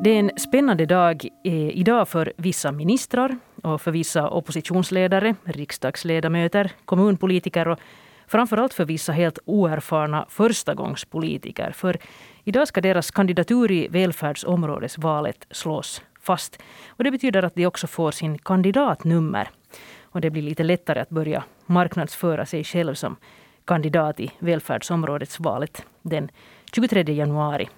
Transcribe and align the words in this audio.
Det 0.00 0.10
är 0.10 0.18
en 0.18 0.30
spännande 0.36 0.86
dag 0.86 1.28
eh, 1.44 1.68
idag 1.68 2.08
för 2.08 2.32
vissa 2.36 2.72
ministrar 2.72 3.38
och 3.62 3.80
för 3.80 3.90
vissa 3.90 4.28
oppositionsledare, 4.28 5.34
riksdagsledamöter, 5.44 6.72
kommunpolitiker 6.84 7.68
och 7.68 7.78
framförallt 8.26 8.74
för 8.74 8.84
vissa 8.84 9.12
helt 9.12 9.38
oerfarna 9.44 10.26
förstagångspolitiker. 10.28 11.70
För 11.70 11.98
idag 12.44 12.68
ska 12.68 12.80
deras 12.80 13.10
kandidatur 13.10 13.70
i 13.70 13.88
välfärdsområdesvalet 13.88 15.46
slås 15.50 16.02
fast. 16.20 16.62
Och 16.88 17.04
det 17.04 17.10
betyder 17.10 17.42
att 17.42 17.54
de 17.54 17.66
också 17.66 17.86
får 17.86 18.10
sin 18.10 18.38
kandidatnummer. 18.38 19.48
Och 20.02 20.20
det 20.20 20.30
blir 20.30 20.42
lite 20.42 20.62
lättare 20.62 21.00
att 21.00 21.10
börja 21.10 21.44
marknadsföra 21.66 22.46
sig 22.46 22.64
själv 22.64 22.94
som 22.94 23.16
kandidat 23.64 24.20
i 24.20 24.30
välfärdsområdesvalet 24.38 25.86
den 26.02 26.28
23 26.72 27.02
januari 27.02 27.68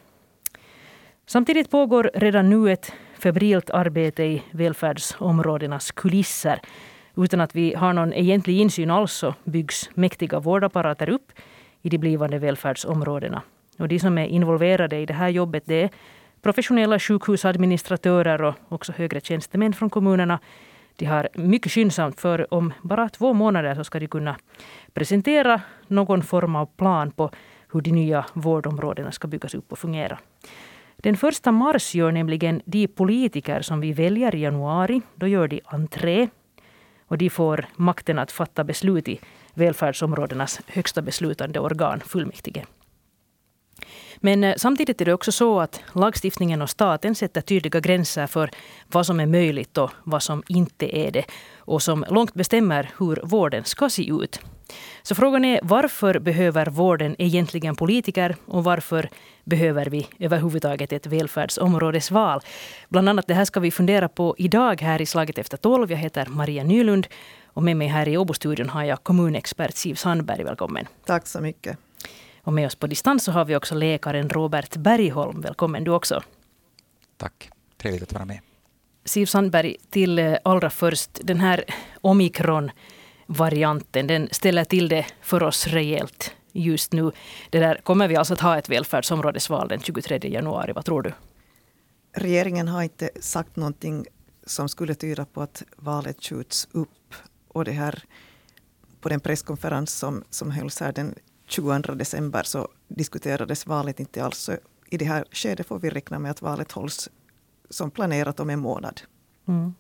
Samtidigt 1.29 1.71
pågår 1.71 2.11
redan 2.15 2.51
nu 2.51 2.73
ett 2.73 2.93
febrilt 3.19 3.71
arbete 3.71 4.23
i 4.23 4.43
välfärdsområdenas 4.51 5.91
kulisser. 5.91 6.61
Utan 7.17 7.41
att 7.41 7.55
vi 7.55 7.75
har 7.75 7.93
någon 7.93 8.13
egentlig 8.13 8.61
insyn 8.61 8.91
alls 8.91 9.13
så 9.13 9.35
byggs 9.45 9.91
mäktiga 9.95 10.41
vårdapparater 10.41 11.09
upp 11.09 11.33
i 11.83 11.89
de 11.89 11.99
blivande 11.99 12.39
välfärdsområdena. 12.39 13.43
Och 13.79 13.89
de 13.89 13.99
som 13.99 14.19
är 14.19 14.27
involverade 14.27 14.97
i 14.97 15.07
det 15.07 15.15
här 15.15 15.29
jobbet 15.29 15.63
det 15.67 15.83
är 15.83 15.91
professionella 16.43 16.99
sjukhusadministratörer 16.99 18.43
och 18.43 18.55
också 18.69 18.93
högre 18.93 19.21
tjänstemän 19.21 19.73
från 19.73 19.91
kommunerna. 19.91 20.39
De 20.97 21.05
har 21.05 21.29
mycket 21.35 21.73
skyndsamt, 21.73 22.21
för 22.21 22.55
om 22.55 22.73
bara 22.83 23.09
två 23.09 23.33
månader 23.33 23.75
så 23.75 23.85
ska 23.85 24.01
de 24.01 24.07
kunna 24.07 24.37
presentera 24.93 25.61
någon 25.87 26.23
form 26.23 26.57
av 26.57 26.67
plan 26.67 27.11
på 27.11 27.31
hur 27.73 27.81
de 27.81 27.91
nya 27.91 28.25
vårdområdena 28.33 29.13
ska 29.13 29.29
byggas 29.29 29.55
upp 29.55 29.73
och 29.73 29.79
fungera. 29.79 30.19
Den 31.07 31.17
första 31.17 31.53
mars 31.53 31.95
gör 31.95 32.13
nämligen 32.13 32.63
de 32.65 32.89
politiker 32.89 33.63
som 33.63 33.81
vi 33.81 33.93
väljer 33.93 34.35
i 34.35 34.41
januari, 34.41 35.03
då 35.15 35.27
gör 35.27 35.49
de 35.49 35.61
entré. 35.65 36.29
Och 37.07 37.19
de 37.19 37.31
får 37.31 37.67
makten 37.77 38.19
att 38.19 38.33
fatta 38.33 38.65
beslut 38.65 39.09
i 39.09 39.21
välfärdsområdenas 39.55 40.61
högsta 40.67 41.03
beslutande 41.03 41.61
organ, 41.61 42.01
fullmäktige. 42.01 42.65
Men 44.17 44.45
eh, 44.45 44.55
samtidigt 44.57 45.01
är 45.01 45.05
det 45.05 45.13
också 45.13 45.33
så 45.33 45.61
att 45.61 45.81
lagstiftningen 45.93 46.63
och 46.63 46.71
staten 46.71 47.15
sätter 47.15 47.41
tydliga 47.41 47.81
gränser 47.81 48.27
för 48.27 48.51
vad 48.87 49.07
som 49.07 49.21
är 49.21 49.27
möjligt 49.27 49.79
och 49.79 49.91
vad 50.05 50.23
som 50.23 50.43
inte 50.49 50.97
är 50.97 51.11
det. 51.11 51.25
Och 51.59 51.83
som 51.83 52.05
långt 52.09 52.35
bestämmer 52.35 52.91
hur 52.99 53.21
vården 53.25 53.65
ska 53.65 53.91
se 53.91 54.09
ut. 54.09 54.41
Så 55.03 55.15
frågan 55.15 55.45
är 55.45 55.61
varför 55.63 56.19
behöver 56.19 56.67
vården 56.67 57.17
egentligen 57.19 57.77
politiker 57.77 58.37
och 58.47 58.65
varför 58.65 59.09
behöver 59.45 59.87
vi 59.87 60.07
överhuvudtaget 60.19 60.93
ett 60.93 61.07
välfärdsområdesval? 61.07 62.41
Bland 62.89 63.09
annat 63.09 63.27
det 63.27 63.35
här 63.35 63.45
ska 63.45 63.61
vi 63.61 63.71
fundera 63.71 64.09
på 64.09 64.35
idag 64.39 64.81
här 64.83 65.03
i 65.03 65.07
Slaget 65.07 65.39
efter 65.39 65.57
tolv. 65.57 65.91
Jag 65.91 65.99
heter 65.99 66.27
Maria 66.27 66.65
Nylund 66.65 67.07
och 67.47 67.63
med 67.63 67.77
mig 67.77 67.89
här 67.89 68.09
i 68.09 68.17
Åbostudion 68.17 68.69
har 68.69 68.85
jag 68.85 69.03
kommunexpert 69.03 69.75
Siv 69.75 69.95
Sandberg. 69.95 70.45
Välkommen. 70.45 70.87
Tack 71.05 71.27
så 71.27 71.41
mycket. 71.41 71.79
Och 72.47 72.53
med 72.53 72.67
oss 72.67 72.75
på 72.75 72.87
distans 72.87 73.25
så 73.25 73.33
har 73.33 73.45
vi 73.45 73.57
också 73.57 73.75
läkaren 73.75 74.29
Robert 74.29 74.77
Bergholm. 74.77 75.41
Välkommen 75.41 75.85
du 75.85 75.91
också. 75.91 76.23
Tack. 77.17 77.51
Trevligt 77.77 78.03
att 78.03 78.13
vara 78.13 78.25
med. 78.25 78.41
Siv 79.05 79.27
Sandberg, 79.27 79.77
till 79.91 80.19
eh, 80.19 80.37
allra 80.45 80.71
först 80.71 81.11
den 81.23 81.41
här 81.41 81.65
omikron 82.01 82.71
varianten. 83.27 84.07
Den 84.07 84.29
ställer 84.33 84.65
till 84.65 84.89
det 84.89 85.07
för 85.21 85.43
oss 85.43 85.67
rejält 85.67 86.35
just 86.53 86.93
nu. 86.93 87.13
Det 87.51 87.59
där, 87.59 87.81
kommer 87.83 88.09
vi 88.09 88.17
alltså 88.17 88.35
att 88.35 88.41
ha 88.41 88.59
ett 88.59 88.69
välfärdsområdesval 88.69 89.69
den 89.69 89.81
23 89.81 90.19
januari? 90.23 90.73
Vad 90.73 90.85
tror 90.85 91.03
du? 91.03 91.13
Regeringen 92.13 92.69
har 92.69 92.83
inte 92.83 93.11
sagt 93.21 93.57
någonting 93.57 94.07
som 94.47 94.69
skulle 94.69 94.95
tyda 94.95 95.25
på 95.25 95.43
att 95.43 95.63
valet 95.77 96.25
skjuts 96.25 96.69
upp. 96.73 97.15
Och 97.49 97.65
det 97.65 97.73
här 97.73 98.03
på 99.01 99.09
den 99.09 99.21
presskonferens 99.21 99.93
som, 99.93 100.25
som 100.31 100.51
hölls 100.51 100.81
här 100.81 100.93
den 100.93 101.15
22 101.47 101.95
december 101.95 102.43
så 102.43 102.69
diskuterades 102.89 103.67
valet 103.67 104.01
inte 104.01 104.25
alls. 104.25 104.39
Så 104.39 104.57
I 104.91 104.97
det 104.97 105.05
här 105.05 105.25
skedet 105.33 105.67
får 105.67 105.79
vi 105.79 105.91
räkna 105.91 106.19
med 106.19 106.31
att 106.31 106.43
valet 106.43 106.73
hålls 106.73 107.09
som 107.71 107.91
planerat 107.91 108.41
om 108.41 108.51
en 108.51 108.61
månad. 108.61 109.01
Mm. 109.49 109.75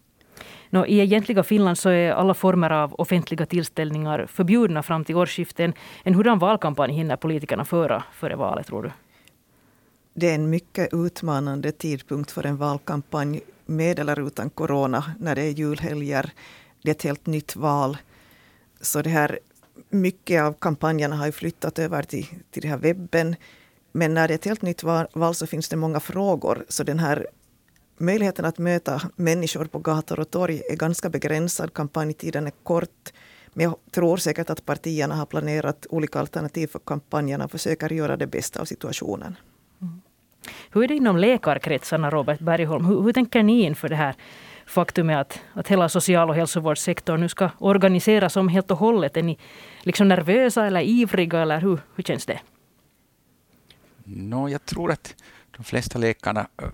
No, 0.71 0.87
I 0.87 1.01
egentliga 1.01 1.43
Finland 1.43 1.79
så 1.79 1.89
är 1.89 2.13
alla 2.13 2.35
former 2.35 2.71
av 2.71 2.95
offentliga 2.95 3.47
tillställningar 3.47 4.27
förbjudna 4.27 4.83
fram 4.83 5.05
till 5.05 5.17
årsskiftet. 5.17 5.75
En 6.03 6.15
hurdan 6.15 6.39
valkampanj 6.39 6.93
hinner 6.93 7.17
politikerna 7.17 7.65
föra 7.65 8.05
före 8.13 8.37
valet, 8.37 8.67
tror 8.67 8.83
du? 8.83 8.91
Det 10.15 10.31
är 10.31 10.35
en 10.35 10.51
mycket 10.51 10.95
utmanande 10.95 11.73
tidpunkt 11.73 12.31
för 12.31 12.47
en 12.47 12.57
valkampanj 12.57 13.41
med 13.67 13.99
eller 13.99 14.27
utan 14.27 14.51
corona, 14.51 15.05
när 15.19 15.35
det 15.35 15.43
är 15.43 15.51
julhelger. 15.51 16.31
Det 16.83 16.91
är 16.91 16.95
ett 16.95 17.03
helt 17.03 17.27
nytt 17.27 17.57
val. 17.57 17.97
Så 18.81 19.03
det 19.03 19.11
här, 19.11 19.39
mycket 19.89 20.43
av 20.43 20.53
kampanjerna 20.53 21.17
har 21.17 21.27
ju 21.27 21.33
flyttat 21.33 21.79
över 21.79 22.03
till, 22.03 22.27
till 22.51 22.63
den 22.63 22.71
här 22.71 22.79
webben. 22.79 23.37
Men 23.93 24.15
när 24.15 24.29
det 24.29 24.35
är 24.35 24.39
ett 24.39 24.45
helt 24.45 24.63
nytt 24.63 24.83
val 24.83 25.35
så 25.35 25.47
finns 25.47 25.69
det 25.69 25.77
många 25.77 26.01
frågor. 26.01 26.65
Så 26.69 26.83
den 26.85 26.99
här 26.99 27.27
möjligheten 27.99 28.45
att 28.45 28.59
möta 28.59 29.03
människor 29.17 29.65
på 29.65 29.79
gator 29.79 30.21
och 30.21 30.31
torg 30.31 30.63
är 30.71 30.77
ganska 30.77 31.09
begränsad. 31.09 31.75
Kampanjtiden 31.75 32.47
är 32.47 32.53
kort. 32.63 33.13
Men 33.55 33.65
jag 33.65 33.77
tror 33.91 34.17
säkert 34.17 34.51
att 34.51 34.67
partierna 34.67 35.15
har 35.15 35.27
planerat 35.27 35.87
olika 35.91 36.21
alternativ 36.21 36.67
för 36.67 36.79
kampanjerna 36.79 37.45
och 37.45 37.51
försöker 37.51 37.93
göra 37.93 38.17
det 38.17 38.27
bästa 38.27 38.61
av 38.61 38.65
situationen. 38.65 39.37
Mm. 39.83 40.01
Hur 40.71 40.85
är 40.85 40.89
det 40.89 40.95
inom 40.95 41.17
läkarkretsarna, 41.17 42.11
Robert 42.11 42.41
Bergholm? 42.41 42.85
Hur, 42.85 43.03
hur 43.03 43.13
tänker 43.13 43.43
ni 43.43 43.63
inför 43.63 43.89
det 43.89 43.97
här 43.97 44.15
faktumet 44.67 45.19
att, 45.19 45.41
att 45.53 45.69
hela 45.69 45.89
social 45.89 46.29
och 46.29 46.35
hälsovårdssektorn 46.35 47.21
nu 47.21 47.29
ska 47.29 47.51
organiseras 47.59 48.37
om 48.37 48.49
helt 48.49 48.71
och 48.71 48.79
hållet? 48.79 49.17
Är 49.17 49.23
ni 49.23 49.39
liksom 49.83 50.09
nervösa 50.09 50.67
eller 50.67 50.81
ivriga 50.81 51.43
eller 51.43 51.61
hur, 51.61 51.79
hur 51.95 52.05
känns 52.05 52.27
det? 52.27 52.41
No, 54.05 54.49
jag 54.49 54.65
tror 54.65 54.93
att 54.93 55.15
de 55.57 55.65
flesta 55.65 55.99
läkarna 55.99 56.47
eh, 56.63 56.69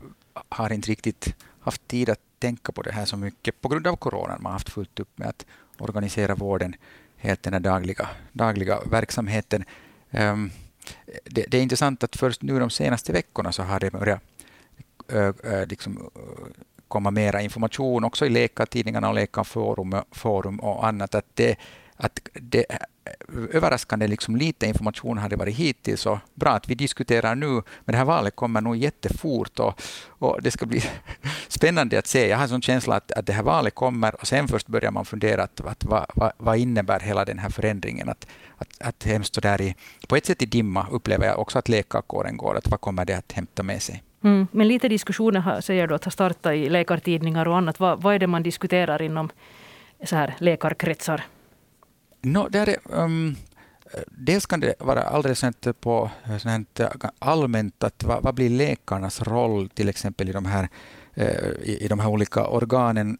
har 0.49 0.73
inte 0.73 0.91
riktigt 0.91 1.37
haft 1.61 1.89
tid 1.89 2.11
att 2.11 2.21
tänka 2.39 2.73
på 2.73 2.83
det 2.83 2.93
här 2.93 3.05
så 3.05 3.17
mycket 3.17 3.61
på 3.61 3.69
grund 3.69 3.87
av 3.87 3.97
coronan. 3.97 4.39
Man 4.43 4.45
har 4.45 4.53
haft 4.53 4.71
fullt 4.71 5.01
upp 5.01 5.19
med 5.19 5.29
att 5.29 5.47
organisera 5.79 6.35
vården, 6.35 6.75
helt 7.17 7.43
den 7.43 7.63
dagliga, 7.63 8.09
dagliga 8.33 8.81
verksamheten. 8.91 9.65
Um, 10.11 10.51
det, 11.25 11.45
det, 11.49 11.59
är 11.59 11.63
intressant 11.63 12.05
att 12.05 12.17
först 12.17 12.43
nu 12.43 12.59
de 12.59 12.71
senaste 12.71 13.13
veckorna 13.13 13.53
så 13.53 13.63
har 13.63 13.81
det 13.81 13.91
börjat 13.91 14.21
uh, 15.13 15.67
liksom, 15.67 16.11
komma 16.93 17.11
mera 17.11 17.43
information 17.43 18.05
också 18.05 18.27
i 18.27 18.31
läkartidningarna 18.31 19.09
och 19.09 19.15
läkarforum 19.15 19.95
forum 20.11 20.61
och 20.61 20.87
annat. 20.87 21.15
Att 21.15 21.27
det, 21.35 21.57
att 21.97 22.21
det 22.33 22.67
eh, 22.69 22.77
överraskande 23.53 24.07
liksom 24.07 24.37
lite 24.37 24.67
information 24.67 25.19
har 25.19 25.29
det 25.29 25.37
varit 25.37 25.57
hittills 25.57 26.07
och 26.07 26.19
bra 26.35 26.51
att 26.51 26.69
vi 26.69 26.75
diskuterar 26.75 27.35
nu, 27.35 27.53
men 27.85 27.93
det 27.93 27.97
här 27.97 28.05
valet 28.05 28.37
kommer 28.37 28.61
nog 28.61 28.77
jättefort 28.77 29.59
och, 29.59 29.81
och 30.09 30.43
det 30.43 30.51
ska 30.51 30.67
bli 30.67 30.83
spännande 31.49 31.99
att 31.99 32.07
se. 32.07 32.29
Jag 32.29 32.37
har 32.37 32.43
en 32.43 32.49
sån 32.49 32.63
känsla 32.63 32.97
att, 32.97 33.13
att 33.13 33.27
det 33.27 33.33
här 33.33 33.43
valet 33.43 33.75
kommer 33.75 34.15
och 34.21 34.27
sen 34.27 34.49
först 34.49 34.67
börjar 34.67 34.91
man 34.91 35.05
fundera 35.05 35.43
att, 35.43 35.61
att 35.61 35.85
vad, 35.85 36.07
vad, 36.15 36.33
vad 36.37 36.57
innebär 36.59 37.01
hela 37.01 37.25
den 37.25 37.39
här 37.39 37.51
förändringen? 37.51 38.09
Att, 38.09 38.27
att, 38.59 38.69
att 38.81 39.05
hemskt 39.05 39.43
där 39.43 39.61
i, 39.61 39.75
på 40.09 40.17
ett 40.17 40.27
sätt 40.27 40.43
i 40.43 40.47
dimma 40.47 40.87
upplever 40.91 41.27
jag 41.27 41.39
också 41.39 41.59
att 41.59 41.69
läkarkåren 41.69 42.37
går, 42.37 42.57
att 42.57 42.69
vad 42.71 42.81
kommer 42.81 43.05
det 43.05 43.15
att 43.15 43.33
hämta 43.33 43.63
med 43.63 43.83
sig? 43.83 44.03
Mm, 44.25 44.47
men 44.53 44.69
lite 44.69 44.89
diskussioner 44.89 45.61
säger 45.61 45.87
du 45.87 45.95
att 45.95 46.05
har 46.05 46.11
startat 46.11 46.55
i 46.55 46.69
läkartidningar 46.69 47.49
och 47.49 47.57
annat. 47.57 47.81
Vad, 47.81 48.03
vad 48.03 48.15
är 48.15 48.19
det 48.19 48.27
man 48.27 48.43
diskuterar 48.43 49.03
inom 49.03 49.31
så 50.05 50.17
här 50.17 50.35
läkarkretsar? 50.39 51.25
No, 52.21 52.49
där 52.49 52.69
är, 52.69 52.77
um, 52.85 53.37
dels 54.07 54.47
kan 54.47 54.61
det 54.61 54.75
vara 54.79 55.03
alldeles 55.03 55.45
på 55.81 56.11
sånt 56.39 56.81
allmänt 57.19 57.85
att 57.85 58.05
vad, 58.05 58.23
vad, 58.23 58.35
blir 58.35 58.51
läkarnas 58.51 59.23
roll 59.23 59.69
till 59.69 59.89
exempel 59.89 60.29
i 60.29 60.33
de 60.33 60.45
här 60.45 60.69
uh, 61.19 61.25
i, 61.63 61.85
i 61.85 61.89
de 61.89 61.99
här 61.99 62.09
olika 62.09 62.47
organen. 62.47 63.19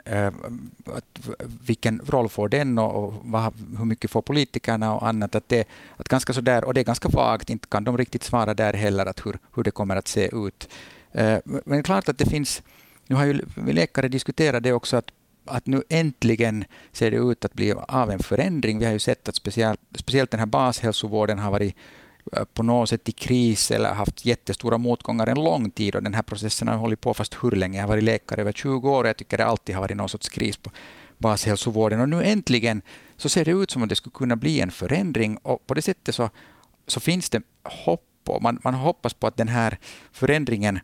Att, 0.87 1.29
vilken 1.67 2.01
roll 2.07 2.29
får 2.29 2.49
den 2.49 2.79
och, 2.79 3.15
vad, 3.25 3.53
hur 3.79 3.85
mycket 3.85 4.11
får 4.11 4.23
politikerna 4.23 4.95
och 4.95 5.09
annat. 5.09 5.35
Att 5.35 5.49
det, 5.49 5.69
att 5.97 6.09
ganska 6.09 6.33
så 6.33 6.41
där, 6.41 6.65
och 6.65 6.75
det 6.75 6.81
är 6.81 6.85
ganska 6.85 7.09
vagt, 7.09 7.51
inte 7.51 7.69
kan 7.69 7.85
de 7.85 7.99
riktigt 7.99 8.23
svara 8.23 8.55
där 8.55 8.73
heller 8.73 9.07
att 9.07 9.27
hur, 9.27 9.39
hur 9.55 9.63
det 9.63 9.71
kommer 9.71 9.97
att 9.97 10.09
se 10.09 10.31
ut. 10.33 10.69
Eh, 11.13 11.39
men 11.45 11.63
det 11.65 11.77
är 11.77 11.83
klart 11.83 12.09
att 12.09 12.19
det 12.19 12.27
finns, 12.27 12.63
nu 13.07 13.17
har 13.17 13.25
ju 13.25 13.41
läkare 13.73 14.09
diskuterat 14.09 14.63
det 14.63 14.73
också, 14.73 14.97
att 14.97 15.11
att 15.45 15.67
nu 15.67 15.83
äntligen 15.89 16.65
ser 16.93 17.11
det 17.11 17.17
ut 17.17 17.45
att 17.45 17.55
bli 17.55 17.73
av 17.89 18.11
en 18.11 18.19
förändring. 18.19 18.79
Vi 18.79 18.85
har 18.85 18.93
ju 18.93 18.99
sett 18.99 19.29
att 19.29 19.37
speciellt, 19.37 19.81
speciellt 19.95 20.31
den 20.31 20.41
här 20.41 20.47
bashälsovården 20.47 21.39
har 21.39 21.51
varit 21.51 21.77
eh, 22.33 22.45
på 22.45 22.63
något 22.63 22.89
sätt 22.89 23.09
i 23.09 23.13
kris 23.13 23.71
eller 23.71 23.95
haft 23.95 24.25
jättestora 24.25 24.79
motgångar 24.79 25.27
en 25.27 25.45
lång 25.45 25.71
tid 25.71 25.95
och 25.95 26.03
den 26.03 26.15
här 26.15 26.23
processen 26.23 26.69
har 26.69 26.77
hållit 26.77 27.01
på 27.01 27.15
fast 27.15 27.37
hur 27.43 27.51
länge. 27.51 27.79
Jag 27.79 27.83
har 27.83 27.89
varit 27.89 28.05
läkare 28.05 28.41
över 28.41 28.53
20 28.53 28.91
år 28.91 29.05
och 29.05 29.09
jag 29.09 29.17
tycker 29.17 29.39
det 29.39 29.45
alltid 29.45 29.75
har 29.75 29.83
varit 29.83 29.97
någon 29.97 30.09
sorts 30.09 30.29
kris 30.29 30.57
på 30.57 30.71
bashälsovården 31.19 32.01
och 32.01 32.09
nu 32.09 32.23
äntligen 32.23 32.83
så 33.17 33.29
ser 33.29 33.45
det 33.45 33.51
ut 33.51 33.71
som 33.71 33.83
att 33.83 33.89
det 33.89 33.97
skulle 33.97 34.15
kunna 34.15 34.37
bli 34.37 34.61
en 34.61 34.71
förändring 34.71 35.37
och 35.37 35.67
på 35.67 35.75
det 35.75 35.83
sättet 35.83 36.15
så, 36.15 36.31
så 36.87 37.01
finns 37.01 37.31
det 37.31 37.43
hopp 37.63 38.09
och 38.27 38.43
man, 38.43 38.61
man 38.65 38.75
hoppas 38.75 39.15
på 39.15 39.27
att 39.27 39.37
den 39.37 39.49
här 39.49 39.79
förändringen 40.13 40.77
eh, 40.77 40.83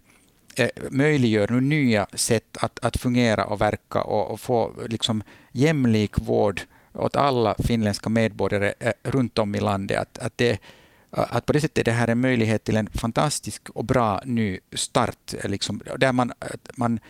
Eh, 0.58 0.68
möjliggör 0.90 1.48
nu 1.48 1.60
nya 1.60 2.06
sätt 2.12 2.56
att, 2.60 2.84
att 2.84 2.96
fungera 2.96 3.44
och 3.44 3.60
verka 3.60 4.02
och, 4.02 4.30
och 4.30 4.40
få 4.40 4.72
liksom 4.88 5.22
jämlik 5.52 6.18
vård 6.18 6.60
åt 6.92 7.16
alla 7.16 7.54
finländska 7.58 8.08
medborgare 8.08 8.74
eh, 8.78 8.92
runt 9.02 9.38
om 9.38 9.54
i 9.54 9.60
landet. 9.60 9.98
Att, 9.98 10.18
att, 10.18 10.38
det, 10.38 10.58
att 11.10 11.46
på 11.46 11.52
det 11.52 11.60
sättet 11.60 11.78
är 11.78 11.84
det 11.84 11.92
här 11.92 12.08
en 12.08 12.20
möjlighet 12.20 12.64
till 12.64 12.76
en 12.76 12.90
fantastisk 12.90 13.70
och 13.70 13.84
bra 13.84 14.22
ny 14.24 14.58
start, 14.72 15.34
liksom, 15.44 15.82
där 15.98 16.12
man, 16.12 16.32
man 16.76 17.00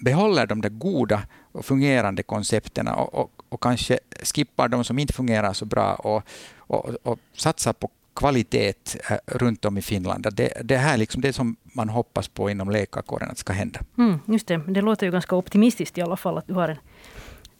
behåller 0.00 0.46
de 0.46 0.60
där 0.60 0.68
goda 0.68 1.22
och 1.52 1.64
fungerande 1.64 2.22
koncepterna 2.22 2.94
och, 2.94 3.14
och, 3.14 3.42
och, 3.48 3.62
kanske 3.62 3.98
skippar 4.22 4.68
de 4.68 4.84
som 4.84 4.98
inte 4.98 5.12
fungerar 5.12 5.52
så 5.52 5.64
bra 5.64 5.94
och, 5.94 6.22
och, 6.56 6.96
och 7.02 7.18
satsar 7.34 7.72
på 7.72 7.90
kvalitet 8.16 8.74
eh, 9.10 9.16
runt 9.26 9.64
om 9.64 9.78
i 9.78 9.82
Finland. 9.82 10.26
Det, 10.32 10.52
det 10.64 10.76
här 10.76 10.94
är 10.94 10.98
liksom 10.98 11.22
det 11.22 11.32
som 11.32 11.56
man 11.62 11.88
hoppas 11.88 12.28
på 12.28 12.50
inom 12.50 12.70
läkarkåren 12.70 13.30
att 13.30 13.38
ska 13.38 13.52
hända. 13.52 13.80
Mm, 13.98 14.18
just 14.26 14.46
det, 14.46 14.60
det 14.68 14.80
låter 14.80 15.06
ju 15.06 15.12
ganska 15.12 15.36
optimistiskt 15.36 15.98
i 15.98 16.02
alla 16.02 16.16
fall 16.16 16.38
att 16.38 16.46
du 16.46 16.54
har, 16.54 16.68
en, 16.68 16.78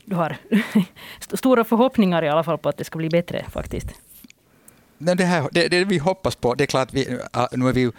du 0.05 0.17
har 0.17 0.37
stora 1.37 1.65
förhoppningar 1.65 2.23
i 2.23 2.29
alla 2.29 2.45
fall 2.45 2.59
på 2.59 2.69
att 2.69 2.77
det 2.77 2.85
ska 2.85 2.99
bli 2.99 3.09
bättre 3.09 3.45
faktiskt. 3.51 3.89
det, 4.99 5.25
här, 5.25 5.49
det, 5.53 5.69
det 5.69 5.85
vi 5.85 5.99
hoppas 5.99 6.37
på, 6.37 6.55
det 6.55 6.65
är 6.65 6.67
klart, 6.67 6.93
vi, 6.93 7.19
nu, 7.53 7.69
är 7.69 7.73
vi, 7.73 7.91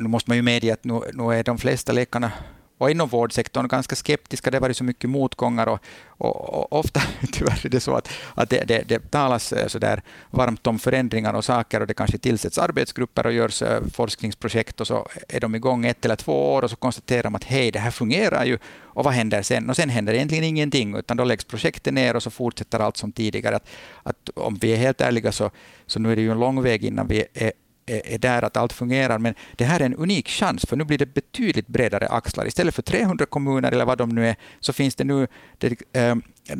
nu 0.00 0.08
måste 0.08 0.30
man 0.30 0.36
ju 0.36 0.42
medge 0.42 0.72
att 0.72 0.84
nu, 0.84 1.00
nu 1.12 1.34
är 1.34 1.44
de 1.44 1.58
flesta 1.58 1.92
läkarna 1.92 2.32
och 2.80 2.90
inom 2.90 3.08
vårdsektorn 3.08 3.68
ganska 3.68 3.96
skeptiska. 3.96 4.50
Det 4.50 4.56
har 4.56 4.60
varit 4.60 4.76
så 4.76 4.84
mycket 4.84 5.10
motgångar 5.10 5.66
och, 5.66 5.80
och, 6.08 6.54
och 6.54 6.78
ofta 6.78 7.00
tyvärr 7.32 7.66
är 7.66 7.68
det 7.68 7.80
så 7.80 7.94
att, 7.94 8.08
att 8.34 8.50
det, 8.50 8.64
det, 8.68 8.88
det 8.88 9.10
talas 9.10 9.52
eh, 9.52 9.66
så 9.66 9.78
där 9.78 10.02
varmt 10.30 10.66
om 10.66 10.78
förändringar 10.78 11.34
och 11.34 11.44
saker 11.44 11.80
och 11.80 11.86
det 11.86 11.94
kanske 11.94 12.18
tillsätts 12.18 12.58
arbetsgrupper 12.58 13.26
och 13.26 13.32
görs 13.32 13.62
eh, 13.62 13.82
forskningsprojekt 13.94 14.80
och 14.80 14.86
så 14.86 15.08
är 15.28 15.40
de 15.40 15.54
igång 15.54 15.86
ett 15.86 16.04
eller 16.04 16.16
två 16.16 16.52
år 16.52 16.62
och 16.62 16.70
så 16.70 16.76
konstaterar 16.76 17.30
man 17.30 17.36
att 17.36 17.44
hej, 17.44 17.70
det 17.70 17.78
här 17.78 17.90
fungerar 17.90 18.44
ju 18.44 18.58
och 18.92 19.04
vad 19.04 19.14
händer 19.14 19.42
sen? 19.42 19.70
Och 19.70 19.76
sen 19.76 19.88
händer 19.88 20.14
egentligen 20.14 20.44
ingenting 20.44 20.96
utan 20.96 21.16
då 21.16 21.24
läggs 21.24 21.44
projektet 21.44 21.94
ner 21.94 22.16
och 22.16 22.22
så 22.22 22.30
fortsätter 22.30 22.78
allt 22.78 22.96
som 22.96 23.12
tidigare. 23.12 23.56
Att, 23.56 23.68
att 24.02 24.30
om 24.34 24.54
vi 24.54 24.72
är 24.72 24.76
helt 24.76 25.00
ärliga 25.00 25.32
så, 25.32 25.50
så 25.86 25.98
nu 25.98 26.12
är 26.12 26.16
det 26.16 26.22
ju 26.22 26.30
en 26.30 26.40
lång 26.40 26.62
väg 26.62 26.84
innan 26.84 27.08
vi 27.08 27.24
är 27.34 27.52
är 27.90 28.18
där, 28.18 28.42
att 28.42 28.56
allt 28.56 28.72
fungerar. 28.72 29.18
Men 29.18 29.34
det 29.56 29.64
här 29.64 29.80
är 29.80 29.84
en 29.84 29.94
unik 29.94 30.28
chans, 30.28 30.64
för 30.68 30.76
nu 30.76 30.84
blir 30.84 30.98
det 30.98 31.14
betydligt 31.14 31.66
bredare 31.66 32.08
axlar. 32.08 32.46
Istället 32.46 32.74
för 32.74 32.82
300 32.82 33.26
kommuner, 33.26 33.72
eller 33.72 33.84
vad 33.84 33.98
de 33.98 34.08
nu 34.08 34.28
är, 34.28 34.36
så 34.60 34.72
finns 34.72 34.94
det 34.94 35.04
nu 35.04 35.26
det, 35.58 35.76
eh, 35.92 36.14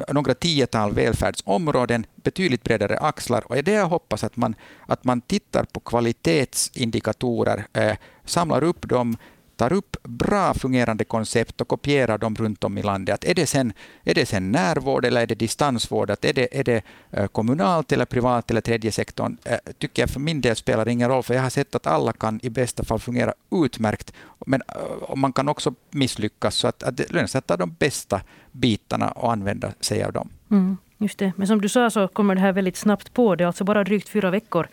några 0.09 0.35
tiotal 0.35 0.93
välfärdsområden, 0.93 2.07
betydligt 2.15 2.63
bredare 2.63 2.99
axlar. 2.99 3.43
Och 3.47 3.65
det 3.65 3.73
jag 3.73 3.87
hoppas 3.87 4.25
att 4.25 4.37
man, 4.37 4.55
att 4.87 5.05
man 5.05 5.21
tittar 5.21 5.65
på 5.65 5.81
kvalitetsindikatorer, 5.81 7.67
eh, 7.73 7.97
samlar 8.25 8.65
upp 8.65 8.89
dem, 8.89 9.17
tar 9.61 9.73
upp 9.73 9.97
bra 10.03 10.55
fungerande 10.55 11.05
koncept 11.05 11.61
och 11.61 11.69
kopierar 11.69 12.19
dem 12.19 12.35
runt 12.35 12.65
om 12.65 12.79
i 12.79 12.83
landet. 12.83 13.15
Att 13.15 13.25
är, 13.25 13.35
det 13.35 13.47
sen, 13.47 13.73
är 14.05 14.15
det 14.15 14.27
sen 14.27 14.53
närvård 14.53 15.05
eller 15.05 15.23
är 15.23 15.27
det 15.27 15.35
distansvård? 15.35 16.11
Att 16.11 16.25
är, 16.25 16.33
det, 16.33 16.59
är 16.59 16.65
det 16.65 16.83
eh, 17.11 17.27
kommunalt 17.27 17.93
eller 17.93 18.05
privat 18.05 18.51
eller 18.51 18.61
tredje 18.61 18.93
sektorn? 18.93 19.37
Eh, 19.45 19.59
tycker 19.79 20.03
jag 20.03 20.11
för 20.11 20.21
min 20.21 20.41
del 20.41 20.57
spelar 20.57 20.89
ingen 20.89 21.09
roll, 21.09 21.23
för 21.23 21.35
jag 21.35 21.43
har 21.43 21.51
sett 21.51 21.75
att 21.75 21.87
alla 21.87 22.13
kan 22.13 22.41
i 22.43 22.51
bästa 22.51 22.85
fall 22.85 22.99
fungera 22.99 23.35
utmärkt. 23.51 24.13
Men 24.47 24.63
eh, 24.69 25.17
man 25.17 25.33
kan 25.33 25.49
också 25.49 25.75
misslyckas, 25.91 26.55
så 26.55 26.69
att, 26.69 26.83
att 26.83 26.97
det 26.97 27.13
lönar 27.13 27.27
sig 27.27 27.39
att 27.39 27.47
ta 27.47 27.57
de 27.57 27.77
bästa 27.79 28.21
bitarna 28.53 29.11
och 29.11 29.33
använda 29.33 29.73
sig 29.81 30.05
av 30.05 30.13
dem. 30.13 30.29
Mm, 30.51 30.77
just 30.99 31.19
det. 31.19 31.33
Men 31.37 31.47
som 31.47 31.61
du 31.61 31.69
sa 31.69 31.91
så 31.91 32.09
kommer 32.09 32.35
det 32.35 32.41
här 32.41 32.53
väldigt 32.53 32.77
snabbt 32.77 33.15
på. 33.15 33.37
Det 33.37 33.45
är 33.45 33.47
alltså 33.47 33.65
bara 33.65 33.85
drygt 33.85 34.09
fyra 34.09 34.31
veckor 34.31 34.69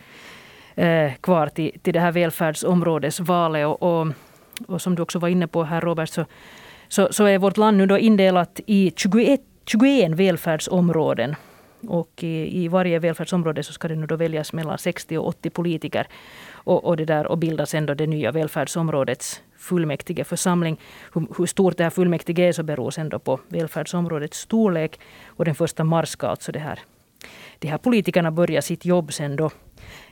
eh, 0.74 1.12
kvar 1.20 1.46
till, 1.48 1.78
till 1.82 1.94
det 1.94 2.00
här 2.00 2.12
välfärdsområdesvalet. 2.12 3.66
Och, 3.66 3.82
och 3.82 4.06
och 4.66 4.82
som 4.82 4.94
du 4.94 5.02
också 5.02 5.18
var 5.18 5.28
inne 5.28 5.46
på 5.46 5.64
här 5.64 5.80
Robert, 5.80 6.08
så, 6.08 6.24
så, 6.88 7.08
så 7.10 7.24
är 7.24 7.38
vårt 7.38 7.56
land 7.56 7.76
nu 7.76 7.86
då 7.86 7.98
indelat 7.98 8.60
i 8.66 8.92
21, 8.96 9.40
21 9.66 10.12
välfärdsområden. 10.12 11.34
Och 11.88 12.24
i, 12.24 12.64
i 12.64 12.68
varje 12.68 12.98
välfärdsområde 12.98 13.62
så 13.62 13.72
ska 13.72 13.88
det 13.88 13.94
nu 13.94 14.06
då 14.06 14.16
väljas 14.16 14.52
mellan 14.52 14.78
60 14.78 15.18
och 15.18 15.26
80 15.26 15.50
politiker. 15.50 16.06
Och, 16.50 16.84
och, 16.84 16.96
det 16.96 17.04
där, 17.04 17.26
och 17.26 17.38
bildas 17.38 17.70
sen 17.70 17.86
då 17.86 17.94
det 17.94 18.06
nya 18.06 18.32
välfärdsområdets 18.32 19.42
fullmäktigeförsamling. 19.56 20.80
Hur, 21.14 21.26
hur, 21.38 21.46
stort 21.46 21.76
det 21.76 21.82
här 21.82 21.90
fullmäktige 21.90 22.48
är 22.48 22.52
så 22.52 22.62
beror 22.62 22.90
sen 22.90 23.08
då 23.08 23.18
på 23.18 23.40
välfärdsområdets 23.48 24.38
storlek. 24.38 25.00
Och 25.26 25.44
den 25.44 25.54
första 25.54 25.84
mars 25.84 26.08
ska 26.08 26.26
alltså 26.26 26.52
det 26.52 26.58
här, 26.58 26.78
de 27.58 27.68
här 27.68 27.78
politikerna 27.78 28.30
börja 28.30 28.62
sitt 28.62 28.84
jobb 28.84 29.12
sen 29.12 29.36
då 29.36 29.50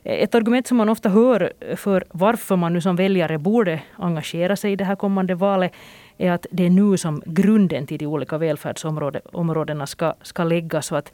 Eh, 0.03 0.23
ett 0.23 0.35
argument 0.35 0.67
som 0.67 0.77
man 0.77 0.89
ofta 0.89 1.09
hör 1.09 1.53
eh, 1.61 1.77
för 1.77 2.05
varför 2.11 2.57
man 2.57 2.73
nu 2.73 2.81
som 2.81 2.97
väljare 2.97 3.39
borde 3.39 3.81
engagera 3.97 4.57
sig 4.57 4.73
i 4.73 4.77
det 4.77 4.85
här 4.85 4.97
kommande 4.97 5.35
valet 5.35 5.73
är 6.19 6.31
att 6.31 6.47
det 6.51 6.67
är 6.67 6.71
nu 6.71 6.97
som 6.97 7.23
grunden 7.27 7.87
till 7.87 7.99
de 7.99 8.07
olika 8.07 8.39
välfärdsområdena 8.39 9.87
ska, 9.87 10.15
ska 10.23 10.45
läggas. 10.45 10.93
Och 10.93 10.99
att, 10.99 11.13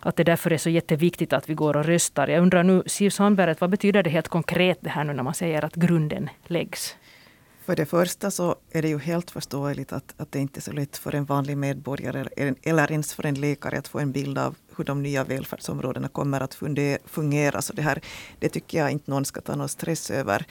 att 0.00 0.16
det 0.16 0.24
därför 0.24 0.52
är 0.52 0.58
så 0.58 0.70
jätteviktigt 0.70 1.32
att 1.32 1.50
vi 1.50 1.54
går 1.54 1.76
och 1.76 1.84
röstar. 1.84 2.28
Jag 2.28 2.42
undrar 2.42 2.62
nu, 2.62 2.82
Siv 2.86 3.10
Sandberg, 3.10 3.54
vad 3.58 3.70
betyder 3.70 4.02
det 4.02 4.10
helt 4.10 4.28
konkret 4.28 4.78
det 4.80 4.90
här 4.90 5.04
nu 5.04 5.12
när 5.12 5.22
man 5.22 5.34
säger 5.34 5.64
att 5.64 5.74
grunden 5.74 6.30
läggs? 6.46 6.96
För 7.64 7.76
det 7.76 7.86
första 7.86 8.30
så 8.30 8.56
är 8.70 8.82
det 8.82 8.88
ju 8.88 8.98
helt 8.98 9.30
förståeligt 9.30 9.92
att, 9.92 10.14
att 10.16 10.32
det 10.32 10.38
inte 10.38 10.58
är 10.58 10.62
så 10.62 10.72
lätt 10.72 10.96
för 10.96 11.14
en 11.14 11.24
vanlig 11.24 11.56
medborgare 11.56 12.54
eller 12.62 12.92
ens 12.92 13.14
för 13.14 13.26
en 13.26 13.34
läkare 13.34 13.78
att 13.78 13.88
få 13.88 13.98
en 13.98 14.12
bild 14.12 14.38
av 14.38 14.56
hur 14.76 14.84
de 14.84 15.02
nya 15.02 15.24
välfärdsområdena 15.24 16.08
kommer 16.08 16.40
att 16.40 16.54
fungera. 17.04 17.62
Så 17.62 17.72
det, 17.72 17.82
här, 17.82 18.00
det 18.38 18.48
tycker 18.48 18.78
jag 18.78 18.90
inte 18.90 19.10
någon 19.10 19.24
ska 19.24 19.40
ta 19.40 19.56
någon 19.56 19.68
stress 19.68 20.10
över. 20.10 20.46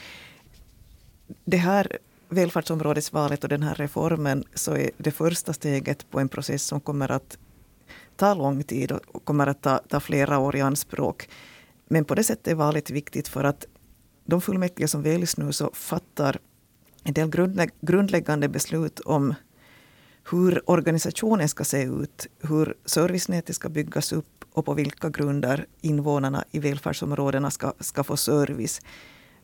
Det 1.46 1.58
här 1.58 1.98
välfärdsområdesvalet 2.30 3.44
och 3.44 3.50
den 3.50 3.64
här 3.64 3.76
reformen 3.76 4.44
så 4.54 4.76
är 4.76 4.92
det 4.98 5.12
första 5.12 5.54
steget 5.54 6.12
på 6.12 6.20
en 6.20 6.30
process 6.30 6.64
som 6.64 6.80
kommer 6.80 7.12
att 7.12 7.38
ta 8.16 8.34
lång 8.34 8.64
tid 8.64 8.92
och 8.92 9.26
kommer 9.26 9.48
att 9.48 9.62
ta, 9.62 9.78
ta 9.78 10.00
flera 10.00 10.40
år 10.40 10.56
i 10.56 10.62
anspråk. 10.62 11.30
Men 11.88 12.06
på 12.06 12.16
det 12.16 12.24
sättet 12.24 12.48
är 12.48 12.56
valet 12.56 12.90
viktigt 12.90 13.28
för 13.28 13.44
att 13.44 13.66
de 14.26 14.42
fullmäktige 14.42 14.88
som 14.88 15.02
väljs 15.02 15.38
nu 15.38 15.52
så 15.52 15.72
fattar 15.74 16.40
en 17.04 17.14
del 17.14 17.30
grundläggande 17.82 18.50
beslut 18.50 19.00
om 19.00 19.34
hur 20.32 20.70
organisationen 20.70 21.50
ska 21.50 21.64
se 21.64 21.84
ut, 21.84 22.28
hur 22.42 22.78
servicenätet 22.86 23.56
ska 23.56 23.70
byggas 23.70 24.14
upp 24.14 24.46
och 24.54 24.66
på 24.66 24.74
vilka 24.74 25.10
grunder 25.10 25.66
invånarna 25.82 26.44
i 26.52 26.60
välfärdsområdena 26.60 27.52
ska, 27.52 27.74
ska 27.80 28.04
få 28.04 28.18
service. 28.18 28.82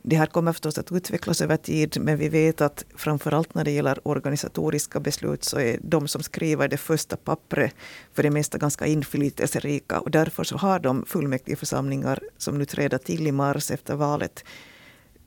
Det 0.02 0.16
här 0.16 0.26
kommer 0.26 0.54
förstås 0.54 0.78
att 0.78 0.92
utvecklas 0.92 1.42
över 1.42 1.58
tid, 1.58 1.98
men 2.02 2.18
vi 2.18 2.30
vet 2.30 2.62
att 2.62 2.86
framförallt 2.96 3.54
när 3.54 3.64
det 3.64 3.72
gäller 3.72 4.08
organisatoriska 4.08 5.00
beslut 5.00 5.44
så 5.44 5.60
är 5.60 5.80
de 5.84 6.08
som 6.08 6.24
skriver 6.24 6.68
det 6.68 6.78
första 6.78 7.18
pappret 7.18 7.76
för 8.14 8.24
det 8.24 8.30
mesta 8.30 8.58
ganska 8.58 8.86
inflytelserika. 8.86 10.00
Och 10.00 10.12
därför 10.12 10.44
så 10.44 10.58
har 10.58 10.80
de 10.80 11.06
fullmäktigeförsamlingar 11.08 12.20
som 12.38 12.58
nu 12.58 12.66
träder 12.66 12.98
till 12.98 13.28
i 13.28 13.32
mars 13.32 13.72
efter 13.72 13.96
valet 13.96 14.44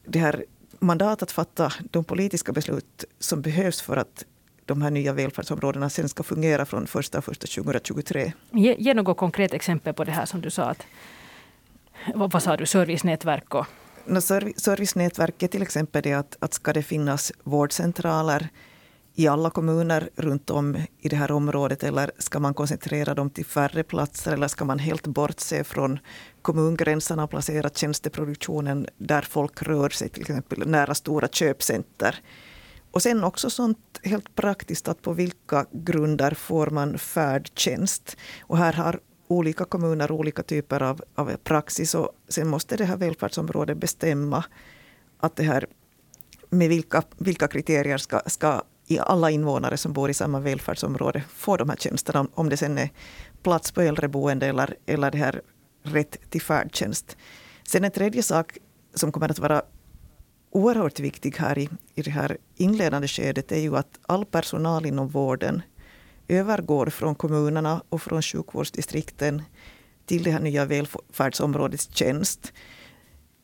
det 0.07 0.19
här 0.19 0.45
mandat 0.83 1.23
att 1.23 1.33
fatta 1.33 1.73
de 1.91 2.05
politiska 2.05 2.53
beslut 2.53 3.05
som 3.19 3.43
behövs 3.43 3.81
för 3.81 3.97
att 3.97 4.25
de 4.65 4.83
här 4.83 4.91
nya 4.91 5.13
välfärdsområdena 5.13 5.91
sen 5.91 6.09
ska 6.09 6.23
fungera 6.23 6.65
från 6.65 6.85
1 6.85 6.91
2023. 6.91 8.33
Ge, 8.51 8.77
ge 8.79 8.95
något 8.95 9.17
konkret 9.17 9.55
exempel 9.55 9.95
på 9.95 10.05
det 10.05 10.13
här 10.13 10.27
som 10.27 10.41
du 10.41 10.51
sa. 10.51 10.63
Att, 10.63 10.87
vad, 12.15 12.33
vad 12.33 12.43
sa 12.43 12.57
du, 12.57 12.67
servicenätverk? 12.67 13.55
Och... 13.55 13.67
No, 14.07 14.21
servicenätverket 14.21 15.51
till 15.51 15.63
exempel 15.63 16.07
är 16.07 16.17
att, 16.17 16.37
att 16.41 16.55
ska 16.55 16.73
det 16.73 16.83
finnas 16.83 17.33
vårdcentraler 17.43 18.49
i 19.15 19.29
alla 19.29 19.51
kommuner 19.51 20.09
runt 20.17 20.51
om 20.51 20.77
i 20.99 21.09
det 21.09 21.17
här 21.17 21.31
området 21.31 21.83
eller 21.83 22.11
ska 22.19 22.41
man 22.41 22.55
koncentrera 22.55 23.15
dem 23.15 23.31
till 23.31 23.45
färre 23.45 23.83
platser 23.83 24.33
eller 24.33 24.49
ska 24.49 24.65
man 24.65 24.79
helt 24.79 25.07
bortse 25.07 25.65
från 25.65 25.99
kommungränserna 26.43 27.25
och 27.25 27.31
placerat 27.31 27.77
tjänsteproduktionen 27.77 28.87
där 28.99 29.23
folk 29.23 29.63
rör 29.63 29.89
sig, 29.89 30.09
till 30.09 30.21
exempel 30.21 30.69
nära 30.69 30.95
stora 30.95 31.29
köpcenter. 31.29 32.21
Och 32.91 33.03
sen 33.03 33.25
också 33.25 33.51
sånt 33.51 34.01
helt 34.03 34.35
praktiskt 34.35 34.89
att 34.89 35.03
på 35.03 35.13
vilka 35.13 35.67
grunder 35.73 36.35
får 36.35 36.67
man 36.67 36.99
färdtjänst. 36.99 38.17
Och 38.41 38.59
här 38.59 38.73
har 38.73 39.01
olika 39.29 39.65
kommuner 39.65 40.13
olika 40.13 40.43
typer 40.43 40.83
av, 40.83 41.03
av 41.15 41.37
praxis 41.45 41.95
och 41.95 42.11
sen 42.29 42.49
måste 42.49 42.77
det 42.77 42.85
här 42.85 42.97
välfärdsområdet 42.97 43.79
bestämma 43.79 44.45
att 45.21 45.37
det 45.37 45.43
här 45.43 45.67
med 46.51 46.69
vilka, 46.69 47.03
vilka 47.19 47.49
kriterier 47.49 47.99
ska, 47.99 48.21
ska 48.27 48.63
i 48.87 48.99
alla 48.99 49.31
invånare 49.31 49.77
som 49.77 49.93
bor 49.93 50.11
i 50.11 50.15
samma 50.15 50.41
välfärdsområde 50.41 51.23
få 51.35 51.57
de 51.57 51.69
här 51.69 51.77
tjänsterna, 51.77 52.27
om 52.35 52.49
det 52.49 52.57
sen 52.57 52.79
är 52.79 52.91
plats 53.43 53.73
på 53.73 53.81
äldreboende 53.81 54.47
eller, 54.47 54.75
eller 54.87 55.11
det 55.11 55.19
här 55.19 55.43
rätt 55.83 56.31
till 56.31 56.43
färdtjänst. 56.43 57.17
Sen 57.69 57.85
en 57.85 57.91
tredje 57.91 58.23
sak 58.23 58.59
som 58.95 59.13
kommer 59.13 59.31
att 59.31 59.39
vara 59.39 59.63
oerhört 60.51 61.01
viktig 61.01 61.37
här 61.37 61.59
i, 61.59 61.69
i 61.95 62.03
det 62.03 62.11
här 62.11 62.39
inledande 62.57 63.09
skedet 63.09 63.53
är 63.53 63.61
ju 63.61 63.77
att 63.77 63.99
all 64.03 64.25
personal 64.25 64.87
inom 64.87 65.09
vården 65.09 65.63
övergår 66.29 66.87
från 66.87 67.15
kommunerna 67.15 67.83
och 67.89 68.03
från 68.03 68.23
sjukvårdsdistrikten 68.23 69.43
till 70.07 70.23
det 70.23 70.31
här 70.31 70.41
nya 70.41 70.65
välfärdsområdets 70.65 71.89
tjänst. 71.95 72.53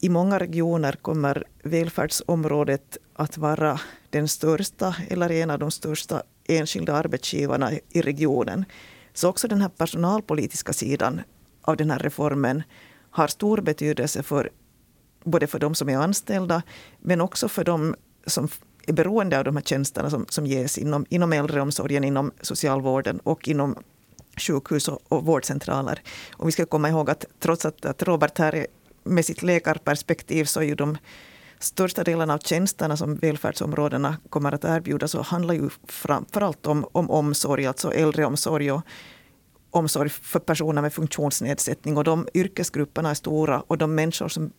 i 0.00 0.08
många 0.08 0.38
regioner 0.38 0.92
kommer 0.92 1.44
välfärdsområdet 1.62 2.96
att 3.14 3.38
vara 3.38 3.80
den 4.10 4.28
största 4.28 4.96
eller 5.08 5.30
en 5.30 5.50
av 5.50 5.58
de 5.58 5.70
största 5.70 6.22
enskilda 6.48 6.94
arbetsgivarna 6.94 7.72
i 7.72 8.02
regionen. 8.02 8.64
Så 9.12 9.28
också 9.28 9.48
den 9.48 9.60
här 9.60 9.68
personalpolitiska 9.68 10.72
sidan 10.72 11.20
av 11.68 11.76
den 11.76 11.90
här 11.90 11.98
reformen 11.98 12.62
har 13.10 13.28
stor 13.28 13.60
betydelse 13.60 14.22
för 14.22 14.50
både 15.24 15.46
för 15.46 15.58
de 15.58 15.74
som 15.74 15.88
är 15.88 15.96
anställda 15.96 16.62
men 16.98 17.20
också 17.20 17.48
för 17.48 17.64
de 17.64 17.94
som 18.26 18.48
är 18.86 18.92
beroende 18.92 19.38
av 19.38 19.44
de 19.44 19.56
här 19.56 19.62
tjänsterna 19.62 20.10
som, 20.10 20.26
som 20.28 20.46
ges 20.46 20.78
inom, 20.78 21.06
inom 21.08 21.32
äldreomsorgen, 21.32 22.04
inom 22.04 22.32
socialvården 22.40 23.18
och 23.18 23.48
inom 23.48 23.76
sjukhus 24.36 24.88
och, 24.88 24.98
och 25.08 25.24
vårdcentraler. 25.24 26.00
Och 26.32 26.48
vi 26.48 26.52
ska 26.52 26.66
komma 26.66 26.88
ihåg 26.88 27.10
att 27.10 27.24
trots 27.38 27.64
att, 27.64 27.84
att 27.84 28.02
Robert 28.02 28.38
här 28.38 28.54
är, 28.54 28.66
med 29.04 29.24
sitt 29.24 29.42
läkarperspektiv 29.42 30.44
så 30.44 30.60
är 30.60 30.64
ju 30.64 30.74
de 30.74 30.96
största 31.58 32.04
delarna 32.04 32.34
av 32.34 32.38
tjänsterna 32.38 32.96
som 32.96 33.16
välfärdsområdena 33.16 34.16
kommer 34.30 34.52
att 34.52 34.64
erbjuda 34.64 35.08
så 35.08 35.22
handlar 35.22 35.54
ju 35.54 35.70
framförallt 35.86 36.66
om, 36.66 36.86
om 36.92 37.10
omsorg, 37.10 37.66
alltså 37.66 37.92
äldreomsorg 37.92 38.72
och 38.72 38.82
omsorg 39.78 40.08
för 40.08 40.38
personer 40.38 40.82
med 40.82 40.92
funktionsnedsättning. 40.92 41.96
Och 41.96 42.04
de 42.04 42.28
yrkesgrupperna 42.34 43.10
är 43.10 43.14
stora 43.14 43.62
och 43.66 43.78
de 43.78 43.94
människor 43.94 44.28
som 44.28 44.50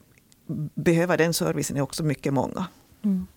behöver 0.75 1.17
den 1.17 1.33
servicen 1.33 1.77
är 1.77 1.81
också 1.81 2.03
mycket 2.03 2.33
många. 2.33 2.67
Mm. 3.03 3.27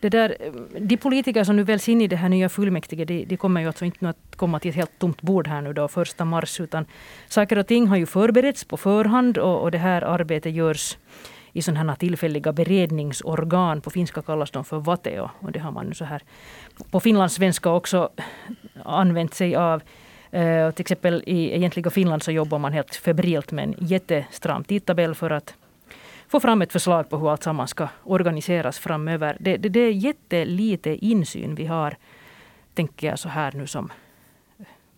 Det 0.00 0.08
där, 0.08 0.36
de 0.80 0.96
politiker 0.96 1.44
som 1.44 1.56
nu 1.56 1.62
väljs 1.62 1.88
in 1.88 2.00
i 2.00 2.06
det 2.06 2.16
här 2.16 2.28
nya 2.28 2.48
fullmäktige, 2.48 3.04
de, 3.04 3.24
de 3.24 3.36
kommer 3.36 3.60
ju 3.60 3.66
alltså 3.66 3.84
inte 3.84 4.08
att 4.08 4.36
komma 4.36 4.60
till 4.60 4.68
ett 4.68 4.76
helt 4.76 4.98
tomt 4.98 5.22
bord 5.22 5.46
här 5.46 5.62
nu 5.62 5.72
då 5.72 5.88
första 5.88 6.24
mars, 6.24 6.60
utan 6.60 6.86
saker 7.28 7.58
och 7.58 7.66
ting 7.66 7.86
har 7.86 7.96
ju 7.96 8.06
förberetts 8.06 8.64
på 8.64 8.76
förhand 8.76 9.38
och, 9.38 9.62
och 9.62 9.70
det 9.70 9.78
här 9.78 10.02
arbetet 10.02 10.52
görs 10.52 10.98
i 11.52 11.62
sådana 11.62 11.92
här 11.92 11.96
tillfälliga 11.96 12.52
beredningsorgan. 12.52 13.80
På 13.80 13.90
finska 13.90 14.22
kallas 14.22 14.50
de 14.50 14.64
för 14.64 14.78
vateo. 14.78 15.30
Och 15.40 15.52
det 15.52 15.58
har 15.58 15.72
man 15.72 15.86
nu 15.86 15.94
så 15.94 16.04
här 16.04 16.22
på 16.90 17.00
finlandssvenska 17.00 17.70
också 17.70 18.10
använt 18.84 19.34
sig 19.34 19.56
av. 19.56 19.82
Uh, 20.34 20.70
till 20.70 20.82
exempel 20.82 21.22
i 21.26 21.54
egentliga 21.54 21.90
Finland 21.90 22.22
så 22.22 22.30
jobbar 22.30 22.58
man 22.58 22.72
helt 22.72 22.94
febrilt 22.94 23.52
med 23.52 23.64
en 23.64 23.74
jättestram 23.78 24.64
tidtabell 24.64 25.14
för 25.14 25.30
att 25.30 25.54
få 26.28 26.40
fram 26.40 26.62
ett 26.62 26.72
förslag 26.72 27.10
på 27.10 27.16
hur 27.18 27.30
allt 27.30 27.42
samman 27.42 27.68
ska 27.68 27.88
organiseras 28.04 28.78
framöver. 28.78 29.36
Det, 29.40 29.56
det, 29.56 29.68
det 29.68 29.80
är 29.80 29.90
jättelite 29.90 31.06
insyn 31.06 31.54
vi 31.54 31.66
har, 31.66 31.96
tänker 32.74 33.06
jag 33.06 33.18
så 33.18 33.28
här 33.28 33.52
nu 33.52 33.66
som 33.66 33.92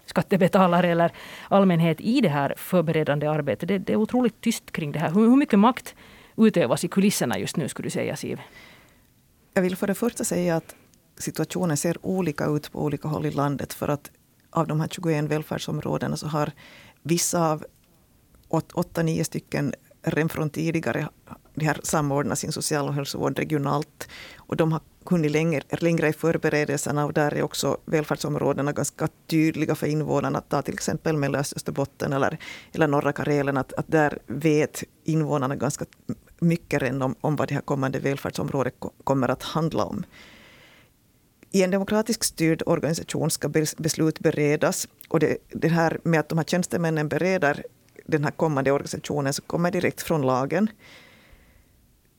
skattebetalare 0.06 0.88
eller 0.88 1.12
allmänhet 1.48 2.00
i 2.00 2.20
det 2.20 2.28
här 2.28 2.54
förberedande 2.56 3.26
arbetet. 3.26 3.68
Det, 3.68 3.78
det 3.78 3.92
är 3.92 3.96
otroligt 3.96 4.40
tyst 4.40 4.72
kring 4.72 4.92
det 4.92 4.98
här. 4.98 5.10
Hur, 5.10 5.20
hur 5.20 5.36
mycket 5.36 5.58
makt 5.58 5.94
utövas 6.36 6.84
i 6.84 6.88
kulisserna 6.88 7.38
just 7.38 7.56
nu, 7.56 7.68
skulle 7.68 7.86
du 7.86 7.90
säga, 7.90 8.16
Siv? 8.16 8.40
Jag 9.54 9.62
vill 9.62 9.76
för 9.76 9.86
det 9.86 9.94
första 9.94 10.24
säga 10.24 10.56
att 10.56 10.74
situationen 11.18 11.76
ser 11.76 12.06
olika 12.06 12.46
ut 12.46 12.72
på 12.72 12.84
olika 12.84 13.08
håll 13.08 13.26
i 13.26 13.30
landet. 13.30 13.72
För 13.72 13.88
att 13.88 14.10
av 14.50 14.66
de 14.66 14.80
här 14.80 14.88
21 14.88 15.24
välfärdsområdena 15.24 16.16
så 16.16 16.26
har 16.26 16.52
vissa 17.02 17.50
av 17.52 17.64
8-9 18.48 19.22
stycken 19.22 19.74
redan 20.02 20.28
från 20.28 20.50
tidigare 20.50 21.08
de 21.54 21.66
har 21.66 21.80
samordnat 21.82 22.38
sin 22.38 22.52
social 22.52 22.88
och 22.88 22.94
hälsovård 22.94 23.38
regionalt. 23.38 24.08
Och 24.36 24.56
de 24.56 24.72
har 24.72 24.80
hunnit 25.04 25.30
längre, 25.30 25.62
längre 25.70 26.08
i 26.08 26.12
förberedelserna 26.12 27.04
och 27.04 27.12
där 27.12 27.34
är 27.34 27.42
också 27.42 27.78
välfärdsområdena 27.84 28.72
ganska 28.72 29.08
tydliga 29.26 29.74
för 29.74 29.86
invånarna. 29.86 30.40
Ta 30.40 30.62
till 30.62 30.74
exempel 30.74 31.16
Mellersta 31.16 31.56
Österbotten 31.56 32.12
eller, 32.12 32.38
eller 32.72 32.88
norra 32.88 33.12
Karelen, 33.12 33.56
att, 33.56 33.72
att 33.72 33.88
där 33.88 34.18
vet 34.26 34.84
invånarna 35.04 35.56
ganska 35.56 35.84
mycket 36.40 36.82
redan 36.82 37.02
om, 37.02 37.14
om 37.20 37.36
vad 37.36 37.48
det 37.48 37.54
här 37.54 37.62
kommande 37.62 37.98
välfärdsområdet 37.98 38.74
kommer 39.04 39.28
att 39.28 39.42
handla 39.42 39.84
om. 39.84 40.04
I 41.52 41.62
en 41.62 41.70
demokratiskt 41.70 42.24
styrd 42.24 42.62
organisation 42.66 43.30
ska 43.30 43.48
beslut 43.78 44.20
beredas. 44.20 44.88
Och 45.08 45.20
det, 45.20 45.36
det 45.48 45.68
här 45.68 46.00
med 46.02 46.20
att 46.20 46.28
de 46.28 46.38
här 46.38 46.44
tjänstemännen 46.44 47.08
bereder 47.08 47.64
den 48.06 48.24
här 48.24 48.30
kommande 48.30 48.72
organisationen 48.72 49.32
så 49.32 49.42
kommer 49.42 49.70
direkt 49.70 50.02
från 50.02 50.22
lagen. 50.22 50.70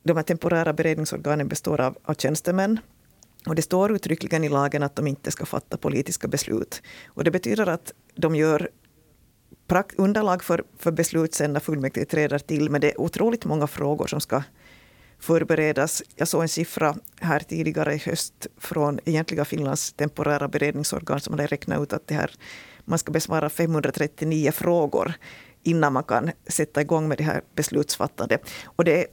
De 0.02 0.16
här 0.16 0.24
temporära 0.24 0.72
beredningsorganen 0.72 1.48
består 1.48 1.80
av, 1.80 1.98
av 2.04 2.14
tjänstemän. 2.14 2.80
Och 3.46 3.54
det 3.54 3.62
står 3.62 3.92
uttryckligen 3.92 4.44
i 4.44 4.48
lagen 4.48 4.82
att 4.82 4.96
de 4.96 5.06
inte 5.06 5.30
ska 5.30 5.46
fatta 5.46 5.76
politiska 5.76 6.28
beslut. 6.28 6.82
Och 7.06 7.24
det 7.24 7.30
betyder 7.30 7.66
att 7.66 7.92
de 8.14 8.36
gör 8.36 8.68
underlag 9.96 10.42
för, 10.42 10.64
för 10.78 10.90
beslut 10.90 11.34
sen 11.34 11.52
när 11.52 11.60
fullmäktige 11.60 12.04
träder 12.04 12.38
till. 12.38 12.70
Men 12.70 12.80
det 12.80 12.90
är 12.90 13.00
otroligt 13.00 13.44
många 13.44 13.66
frågor 13.66 14.06
som 14.06 14.20
ska 14.20 14.42
förberedas. 15.22 16.02
Jag 16.16 16.28
såg 16.28 16.42
en 16.42 16.48
siffra 16.48 16.94
här 17.20 17.40
tidigare 17.40 17.94
i 17.94 17.98
höst 17.98 18.46
från 18.58 18.98
egentliga 19.04 19.44
Finlands 19.44 19.92
temporära 19.92 20.48
beredningsorgan 20.48 21.20
som 21.20 21.32
hade 21.32 21.46
räknat 21.46 21.82
ut 21.82 21.92
att 21.92 22.06
det 22.06 22.14
här, 22.14 22.30
man 22.84 22.98
ska 22.98 23.12
besvara 23.12 23.50
539 23.50 24.52
frågor 24.52 25.12
innan 25.62 25.92
man 25.92 26.04
kan 26.04 26.30
sätta 26.46 26.80
igång 26.80 27.08
med 27.08 27.18
det 27.18 27.24
här 27.24 27.42
beslutsfattandet. 27.54 28.50
Och 28.64 28.84
det 28.84 29.00
är 29.00 29.06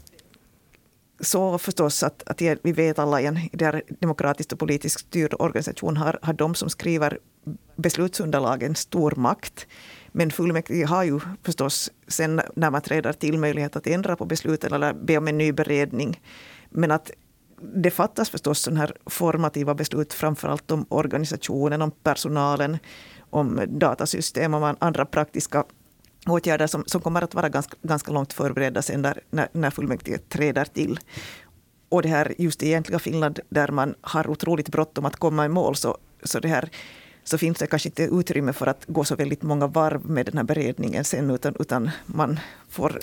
så 1.19 1.57
förstås 1.57 2.03
att, 2.03 2.29
att 2.29 2.41
vi 2.41 2.71
vet 2.71 2.99
alla 2.99 3.21
i 3.21 3.25
en 3.25 3.39
demokratiskt 3.99 4.53
och 4.53 4.59
politiskt 4.59 4.99
styrd 4.99 5.33
organisation 5.39 5.97
har, 5.97 6.19
har 6.21 6.33
de 6.33 6.55
som 6.55 6.69
skriver 6.69 7.19
beslutsunderlagen 7.75 8.75
stor 8.75 9.13
makt. 9.15 9.67
Men 10.11 10.31
fullmäktige 10.31 10.85
har 10.85 11.03
ju 11.03 11.19
förstås 11.43 11.91
sen 12.07 12.41
när 12.55 12.71
man 12.71 12.81
träder 12.81 13.13
till 13.13 13.37
möjlighet 13.37 13.75
att 13.75 13.87
ändra 13.87 14.15
på 14.15 14.25
besluten 14.25 14.73
eller 14.73 14.93
be 14.93 15.17
om 15.17 15.27
en 15.27 15.37
ny 15.37 15.51
beredning. 15.51 16.21
Men 16.69 16.91
att 16.91 17.11
det 17.61 17.91
fattas 17.91 18.29
förstås 18.29 18.59
sådana 18.59 18.79
här 18.79 18.93
formativa 19.05 19.75
beslut, 19.75 20.13
framförallt 20.13 20.71
om 20.71 20.85
organisationen, 20.89 21.81
om 21.81 21.91
personalen, 21.91 22.77
om 23.29 23.61
datasystem 23.67 24.53
och 24.53 24.75
andra 24.79 25.05
praktiska 25.05 25.63
åtgärder 26.27 26.67
som, 26.67 26.83
som 26.85 27.01
kommer 27.01 27.21
att 27.21 27.33
vara 27.33 27.49
ganska, 27.49 27.75
ganska 27.81 28.11
långt 28.11 28.33
förberedda 28.33 28.81
sen 28.81 29.01
där, 29.01 29.21
när, 29.29 29.47
när 29.51 29.69
fullmäktige 29.69 30.17
träder 30.17 30.65
till. 30.65 30.99
Och 31.89 32.01
det 32.01 32.09
här 32.09 32.33
just 32.37 32.63
i 32.63 32.67
egentliga 32.67 32.99
Finland 32.99 33.39
där 33.49 33.67
man 33.67 33.95
har 34.01 34.29
otroligt 34.29 34.69
bråttom 34.69 35.05
att 35.05 35.15
komma 35.15 35.45
i 35.45 35.49
mål 35.49 35.75
så, 35.75 35.97
så 36.23 36.39
det 36.39 36.47
här 36.47 36.69
så 37.29 37.37
finns 37.37 37.57
det 37.57 37.67
kanske 37.67 37.89
inte 37.89 38.03
utrymme 38.03 38.53
för 38.53 38.67
att 38.67 38.85
gå 38.87 39.03
så 39.03 39.15
väldigt 39.15 39.41
många 39.41 39.67
varv 39.67 40.05
med 40.05 40.25
den 40.25 40.37
här 40.37 40.43
beredningen 40.43 41.03
sen, 41.03 41.29
utan, 41.29 41.55
utan 41.59 41.89
man 42.05 42.39
får 42.69 42.99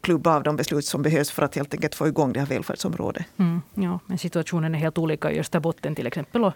klubba 0.00 0.36
av 0.36 0.42
de 0.42 0.56
beslut 0.56 0.84
som 0.84 1.02
behövs 1.02 1.30
för 1.30 1.42
att 1.42 1.54
helt 1.54 1.74
enkelt 1.74 1.94
få 1.94 2.08
igång 2.08 2.32
det 2.32 2.40
här 2.40 2.46
välfärdsområdet. 2.46 3.26
Mm, 3.36 3.62
ja, 3.74 4.00
men 4.06 4.18
situationen 4.18 4.74
är 4.74 4.78
helt 4.78 4.98
olika 4.98 5.32
i 5.32 5.40
Österbotten 5.40 5.94
till 5.94 6.06
exempel 6.06 6.44
och 6.44 6.52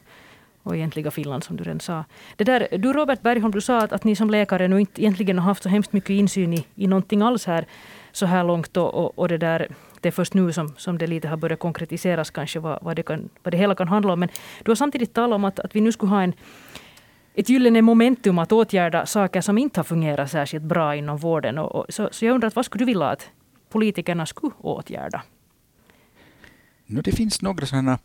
och 0.64 0.76
egentliga 0.76 1.10
Finland 1.10 1.44
som 1.44 1.56
du 1.56 1.64
redan 1.64 1.80
sa. 1.80 2.04
Det 2.36 2.44
där, 2.44 2.68
du 2.70 2.92
Robert 2.92 3.22
Bergholm, 3.22 3.52
du 3.52 3.60
sa 3.60 3.78
att, 3.78 3.92
att 3.92 4.04
ni 4.04 4.16
som 4.16 4.30
läkare 4.30 4.68
nu 4.68 4.80
inte 4.80 5.02
egentligen 5.02 5.38
har 5.38 5.44
haft 5.44 5.62
så 5.62 5.68
hemskt 5.68 5.92
mycket 5.92 6.10
insyn 6.10 6.52
i, 6.54 6.66
i 6.74 6.86
någonting 6.86 7.22
alls 7.22 7.46
här 7.46 7.66
så 8.12 8.26
här 8.26 8.44
långt 8.44 8.76
och, 8.76 8.94
och, 8.94 9.18
och 9.18 9.28
det 9.28 9.38
där 9.38 9.68
det 10.00 10.08
är 10.08 10.12
först 10.12 10.34
nu 10.34 10.52
som, 10.52 10.74
som 10.76 10.98
det 10.98 11.06
lite 11.06 11.28
har 11.28 11.36
börjat 11.36 11.58
konkretiseras 11.58 12.30
kanske 12.30 12.60
vad, 12.60 12.78
vad, 12.82 12.96
det 12.96 13.02
kan, 13.02 13.28
vad 13.42 13.52
det 13.52 13.58
hela 13.58 13.74
kan 13.74 13.88
handla 13.88 14.12
om. 14.12 14.20
Men 14.20 14.28
du 14.62 14.70
har 14.70 14.76
samtidigt 14.76 15.14
talat 15.14 15.36
om 15.36 15.44
att, 15.44 15.60
att 15.60 15.76
vi 15.76 15.80
nu 15.80 15.92
skulle 15.92 16.10
ha 16.10 16.22
en, 16.22 16.32
ett 17.34 17.48
gyllene 17.48 17.82
momentum 17.82 18.38
att 18.38 18.52
åtgärda 18.52 19.06
saker 19.06 19.40
som 19.40 19.58
inte 19.58 19.80
har 19.80 19.84
fungerat 19.84 20.30
särskilt 20.30 20.64
bra 20.64 20.96
inom 20.96 21.16
vården. 21.16 21.58
Och, 21.58 21.74
och, 21.74 21.86
så, 21.88 22.08
så 22.12 22.24
jag 22.24 22.34
undrar, 22.34 22.52
vad 22.54 22.64
skulle 22.64 22.82
du 22.82 22.86
vilja 22.86 23.08
att 23.08 23.28
politikerna 23.68 24.26
skulle 24.26 24.52
åtgärda? 24.58 25.22
No, 26.86 27.00
det 27.00 27.12
finns 27.12 27.42
några 27.42 27.66
sådana 27.66 27.98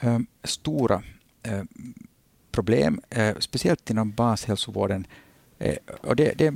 äh, 0.00 0.18
stora 0.44 1.02
äh, 1.42 1.62
problem, 2.50 3.00
äh, 3.10 3.38
speciellt 3.38 3.90
inom 3.90 4.12
bashälsovården. 4.12 5.06
Och 6.00 6.16
det, 6.16 6.38
det, 6.38 6.54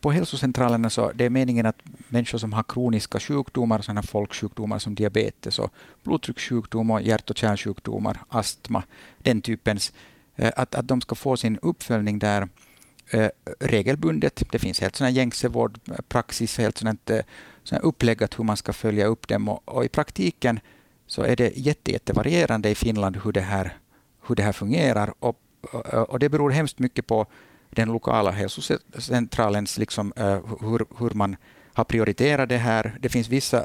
på 0.00 0.10
hälsocentralerna 0.10 0.90
så 0.90 1.12
det 1.12 1.24
är 1.24 1.30
meningen 1.30 1.66
att 1.66 1.82
människor 2.08 2.38
som 2.38 2.52
har 2.52 2.62
kroniska 2.62 3.20
sjukdomar, 3.20 3.82
sådana 3.82 4.02
folksjukdomar 4.02 4.78
som 4.78 4.94
diabetes 4.94 5.58
och 5.58 5.72
blodtryckssjukdom 6.02 6.90
och 6.90 7.02
hjärt 7.02 7.30
och 7.30 7.36
kärlsjukdomar, 7.36 8.18
astma, 8.28 8.82
den 9.18 9.42
typens, 9.42 9.92
Eh, 10.42 10.52
att, 10.56 10.74
att 10.74 10.88
de 10.88 11.00
ska 11.00 11.14
få 11.14 11.36
sin 11.36 11.58
uppföljning 11.62 12.18
där 12.18 12.48
eh, 13.10 13.28
regelbundet. 13.60 14.42
Det 14.50 14.58
finns 14.58 14.80
helt 14.80 14.96
sådana 14.96 15.10
gängse 15.10 15.48
vårdpraxis, 15.48 16.58
eh, 16.58 16.62
helt 16.62 16.78
sådant, 16.78 17.10
upplägg 17.82 18.22
att 18.22 18.38
hur 18.38 18.44
man 18.44 18.56
ska 18.56 18.72
följa 18.72 19.06
upp 19.06 19.28
dem 19.28 19.48
och, 19.48 19.62
och 19.64 19.84
i 19.84 19.88
praktiken 19.88 20.60
så 21.06 21.22
är 21.22 21.36
det 21.36 21.52
jätte, 21.56 21.92
jättevarierande 21.92 22.70
i 22.70 22.74
Finland 22.74 23.16
hur 23.24 23.32
det 23.32 23.40
här 23.40 23.76
hur 24.26 24.34
det 24.34 24.42
här 24.42 24.52
fungerar. 24.52 25.14
Och, 25.18 25.40
och 26.08 26.18
det 26.18 26.28
beror 26.28 26.50
hemskt 26.50 26.78
mycket 26.78 27.06
på 27.06 27.26
den 27.70 27.88
lokala 27.88 28.30
hälsocentralens, 28.30 29.78
liksom, 29.78 30.12
hur, 30.60 30.98
hur 30.98 31.10
man 31.10 31.36
har 31.74 31.84
prioriterat 31.84 32.48
det 32.48 32.56
här. 32.56 32.96
Det 33.00 33.08
finns 33.08 33.28
vissa 33.28 33.64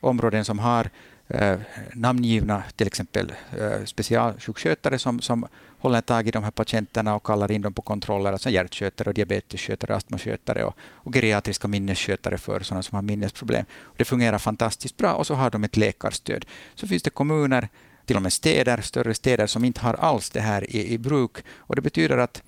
områden 0.00 0.44
som 0.44 0.58
har 0.58 0.90
eh, 1.28 1.58
namngivna 1.94 2.62
till 2.76 2.86
exempel 2.86 3.32
eh, 3.58 3.84
specialsjukskötare 3.84 4.98
som, 4.98 5.20
som 5.20 5.46
håller 5.84 6.00
tag 6.00 6.28
i 6.28 6.30
de 6.30 6.44
här 6.44 6.50
patienterna 6.50 7.14
och 7.14 7.26
kallar 7.26 7.52
in 7.52 7.62
dem 7.62 7.72
på 7.72 7.82
kontroller, 7.82 8.32
alltså 8.32 8.50
hjärtskötare, 8.50 9.08
och 9.08 9.14
diabetesskötare, 9.14 9.96
astmaskötare 9.96 10.64
och, 10.64 10.76
och 10.92 11.14
geriatriska 11.14 11.68
minnesskötare 11.68 12.38
för 12.38 12.60
sådana 12.60 12.82
som 12.82 12.96
har 12.96 13.02
minnesproblem. 13.02 13.64
Det 13.96 14.04
fungerar 14.04 14.38
fantastiskt 14.38 14.96
bra 14.96 15.12
och 15.12 15.26
så 15.26 15.34
har 15.34 15.50
de 15.50 15.64
ett 15.64 15.76
läkarstöd. 15.76 16.44
Så 16.74 16.86
finns 16.86 17.02
det 17.02 17.10
kommuner, 17.10 17.68
till 18.06 18.16
och 18.16 18.22
med 18.22 18.32
städer, 18.32 18.80
större 18.80 19.14
städer 19.14 19.46
som 19.46 19.64
inte 19.64 19.80
har 19.80 19.94
alls 19.94 20.30
det 20.30 20.40
här 20.40 20.76
i, 20.76 20.92
i 20.92 20.98
bruk 20.98 21.36
och 21.56 21.76
det 21.76 21.82
betyder 21.82 22.18
att 22.18 22.42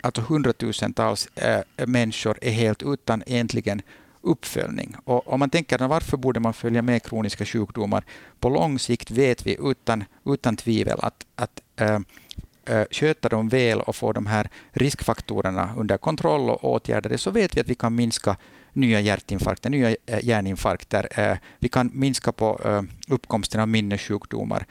alltså 0.00 0.22
hundratusentals 0.22 1.28
äh, 1.34 1.60
människor 1.86 2.38
är 2.42 2.50
helt 2.50 2.82
utan 2.82 3.22
egentligen 3.26 3.82
uppföljning. 4.20 4.96
Och 5.04 5.32
om 5.32 5.40
man 5.40 5.50
tänker 5.50 5.88
varför 5.88 6.16
borde 6.16 6.40
man 6.40 6.54
följa 6.54 6.82
med 6.82 7.02
kroniska 7.02 7.44
sjukdomar? 7.44 8.04
På 8.40 8.48
lång 8.48 8.78
sikt 8.78 9.10
vet 9.10 9.46
vi 9.46 9.56
utan, 9.60 10.04
utan 10.26 10.56
tvivel 10.56 10.98
att, 11.00 11.26
att 11.36 11.60
äh, 11.76 11.98
Eh, 12.68 12.84
sköta 12.90 13.28
dem 13.28 13.48
väl 13.48 13.80
och 13.80 13.96
få 13.96 14.12
de 14.12 14.26
här 14.26 14.50
riskfaktorerna 14.72 15.70
under 15.76 15.98
kontroll 15.98 16.50
och 16.50 16.64
åtgärdade 16.64 17.18
så 17.18 17.30
vet 17.30 17.56
vi 17.56 17.60
att 17.60 17.68
vi 17.68 17.74
kan 17.74 17.94
minska 17.94 18.36
nya 18.72 19.00
hjärtinfarkter, 19.00 19.70
nya 19.70 19.90
eh, 20.06 20.24
hjärninfarkter. 20.24 21.08
Eh, 21.20 21.38
vi 21.58 21.68
kan 21.68 21.90
minska 21.94 22.32
på 22.32 22.60
uppkomsten 23.08 23.60
av 23.60 23.68
minnessjukdomar, 23.68 24.66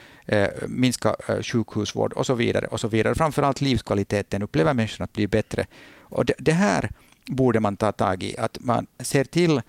minska 0.68 1.16
sjukhusvård 1.42 2.14
och 2.14 2.26
så 2.26 2.34
vidare. 2.34 2.68
Och 2.68 2.80
så 2.80 2.88
vidare. 2.88 3.16
Framförallt 3.16 3.62
livskvaliteten 3.62 4.44
upplever 4.44 4.74
människan 4.74 5.04
att 5.04 5.14
bli 5.14 5.28
bättre. 5.28 5.66
Och 6.00 6.26
det, 6.26 6.52
här 6.52 6.90
borde 7.26 7.60
man 7.60 7.78
ta 7.78 7.92
tag 7.92 8.24
i, 8.24 8.38
att 8.38 8.58
man 8.62 8.88
ser 9.00 9.24
till 9.24 9.62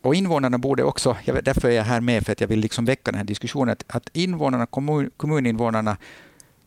och 0.00 0.14
invånarna 0.14 0.58
borde 0.58 0.82
också, 0.82 1.16
därför 1.42 1.68
är 1.68 1.72
jag 1.72 1.84
här 1.84 2.00
med, 2.00 2.24
för 2.26 2.32
att 2.32 2.40
jag 2.40 2.48
vill 2.48 2.60
liksom 2.60 2.84
väcka 2.84 3.10
den 3.10 3.18
här 3.18 3.24
diskussionen, 3.24 3.76
att 3.86 4.08
invånarna, 4.12 4.66
kommun, 4.66 5.10
kommuninvånarna 5.16 5.96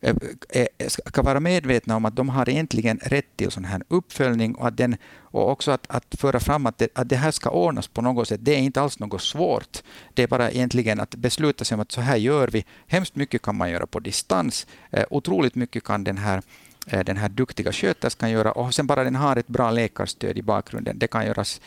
Eh, 0.02 0.16
eh, 0.50 0.88
ska 0.88 1.22
vara 1.22 1.40
medvetna 1.40 1.96
om 1.96 2.06
att 2.06 2.16
de 2.16 2.30
har 2.30 2.50
egentligen 2.50 3.00
rätt 3.04 3.38
till 3.38 3.52
sån 3.52 3.66
här 3.66 3.84
uppföljning 3.88 4.56
och, 4.56 4.68
att 4.68 4.78
den, 4.78 4.98
och 5.18 5.52
också 5.52 5.72
att, 5.72 5.86
att 5.90 6.16
föra 6.20 6.40
fram 6.40 6.66
att 6.66 6.78
det, 6.78 6.88
att 6.96 7.10
det 7.10 7.16
här 7.16 7.32
ska 7.32 7.50
ordnas 7.50 7.88
på 7.88 8.02
något 8.02 8.28
sätt. 8.28 8.40
Det 8.44 8.56
är 8.56 8.60
inte 8.60 8.82
alls 8.82 9.00
något 9.00 9.22
svårt. 9.22 9.84
Det 10.14 10.24
är 10.24 10.28
bara 10.28 10.52
egentligen 10.52 11.00
att 11.00 11.16
besluta 11.16 11.66
sig 11.66 11.76
om 11.76 11.82
att 11.82 11.92
så 11.92 12.02
här 12.02 12.18
gör 12.18 12.48
vi. 12.48 12.66
Hemskt 12.88 13.16
mycket 13.16 13.42
kan 13.42 13.56
man 13.56 13.72
göra 13.72 13.88
på 13.88 14.00
distans. 14.00 14.68
Eh, 14.92 15.06
otroligt 15.10 15.56
mycket 15.56 15.84
kan 15.84 16.04
den 16.04 16.18
här 16.18 16.42
den 17.06 17.18
här 17.18 17.30
duktiga 17.30 17.72
sköterskan 17.72 18.32
göra 18.32 18.52
och 18.52 18.74
sen 18.74 18.88
bara 18.88 19.04
den 19.04 19.16
har 19.16 19.36
ett 19.36 19.48
bra 19.48 19.72
läkarstöd 19.72 20.38
i 20.38 20.42
bakgrunden. 20.42 21.00
Det 21.00 21.08
kan 21.08 21.26
göras 21.26 21.62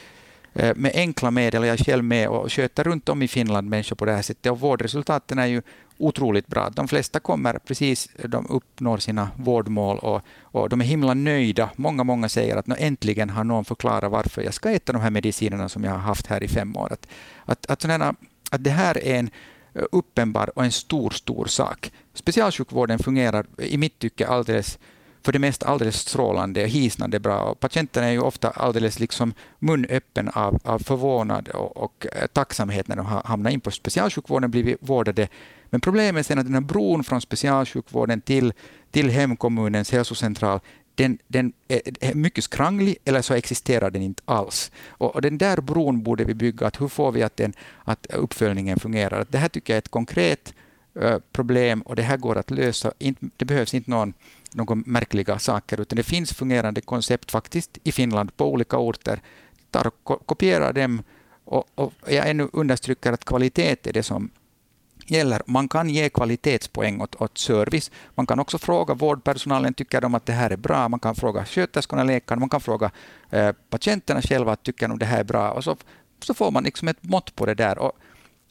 med 0.52 0.92
enkla 0.94 1.30
medel. 1.30 1.64
Jag 1.64 1.80
är 1.80 1.84
själv 1.84 2.04
med 2.04 2.28
och 2.28 2.52
sköter 2.52 2.84
runt 2.84 3.08
om 3.08 3.22
i 3.22 3.28
Finland 3.28 3.68
människor 3.68 3.96
på 3.96 4.04
det 4.04 4.12
här 4.12 4.22
sättet 4.22 4.52
och 4.52 4.60
vårdresultaten 4.60 5.38
är 5.38 5.46
ju 5.46 5.62
otroligt 6.02 6.46
bra. 6.46 6.70
De 6.70 6.88
flesta 6.88 7.20
kommer 7.20 7.58
precis, 7.58 8.08
de 8.24 8.46
uppnår 8.46 8.98
sina 8.98 9.28
vårdmål 9.36 9.98
och, 9.98 10.22
och 10.40 10.68
de 10.68 10.80
är 10.80 10.84
himla 10.84 11.14
nöjda. 11.14 11.70
Många, 11.76 12.04
många 12.04 12.28
säger 12.28 12.56
att 12.56 12.68
äntligen 12.78 13.30
har 13.30 13.44
någon 13.44 13.64
förklarat 13.64 14.12
varför 14.12 14.42
jag 14.42 14.54
ska 14.54 14.70
äta 14.70 14.92
de 14.92 15.02
här 15.02 15.10
medicinerna 15.10 15.68
som 15.68 15.84
jag 15.84 15.92
har 15.92 15.98
haft 15.98 16.26
här 16.26 16.42
i 16.42 16.48
fem 16.48 16.76
år. 16.76 16.92
Att, 16.92 17.06
att, 17.44 17.70
att, 17.70 17.82
sådana, 17.82 18.14
att 18.50 18.64
det 18.64 18.70
här 18.70 19.04
är 19.04 19.18
en 19.18 19.30
eh, 19.74 19.82
uppenbar 19.92 20.58
och 20.58 20.64
en 20.64 20.72
stor, 20.72 21.10
stor 21.10 21.46
sak. 21.46 21.92
Specialsjukvården 22.14 22.98
fungerar 22.98 23.46
i 23.58 23.78
mitt 23.78 23.98
tycke 23.98 24.26
alldeles 24.26 24.78
för 25.24 25.32
det 25.32 25.38
mesta 25.38 25.66
alldeles 25.66 25.96
strålande 25.96 26.62
och 26.62 26.68
hisnande 26.68 27.20
bra. 27.20 27.54
Patienterna 27.54 28.06
är 28.06 28.12
ju 28.12 28.20
ofta 28.20 28.50
alldeles 28.50 28.98
liksom 28.98 29.34
munöppen 29.58 30.28
av, 30.28 30.60
av 30.64 30.78
förvånad 30.78 31.48
och, 31.48 31.76
och 31.76 32.06
eh, 32.12 32.26
tacksamhet 32.26 32.88
när 32.88 32.96
de 32.96 33.06
har 33.06 33.22
hamnat 33.24 33.52
in 33.52 33.60
på 33.60 33.70
specialsjukvården, 33.70 34.44
och 34.44 34.50
blivit 34.50 34.76
vårdade 34.80 35.28
men 35.72 35.80
problemet 35.80 36.30
är 36.30 36.36
att 36.36 36.44
den 36.44 36.54
här 36.54 36.60
bron 36.60 37.04
från 37.04 37.20
specialsjukvården 37.20 38.20
till, 38.20 38.52
till 38.90 39.10
hemkommunens 39.10 39.92
hälsocentral 39.92 40.60
den, 40.94 41.18
den 41.28 41.52
är 41.68 42.14
mycket 42.14 42.44
skranglig 42.44 42.96
eller 43.04 43.22
så 43.22 43.34
existerar 43.34 43.90
den 43.90 44.02
inte 44.02 44.22
alls. 44.24 44.70
Och, 44.88 45.14
och 45.14 45.22
den 45.22 45.38
där 45.38 45.60
bron 45.60 46.02
borde 46.02 46.24
vi 46.24 46.34
bygga. 46.34 46.66
Att 46.66 46.80
hur 46.80 46.88
får 46.88 47.12
vi 47.12 47.22
att, 47.22 47.36
den, 47.36 47.52
att 47.84 48.06
uppföljningen 48.06 48.78
fungerar? 48.78 49.26
det 49.30 49.38
här 49.38 49.48
tycker 49.48 49.72
jag 49.72 49.76
är 49.76 49.78
ett 49.78 49.88
konkret 49.88 50.54
eh, 51.00 51.18
problem 51.32 51.82
och 51.82 51.96
det 51.96 52.02
här 52.02 52.16
går 52.16 52.38
att 52.38 52.50
lösa. 52.50 52.92
det 53.36 53.44
behövs 53.44 53.74
inte 53.74 53.90
någon, 53.90 54.14
några 54.54 54.74
märkliga 54.74 55.38
saker 55.38 55.80
utan 55.80 55.96
det 55.96 56.02
finns 56.02 56.32
fungerande 56.32 56.80
koncept 56.80 57.30
faktiskt 57.30 57.78
i 57.84 57.92
Finland 57.92 58.36
på 58.36 58.52
olika 58.52 58.78
orter. 58.78 59.20
Tar, 59.70 59.90
kopiera 60.26 60.72
dem 60.72 61.02
och, 61.44 61.64
och 61.74 61.92
jag 62.06 62.30
ännu 62.30 62.48
understryker 62.52 63.12
att 63.12 63.24
kvalitet 63.24 63.76
är 63.88 63.92
det 63.92 64.02
som 64.02 64.30
gäller. 65.06 65.42
Man 65.46 65.68
kan 65.68 65.90
ge 65.90 66.08
kvalitetspoäng 66.08 67.00
åt, 67.00 67.14
åt 67.14 67.38
service. 67.38 67.90
Man 68.14 68.26
kan 68.26 68.38
också 68.38 68.58
fråga 68.58 68.94
vårdpersonalen, 68.94 69.74
tycker 69.74 70.00
de 70.00 70.14
att 70.14 70.26
det 70.26 70.32
här 70.32 70.50
är 70.50 70.56
bra? 70.56 70.88
Man 70.88 71.00
kan 71.00 71.14
fråga 71.14 71.44
sköterskorna, 71.44 72.04
läkarna, 72.04 72.40
man 72.40 72.48
kan 72.48 72.60
fråga 72.60 72.90
eh, 73.30 73.52
patienterna 73.70 74.22
själva, 74.22 74.56
tycker 74.56 74.88
de 74.88 74.98
det 74.98 75.06
här 75.06 75.20
är 75.20 75.24
bra? 75.24 75.50
Och 75.50 75.64
så, 75.64 75.76
så 76.22 76.34
får 76.34 76.50
man 76.50 76.64
liksom 76.64 76.88
ett 76.88 77.02
mått 77.02 77.36
på 77.36 77.46
det 77.46 77.54
där. 77.54 77.78
Och, 77.78 77.92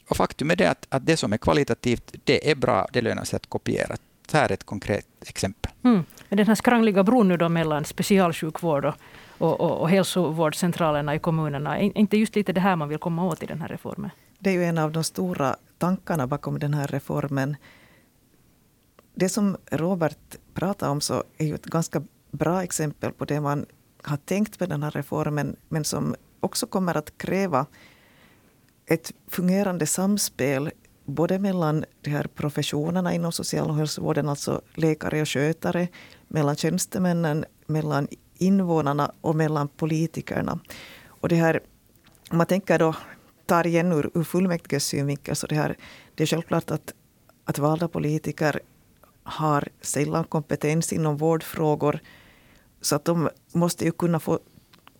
och 0.08 0.16
faktum 0.16 0.50
är 0.50 0.56
det 0.56 0.70
att, 0.70 0.86
att 0.88 1.06
det 1.06 1.16
som 1.16 1.32
är 1.32 1.38
kvalitativt, 1.38 2.14
det 2.24 2.50
är 2.50 2.54
bra, 2.54 2.88
det 2.92 3.00
lönar 3.00 3.24
sig 3.24 3.36
att 3.36 3.46
kopiera. 3.48 3.96
Så 4.26 4.36
här 4.36 4.48
är 4.48 4.52
ett 4.52 4.64
konkret 4.64 5.06
exempel. 5.26 5.72
Mm. 5.84 6.04
Den 6.28 6.46
här 6.46 6.54
skrangliga 6.54 7.04
bron 7.04 7.28
nu 7.28 7.36
då 7.36 7.48
mellan 7.48 7.84
specialsjukvård 7.84 8.84
och, 8.84 8.94
och, 9.38 9.60
och, 9.60 9.80
och 9.80 9.90
hälsovårdscentralerna 9.90 11.14
i 11.14 11.18
kommunerna, 11.18 11.78
är 11.78 11.98
inte 11.98 12.16
just 12.16 12.36
lite 12.36 12.52
det 12.52 12.60
här 12.60 12.76
man 12.76 12.88
vill 12.88 12.98
komma 12.98 13.24
åt 13.24 13.42
i 13.42 13.46
den 13.46 13.60
här 13.60 13.68
reformen? 13.68 14.10
Det 14.38 14.50
är 14.50 14.54
ju 14.54 14.64
en 14.64 14.78
av 14.78 14.92
de 14.92 15.04
stora 15.04 15.56
tankarna 15.78 16.26
bakom 16.26 16.58
den 16.58 16.74
här 16.74 16.86
reformen. 16.86 17.56
Det 19.14 19.28
som 19.28 19.56
Robert 19.70 20.36
pratar 20.54 20.88
om 20.88 21.00
så 21.00 21.24
är 21.38 21.46
ju 21.46 21.54
ett 21.54 21.66
ganska 21.66 22.02
bra 22.30 22.62
exempel 22.62 23.12
på 23.12 23.24
det 23.24 23.40
man 23.40 23.66
har 24.02 24.16
tänkt 24.16 24.60
med 24.60 24.68
den 24.68 24.82
här 24.82 24.90
reformen, 24.90 25.56
men 25.68 25.84
som 25.84 26.14
också 26.40 26.66
kommer 26.66 26.96
att 26.96 27.18
kräva 27.18 27.66
ett 28.86 29.12
fungerande 29.28 29.86
samspel 29.86 30.70
både 31.14 31.38
mellan 31.38 31.84
de 32.00 32.10
här 32.10 32.26
professionerna 32.34 33.14
inom 33.14 33.32
social 33.32 33.70
och 33.70 33.76
hälsovården, 33.76 34.28
alltså 34.28 34.62
läkare 34.74 35.20
och 35.20 35.28
skötare, 35.28 35.88
mellan 36.28 36.56
tjänstemännen, 36.56 37.44
mellan 37.66 38.08
invånarna 38.34 39.12
och 39.20 39.36
mellan 39.36 39.68
politikerna. 39.68 40.58
Och 41.06 41.28
det 41.28 41.36
här, 41.36 41.60
om 42.30 42.38
man 42.38 42.46
tänker 42.46 42.78
då 42.78 42.94
tar 43.46 43.66
igen 43.66 43.92
ur, 43.92 44.10
ur 44.14 44.24
fullmäktiges 44.24 44.84
synvinkel 44.84 45.36
så 45.36 45.46
det, 45.46 45.54
här, 45.54 45.76
det 46.14 46.22
är 46.22 46.26
självklart 46.26 46.70
att, 46.70 46.94
att 47.44 47.58
valda 47.58 47.88
politiker 47.88 48.60
har 49.22 49.68
sällan 49.80 50.24
kompetens 50.24 50.92
inom 50.92 51.16
vårdfrågor. 51.16 52.00
Så 52.80 52.96
att 52.96 53.04
de 53.04 53.28
måste 53.52 53.84
ju 53.84 53.92
kunna 53.92 54.20
få 54.20 54.38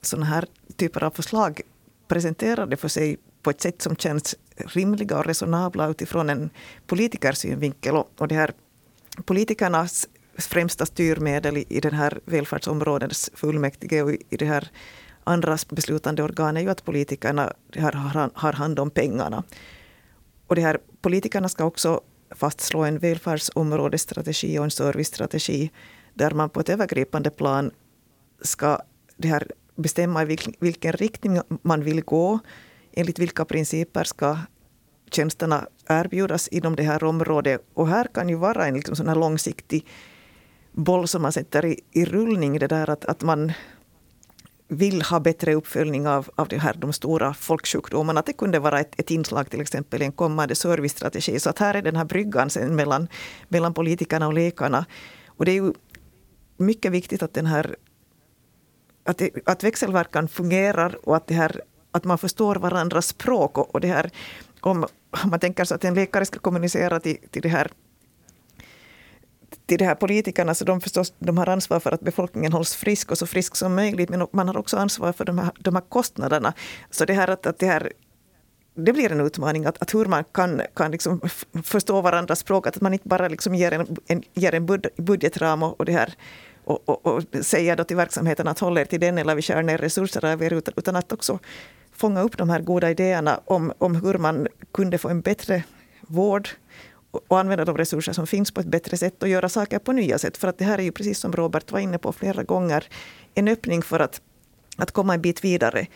sådana 0.02 0.26
här 0.26 0.46
typer 0.76 1.04
av 1.04 1.10
förslag 1.10 1.60
presenterade 2.08 2.76
för 2.76 2.88
sig 2.88 3.16
på 3.42 3.50
ett 3.50 3.60
sätt 3.60 3.82
som 3.82 3.96
känns 3.96 4.34
rimliga 4.56 5.18
och 5.18 5.26
resonabla 5.26 5.88
utifrån 5.88 6.30
en 6.30 6.50
politikers 6.86 7.38
synvinkel. 7.38 7.96
Och, 7.96 8.28
det 8.28 8.34
här 8.34 8.52
politikernas 9.24 10.08
främsta 10.38 10.86
styrmedel 10.86 11.56
i, 11.56 11.66
i 11.68 11.80
den 11.80 11.92
här 11.92 12.20
välfärdsområdets 12.24 13.30
fullmäktige 13.34 14.02
och 14.02 14.12
i, 14.12 14.18
i 14.30 14.36
det 14.36 14.46
här 14.46 14.70
andra 15.24 15.58
beslutande 15.70 16.22
organ 16.22 16.56
är 16.56 16.60
ju 16.60 16.70
att 16.70 16.84
politikerna 16.84 17.52
har, 17.76 18.30
har 18.34 18.52
hand 18.52 18.78
om 18.78 18.90
pengarna. 18.90 19.42
Och 20.46 20.54
det 20.54 20.62
här, 20.62 20.78
politikerna 21.00 21.48
ska 21.48 21.64
också 21.64 22.00
fastslå 22.30 22.84
en 22.84 22.98
välfärdsområdesstrategi 22.98 24.58
och 24.58 24.64
en 24.64 24.70
servicestrategi 24.70 25.70
där 26.14 26.30
man 26.30 26.50
på 26.50 26.60
ett 26.60 26.68
övergripande 26.68 27.30
plan 27.30 27.70
ska 28.40 28.78
det 29.16 29.28
här 29.28 29.46
bestämma 29.76 30.22
i 30.22 30.24
vilken, 30.24 30.54
vilken 30.58 30.92
riktning 30.92 31.40
man 31.62 31.84
vill 31.84 32.02
gå. 32.02 32.38
Enligt 32.92 33.18
vilka 33.18 33.44
principer 33.44 34.04
ska 34.04 34.38
tjänsterna 35.10 35.66
erbjudas 35.88 36.48
inom 36.48 36.76
det 36.76 36.82
här 36.82 37.04
området. 37.04 37.60
Och 37.74 37.88
här 37.88 38.08
kan 38.14 38.28
ju 38.28 38.36
vara 38.36 38.66
en 38.66 38.74
liksom 38.74 38.96
sån 38.96 39.08
här 39.08 39.14
långsiktig 39.14 39.86
boll 40.72 41.08
som 41.08 41.22
man 41.22 41.32
sätter 41.32 41.64
i, 41.64 41.80
i 41.92 42.04
rullning. 42.04 42.58
Det 42.58 42.66
där 42.66 42.90
att, 42.90 43.04
att 43.04 43.22
man 43.22 43.52
vill 44.68 45.02
ha 45.02 45.20
bättre 45.20 45.54
uppföljning 45.54 46.08
av, 46.08 46.30
av 46.34 46.48
de, 46.48 46.58
här, 46.58 46.74
de 46.74 46.92
stora 46.92 47.34
folksjukdomarna. 47.34 48.20
Att 48.20 48.26
det 48.26 48.32
kunde 48.32 48.58
vara 48.58 48.80
ett, 48.80 49.00
ett 49.00 49.10
inslag 49.10 49.50
till 49.50 49.60
exempel 49.60 50.02
i 50.02 50.04
en 50.04 50.12
kommande 50.12 50.54
servicestrategi. 50.54 51.40
Så 51.40 51.50
att 51.50 51.58
här 51.58 51.74
är 51.74 51.82
den 51.82 51.96
här 51.96 52.04
bryggan 52.04 52.50
sen 52.50 52.76
mellan, 52.76 53.08
mellan 53.48 53.74
politikerna 53.74 54.26
och 54.26 54.32
läkarna. 54.32 54.86
Och 55.26 55.44
det 55.44 55.52
är 55.52 55.62
ju 55.62 55.72
mycket 56.56 56.92
viktigt 56.92 57.22
att 57.22 57.34
den 57.34 57.46
här 57.46 57.76
att, 59.04 59.18
det, 59.18 59.30
att 59.46 59.64
växelverkan 59.64 60.28
fungerar 60.28 61.08
och 61.08 61.16
att, 61.16 61.26
det 61.26 61.34
här, 61.34 61.60
att 61.92 62.04
man 62.04 62.18
förstår 62.18 62.56
varandras 62.56 63.06
språk. 63.06 63.58
Och, 63.58 63.74
och 63.74 63.80
det 63.80 63.88
här, 63.88 64.10
om, 64.60 64.86
om 65.24 65.30
man 65.30 65.40
tänker 65.40 65.64
sig 65.64 65.74
att 65.74 65.84
en 65.84 65.94
läkare 65.94 66.24
ska 66.24 66.38
kommunicera 66.38 67.00
till, 67.00 67.16
till 67.30 67.42
det 67.42 67.48
här 67.48 67.70
till 69.66 69.78
de 69.78 69.84
här 69.84 69.94
politikerna, 69.94 70.54
så 70.54 70.64
de 70.64 70.80
förstås 70.80 71.14
de 71.18 71.38
har 71.38 71.48
ansvar 71.48 71.80
för 71.80 71.92
att 71.92 72.00
befolkningen 72.00 72.52
hålls 72.52 72.74
frisk 72.76 73.10
och 73.10 73.18
så 73.18 73.26
frisk 73.26 73.56
som 73.56 73.74
möjligt, 73.74 74.08
men 74.10 74.26
man 74.32 74.48
har 74.48 74.56
också 74.56 74.76
ansvar 74.76 75.12
för 75.12 75.24
de 75.24 75.38
här, 75.38 75.50
de 75.58 75.74
här 75.74 75.82
kostnaderna. 75.88 76.52
Så 76.90 77.04
det 77.04 77.12
här 77.12 77.28
att, 77.28 77.46
att 77.46 77.58
det 77.58 77.66
här 77.66 77.92
det 78.74 78.92
blir 78.92 79.12
en 79.12 79.20
utmaning 79.20 79.66
att, 79.66 79.82
att 79.82 79.94
hur 79.94 80.04
man 80.04 80.24
kan, 80.24 80.62
kan 80.74 80.90
liksom 80.90 81.20
förstå 81.64 82.00
varandras 82.00 82.38
språk, 82.38 82.66
att 82.66 82.80
man 82.80 82.92
inte 82.92 83.08
bara 83.08 83.28
liksom 83.28 83.54
ger, 83.54 83.72
en, 83.72 83.96
en, 84.06 84.22
ger 84.34 84.54
en 84.54 84.66
budgetram 84.96 85.62
och, 85.62 85.80
och 85.80 85.84
det 85.86 85.92
här 85.92 86.14
och, 86.64 86.88
och, 86.88 87.06
och 87.06 87.22
säger 87.40 87.76
då 87.76 87.84
till 87.84 87.96
verksamheten 87.96 88.48
att 88.48 88.58
håll 88.58 88.78
er 88.78 88.84
till 88.84 89.00
den 89.00 89.18
eller 89.18 89.34
vi 89.34 89.42
kör 89.42 89.62
ner 89.62 89.78
resurser 89.78 90.24
av 90.24 90.42
er, 90.42 90.52
utan, 90.52 90.74
utan 90.76 90.96
att 90.96 91.12
också 91.12 91.38
fånga 92.02 92.22
upp 92.22 92.38
de 92.38 92.50
här 92.50 92.60
goda 92.60 92.90
idéerna 92.90 93.40
om, 93.44 93.72
om 93.78 93.94
hur 93.96 94.18
man 94.18 94.48
kunde 94.72 94.98
få 94.98 95.08
en 95.08 95.20
bättre 95.20 95.64
vård 96.00 96.48
och 97.28 97.38
använda 97.38 97.64
de 97.64 97.76
resurser 97.76 98.12
som 98.12 98.26
finns 98.26 98.50
på 98.50 98.60
ett 98.60 98.66
bättre 98.66 98.96
sätt 98.96 99.22
och 99.22 99.28
göra 99.28 99.48
saker 99.48 99.78
på 99.78 99.92
nya 99.92 100.18
sätt. 100.18 100.36
För 100.36 100.48
att 100.48 100.58
det 100.58 100.64
här 100.64 100.78
är 100.78 100.82
ju 100.82 100.92
precis 100.92 101.18
som 101.18 101.32
Robert 101.32 101.72
var 101.72 101.80
inne 101.80 101.98
på 101.98 102.12
flera 102.12 102.42
gånger, 102.42 102.84
en 103.34 103.48
öppning 103.48 103.82
för 103.82 104.00
att, 104.00 104.20
att 104.76 104.90
komma 104.90 105.14
en 105.14 105.22
bit 105.22 105.44
vidare. 105.44 105.86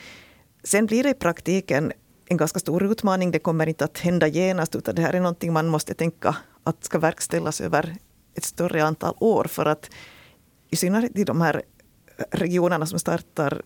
Sen 0.65 0.87
blir 0.87 1.03
det 1.03 1.11
i 1.11 1.15
praktiken 1.15 1.93
en 2.27 2.37
ganska 2.37 2.59
stor 2.59 2.93
utmaning. 2.93 3.31
Det 3.31 3.39
kommer 3.39 3.67
inte 3.67 3.85
att 3.85 3.99
hända 3.99 4.27
genast, 4.27 4.77
utan 4.77 4.95
det 4.95 5.03
här 5.03 5.15
är 5.15 5.21
någonting 5.21 5.53
man 5.53 5.69
måste 5.69 5.95
tänka 5.95 6.37
att 6.63 6.85
ska 6.85 6.99
verkställas 6.99 7.61
över 7.61 7.97
ett 8.35 8.45
större 8.45 8.85
antal 8.85 9.15
år. 9.21 9.45
För 9.45 9.67
att 9.67 9.91
i 10.71 10.77
synnerhet 10.77 11.19
i 11.19 11.25
de 11.25 11.41
här 11.41 11.63
regionerna 12.31 12.87
som 12.87 12.99
startar 12.99 13.63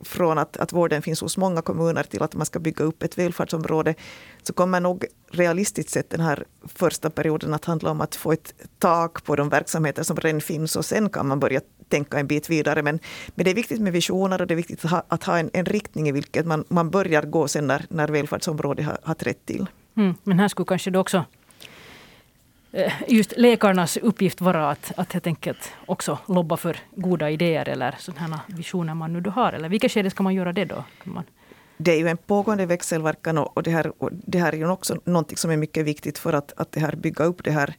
från 0.00 0.38
att, 0.38 0.56
att 0.56 0.72
vården 0.72 1.02
finns 1.02 1.20
hos 1.20 1.36
många 1.36 1.62
kommuner 1.62 2.02
till 2.02 2.22
att 2.22 2.34
man 2.34 2.46
ska 2.46 2.58
bygga 2.58 2.84
upp 2.84 3.02
ett 3.02 3.18
välfärdsområde, 3.18 3.94
så 4.42 4.52
kommer 4.52 4.80
nog 4.80 5.04
realistiskt 5.30 5.90
sett 5.90 6.10
den 6.10 6.20
här 6.20 6.44
första 6.64 7.10
perioden 7.10 7.54
att 7.54 7.64
handla 7.64 7.90
om 7.90 8.00
att 8.00 8.14
få 8.14 8.32
ett 8.32 8.54
tak 8.78 9.24
på 9.24 9.36
de 9.36 9.48
verksamheter 9.48 10.02
som 10.02 10.16
redan 10.16 10.40
finns 10.40 10.76
och 10.76 10.84
sen 10.84 11.10
kan 11.10 11.26
man 11.26 11.40
börja 11.40 11.60
tänka 11.88 12.18
en 12.18 12.26
bit 12.26 12.50
vidare. 12.50 12.82
Men, 12.82 12.98
men 13.34 13.44
det 13.44 13.50
är 13.50 13.54
viktigt 13.54 13.80
med 13.80 13.92
visioner 13.92 14.40
och 14.40 14.46
det 14.46 14.54
är 14.54 14.56
viktigt 14.56 14.84
att 14.84 14.90
ha, 14.90 15.02
att 15.08 15.24
ha 15.24 15.38
en, 15.38 15.50
en 15.52 15.64
riktning 15.64 16.08
i 16.08 16.12
vilket 16.12 16.46
man, 16.46 16.64
man 16.68 16.90
börjar 16.90 17.22
gå 17.22 17.48
sen 17.48 17.66
när, 17.66 17.86
när 17.88 18.08
välfärdsområdet 18.08 18.86
har, 18.86 18.98
har 19.02 19.14
trätt 19.14 19.46
till. 19.46 19.66
Mm, 19.96 20.14
men 20.22 20.38
här 20.38 20.48
skulle 20.48 20.66
kanske 20.66 20.90
då 20.90 21.00
också 21.00 21.24
Eh, 22.74 22.92
just 23.08 23.32
läkarnas 23.36 23.96
uppgift 23.96 24.40
vara 24.40 24.70
att, 24.70 24.92
att 24.96 25.12
helt 25.12 25.26
enkelt 25.26 25.72
också 25.86 26.18
lobba 26.26 26.56
för 26.56 26.76
goda 26.94 27.30
idéer 27.30 27.68
eller 27.68 27.94
sådana 27.98 28.40
visioner 28.46 28.94
man 28.94 29.12
nu 29.12 29.20
då 29.20 29.30
har? 29.30 29.52
Eller 29.52 29.68
vilket 29.68 29.92
skede 29.92 30.10
ska 30.10 30.22
man 30.22 30.34
göra 30.34 30.52
det 30.52 30.64
då? 30.64 30.84
Man... 31.04 31.24
Det 31.76 31.92
är 31.92 31.98
ju 31.98 32.08
en 32.08 32.16
pågående 32.16 32.66
växelverkan 32.66 33.38
och 33.38 33.62
det 33.62 33.70
här, 33.70 34.02
och 34.02 34.10
det 34.12 34.38
här 34.38 34.52
är 34.52 34.56
ju 34.56 34.70
också 34.70 35.00
någonting 35.04 35.36
som 35.36 35.50
är 35.50 35.56
mycket 35.56 35.84
viktigt 35.84 36.18
för 36.18 36.32
att, 36.32 36.52
att 36.56 36.72
det 36.72 36.80
här 36.80 36.96
bygga 36.96 37.24
upp 37.24 37.44
det 37.44 37.50
här 37.50 37.76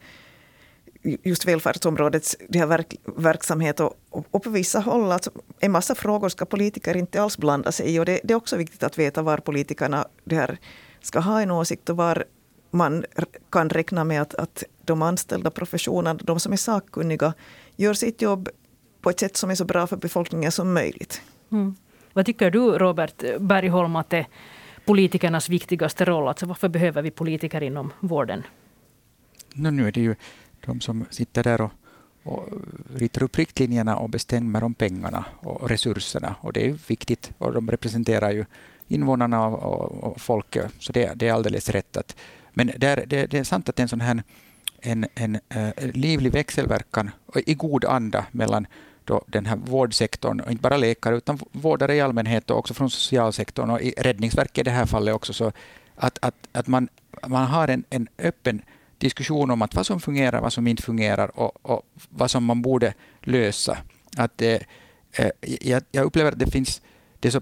just 1.24 1.46
välfärdsområdets 1.46 2.36
det 2.50 2.60
här 2.60 2.66
verk, 2.66 2.96
verksamhet. 3.18 3.80
Och, 3.80 3.94
och, 4.32 4.44
på 4.44 4.50
vissa 4.50 4.80
håll, 4.80 5.12
alltså, 5.12 5.32
en 5.60 5.72
massa 5.72 5.96
frågor 5.96 6.30
ska 6.30 6.46
politiker 6.46 6.98
inte 6.98 7.22
alls 7.22 7.38
blanda 7.38 7.72
sig 7.72 7.96
i. 7.96 8.00
Och 8.00 8.06
det, 8.06 8.20
det, 8.24 8.34
är 8.34 8.38
också 8.38 8.58
viktigt 8.58 8.84
att 8.84 8.98
veta 8.98 9.22
var 9.22 9.38
politikerna 9.38 10.08
det 10.24 10.36
här 10.36 10.58
ska 11.02 11.20
ha 11.20 11.42
en 11.42 11.52
åsikt 11.52 11.90
och 11.90 11.98
var 11.98 12.26
man 12.76 13.06
kan 13.50 13.70
räkna 13.70 14.04
med 14.04 14.22
att, 14.22 14.36
att 14.36 14.64
de 14.84 15.02
anställda 15.02 15.50
professionerna, 15.52 16.20
de 16.24 16.40
som 16.40 16.54
är 16.54 16.58
sakkunniga, 16.58 17.34
gör 17.76 17.94
sitt 17.94 18.22
jobb 18.22 18.50
på 19.02 19.10
ett 19.10 19.20
sätt 19.20 19.38
som 19.38 19.50
är 19.50 19.56
så 19.56 19.66
bra 19.66 19.88
för 19.88 19.98
befolkningen 19.98 20.52
som 20.52 20.74
möjligt. 20.74 21.22
Mm. 21.52 21.76
Vad 22.14 22.26
tycker 22.26 22.52
du, 22.52 22.60
Robert 22.60 23.24
Bergholm, 23.40 23.96
att 23.96 24.14
är 24.14 24.28
politikernas 24.86 25.50
viktigaste 25.50 26.06
roll? 26.06 26.28
Alltså 26.28 26.46
varför 26.46 26.70
behöver 26.70 27.02
vi 27.02 27.12
politiker 27.12 27.64
inom 27.64 27.94
vården? 28.00 28.44
No, 29.54 29.70
nu 29.70 29.88
är 29.88 29.92
det 29.92 30.02
ju 30.02 30.16
de 30.66 30.82
som 30.82 31.06
sitter 31.10 31.44
där 31.44 31.62
och, 31.62 31.72
och 32.24 32.50
ritar 32.96 33.24
upp 33.24 33.38
riktlinjerna 33.38 33.98
och 33.98 34.10
bestämmer 34.10 34.64
om 34.64 34.74
pengarna 34.74 35.26
och 35.40 35.70
resurserna. 35.70 36.36
Och 36.42 36.54
det 36.54 36.66
är 36.66 36.78
viktigt 36.88 37.32
och 37.38 37.54
de 37.54 37.72
representerar 37.72 38.32
ju 38.32 38.46
invånarna 38.88 39.48
och, 39.48 39.64
och, 39.64 40.04
och 40.04 40.22
folket, 40.22 40.72
så 40.80 40.92
det, 40.92 41.14
det, 41.16 41.28
är 41.28 41.34
alldeles 41.34 41.70
rätt. 41.70 41.98
Att, 41.98 42.16
men 42.56 42.72
det 42.78 42.88
är, 42.88 43.06
det, 43.08 43.26
det 43.26 43.38
är 43.38 43.44
sant 43.44 43.70
att 43.70 43.80
en 43.80 43.88
sån 43.88 44.02
här 44.02 44.24
en, 44.82 45.06
en 45.16 45.40
äh, 45.50 45.92
livlig 45.94 46.32
växelverkan 46.32 47.12
i 47.46 47.54
god 47.54 47.86
anda 47.86 48.26
mellan 48.32 48.68
då 49.04 49.24
den 49.28 49.46
här 49.46 49.56
vårdsektorn, 49.56 50.40
och 50.40 50.52
inte 50.52 50.62
bara 50.62 50.78
läkare 50.78 51.18
utan 51.18 51.40
vårdare 51.52 51.96
i 51.96 52.02
allmänhet 52.02 52.50
och 52.50 52.58
också 52.58 52.74
från 52.74 52.90
socialsektorn 52.90 53.70
och 53.70 53.82
i 53.82 53.94
Räddningsverket 53.98 54.58
i 54.58 54.64
det 54.64 54.72
här 54.72 54.86
fallet 54.86 55.16
också, 55.16 55.34
så 55.34 55.52
att, 55.96 56.20
att, 56.22 56.36
att 56.52 56.68
man, 56.68 56.90
man 57.28 57.48
har 57.48 57.68
en, 57.68 57.84
en 57.90 58.08
öppen 58.18 58.62
diskussion 58.98 59.52
om 59.52 59.62
att 59.62 59.76
vad 59.76 59.86
som 59.86 60.00
fungerar, 60.00 60.42
vad 60.42 60.54
som 60.54 60.68
inte 60.68 60.84
fungerar 60.84 61.40
och, 61.40 61.72
och 61.72 61.82
vad 62.10 62.32
som 62.32 62.44
man 62.44 62.62
borde 62.62 62.94
lösa. 63.22 63.78
Att, 64.18 64.42
eh, 64.42 64.60
eh 65.12 65.30
jag, 65.62 65.84
jag, 65.92 66.06
upplever 66.06 66.32
att 66.32 66.40
det 66.40 66.52
finns 66.52 66.82
det 67.20 67.28
är 67.28 67.32
så 67.32 67.42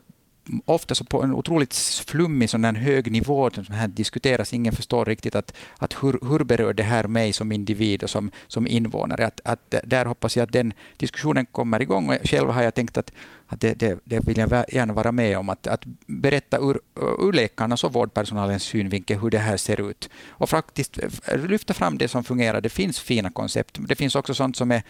ofta 0.65 0.95
så 0.95 1.03
på 1.03 1.23
en 1.23 1.33
otroligt 1.33 1.75
flummig 2.07 2.49
sån 2.49 2.63
här 2.63 2.73
hög 2.73 3.11
nivå 3.11 3.49
som 3.49 3.65
här 3.69 3.87
diskuteras. 3.87 4.53
Ingen 4.53 4.73
förstår 4.73 5.05
riktigt 5.05 5.35
att, 5.35 5.53
att 5.77 5.93
hur, 6.03 6.19
hur 6.29 6.43
berör 6.43 6.73
det 6.73 6.83
här 6.83 7.07
mig 7.07 7.33
som 7.33 7.51
individ 7.51 8.03
och 8.03 8.09
som, 8.09 8.31
som 8.47 8.67
invånare. 8.67 9.25
Att, 9.25 9.41
att 9.43 9.75
där 9.83 10.05
hoppas 10.05 10.37
jag 10.37 10.43
att 10.43 10.51
den 10.51 10.73
diskussionen 10.97 11.45
kommer 11.45 11.81
igång. 11.81 12.09
Och 12.09 12.17
själv 12.23 12.49
har 12.49 12.63
jag 12.63 12.73
tänkt 12.73 12.97
att, 12.97 13.11
att 13.47 13.61
det, 13.61 13.73
det, 13.73 13.99
det 14.03 14.19
vill 14.27 14.37
jag 14.37 14.65
gärna 14.69 14.93
vara 14.93 15.11
med 15.11 15.37
om. 15.37 15.49
Att, 15.49 15.67
att 15.67 15.85
berätta 16.07 16.57
ur, 16.57 16.79
ur 17.19 17.33
läkarnas 17.33 17.83
och 17.83 17.93
vårdpersonalens 17.93 18.63
synvinkel 18.63 19.19
hur 19.19 19.29
det 19.29 19.39
här 19.39 19.57
ser 19.57 19.89
ut. 19.89 20.09
Och 20.29 20.49
faktiskt 20.49 20.99
eh, 21.27 21.37
lyfta 21.47 21.73
fram 21.73 21.97
det 21.97 22.07
som 22.07 22.23
fungerar. 22.23 22.61
Det 22.61 22.69
finns 22.69 22.99
fina 22.99 23.29
koncept. 23.29 23.77
Det 23.79 23.95
finns 23.95 24.15
också 24.15 24.33
sånt 24.33 24.55
som 24.55 24.71
är 24.71 24.83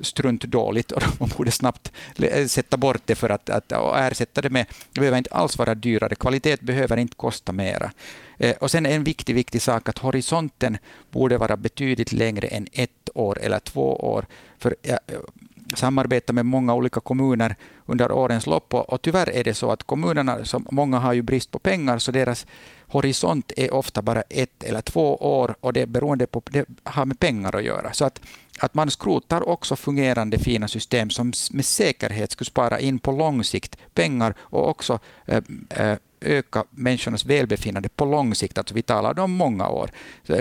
strunt 0.00 0.44
dåligt 0.44 0.92
och 0.92 1.02
man 1.20 1.28
borde 1.36 1.50
snabbt 1.50 1.92
eh, 2.16 2.46
sätta 2.46 2.76
bort 2.76 3.02
det 3.04 3.14
för 3.14 3.30
att, 3.30 3.50
att 3.50 3.72
och 3.72 3.98
ersätta 3.98 4.40
det 4.40 4.50
med, 4.50 4.66
det 4.92 5.00
behöver 5.00 5.18
inte 5.18 5.30
alls 5.30 5.58
vara 5.58 5.74
dyrare, 5.74 6.14
kvalitet 6.14 6.56
behöver 6.60 6.96
inte 6.96 7.16
kosta 7.16 7.52
mera. 7.52 7.92
Eh, 8.38 8.56
och 8.60 8.70
sen 8.70 8.86
en 8.86 9.04
viktig, 9.04 9.34
viktig 9.34 9.62
sak 9.62 9.88
att 9.88 9.98
horisonten 9.98 10.78
borde 11.10 11.38
vara 11.38 11.56
betydligt 11.56 12.12
längre 12.12 12.46
än 12.46 12.66
ett 12.72 13.10
år 13.14 13.38
eller 13.40 13.58
två 13.58 13.96
år. 13.96 14.26
För 14.58 14.76
jag 14.82 14.98
eh, 15.06 15.20
samarbetar 15.74 16.34
med 16.34 16.46
många 16.46 16.74
olika 16.74 17.00
kommuner 17.00 17.56
under 17.86 18.12
årens 18.12 18.46
lopp 18.46 18.74
och, 18.74 18.92
och 18.92 19.02
tyvärr 19.02 19.30
är 19.30 19.44
det 19.44 19.54
så 19.54 19.70
att 19.72 19.82
kommunerna, 19.82 20.44
som 20.44 20.66
många 20.70 20.98
har 20.98 21.12
ju 21.12 21.22
brist 21.22 21.50
på 21.50 21.58
pengar, 21.58 21.98
så 21.98 22.12
deras 22.12 22.46
horisont 22.92 23.52
är 23.56 23.74
ofta 23.74 24.02
bara 24.02 24.22
ett 24.22 24.64
eller 24.64 24.80
två 24.80 25.16
år 25.16 25.54
och 25.60 25.72
det, 25.72 25.86
beroende 25.86 26.26
på, 26.26 26.42
det 26.50 26.64
har 26.84 27.04
med 27.04 27.18
pengar 27.18 27.56
att 27.56 27.64
göra. 27.64 27.92
Så 27.92 28.04
att, 28.04 28.20
att 28.58 28.74
man 28.74 28.90
skrotar 28.90 29.48
också 29.48 29.76
fungerande 29.76 30.38
fina 30.38 30.68
system 30.68 31.10
som 31.10 31.32
med 31.50 31.64
säkerhet 31.64 32.32
skulle 32.32 32.46
spara 32.46 32.80
in 32.80 32.98
på 32.98 33.12
lång 33.12 33.44
sikt 33.44 33.76
pengar 33.94 34.34
och 34.40 34.68
också 34.68 34.98
eh, 35.26 35.42
eh, 35.70 35.96
öka 36.20 36.64
människornas 36.70 37.24
välbefinnande 37.24 37.88
på 37.88 38.04
lång 38.04 38.34
sikt. 38.34 38.58
Alltså 38.58 38.74
vi 38.74 38.82
talar 38.82 39.18
om 39.18 39.32
många 39.32 39.68
år. 39.68 39.90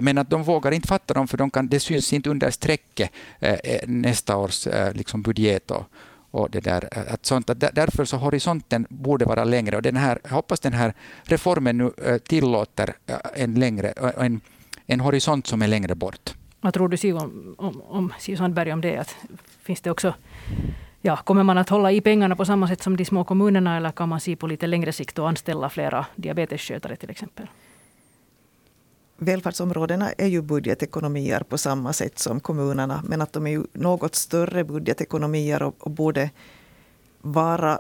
Men 0.02 0.18
att 0.18 0.30
de 0.30 0.44
vågar 0.44 0.72
inte 0.72 0.88
fatta 0.88 1.14
dem 1.14 1.28
för 1.28 1.38
de 1.38 1.50
kan, 1.50 1.68
det 1.68 1.80
syns 1.80 2.14
inte 2.14 2.30
under 2.30 2.52
strecket 2.52 3.12
äh, 3.40 3.54
eh, 3.54 3.88
nästa 3.88 4.38
års 4.38 4.68
liksom 4.94 5.22
budget 5.22 5.72
och, 5.72 5.84
och 6.32 6.50
det 6.52 6.60
där, 6.60 7.14
att 7.14 7.26
sånt, 7.26 7.50
att 7.50 7.60
därför 7.60 8.06
så 8.06 8.18
horisonten 8.18 8.88
borde 8.90 9.26
vara 9.26 9.44
längre. 9.44 9.76
Och 9.76 9.82
den 9.82 9.96
här, 9.96 10.20
jag 10.24 10.30
hoppas 10.30 10.60
den 10.60 10.74
här 10.74 10.94
reformen 11.24 11.78
nu 11.78 12.20
tillåter 12.20 12.94
en, 13.36 13.54
längre, 13.54 13.94
en, 14.18 14.42
en 14.86 15.00
horisont 15.00 15.48
som 15.48 15.62
är 15.62 15.68
längre 15.68 15.96
bort. 15.96 16.34
Vad 16.62 16.74
tror 16.74 16.90
du 16.90 16.98
Siv 16.98 17.18
om, 17.18 17.56
om, 17.58 17.82
om 17.82 18.14
Siv 18.20 18.36
Sandberg 18.36 18.74
om 18.74 18.82
det? 18.82 18.98
Att 18.98 19.16
finns 19.64 19.82
det 19.82 19.92
också, 19.92 20.14
ja, 21.02 21.16
kommer 21.16 21.44
man 21.44 21.58
att 21.58 21.70
hålla 21.70 21.92
i 21.92 22.02
pengarna 22.02 22.36
på 22.36 22.46
samma 22.46 22.68
sätt 22.68 22.82
som 22.82 22.98
de 22.98 23.06
små 23.06 23.24
kommunerna 23.24 23.78
eller 23.78 23.92
kan 23.92 24.10
man 24.10 24.20
se 24.20 24.36
på 24.36 24.48
lite 24.48 24.68
längre 24.68 24.94
sikt 24.94 25.20
och 25.20 25.30
anställa 25.30 25.70
flera 25.70 26.06
diabetesskötare 26.16 26.96
till 26.96 27.10
exempel? 27.10 27.48
Välfärdsområdena 29.24 30.12
är 30.12 30.28
ju 30.28 30.42
budgetekonomier 30.42 31.44
på 31.44 31.58
samma 31.58 31.94
sätt 31.94 32.20
som 32.20 32.40
kommunerna 32.40 33.04
men 33.08 33.22
att 33.22 33.34
de 33.34 33.48
är 33.48 33.52
ju 33.52 33.64
något 33.74 34.16
större 34.16 34.64
budgetekonomier 34.64 35.64
och, 35.64 35.76
och 35.80 35.92
borde 35.92 36.30
vara 37.22 37.80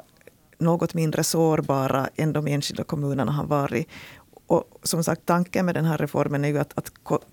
något 0.58 0.94
mindre 0.94 1.24
sårbara 1.24 2.10
än 2.16 2.34
de 2.34 2.48
enskilda 2.48 2.84
kommunerna 2.84 3.32
har 3.32 3.46
varit. 3.46 3.88
Och 4.48 4.80
som 4.84 5.04
sagt, 5.04 5.26
tanken 5.26 5.66
med 5.66 5.76
den 5.76 5.86
här 5.86 5.98
reformen 5.98 6.46
är 6.46 6.50
ju 6.50 6.60
att, 6.60 6.78
att 6.78 6.92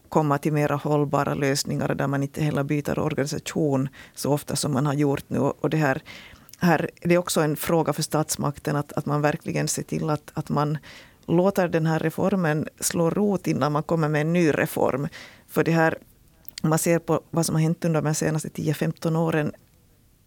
komma 0.08 0.38
till 0.38 0.52
mera 0.52 0.76
hållbara 0.76 1.34
lösningar 1.34 1.94
där 1.94 2.06
man 2.06 2.22
inte 2.22 2.42
heller 2.42 2.62
byter 2.62 2.98
organisation 2.98 3.88
så 4.14 4.32
ofta 4.32 4.56
som 4.56 4.72
man 4.72 4.86
har 4.86 4.94
gjort 4.94 5.24
nu. 5.28 5.38
Och 5.38 5.70
det 5.70 5.76
här, 5.76 6.02
här 6.58 6.90
det 7.02 7.14
är 7.14 7.18
också 7.18 7.40
en 7.40 7.56
fråga 7.56 7.92
för 7.92 8.02
statsmakten 8.02 8.76
att, 8.76 8.92
att 8.92 9.06
man 9.06 9.22
verkligen 9.22 9.68
ser 9.68 9.82
till 9.82 10.10
att, 10.10 10.30
att 10.34 10.48
man 10.48 10.78
låter 11.28 11.68
den 11.68 11.86
här 11.86 11.98
reformen 11.98 12.68
slå 12.80 13.10
rot 13.10 13.46
innan 13.46 13.72
man 13.72 13.82
kommer 13.82 14.08
med 14.08 14.20
en 14.20 14.32
ny 14.32 14.50
reform. 14.50 15.08
För 15.48 15.64
det 15.64 15.72
här, 15.72 15.98
om 16.62 16.70
man 16.70 16.78
ser 16.78 16.98
på 16.98 17.20
vad 17.30 17.46
som 17.46 17.54
har 17.54 17.62
hänt 17.62 17.84
under 17.84 18.02
de 18.02 18.14
senaste 18.14 18.48
10-15 18.48 19.16
åren 19.16 19.52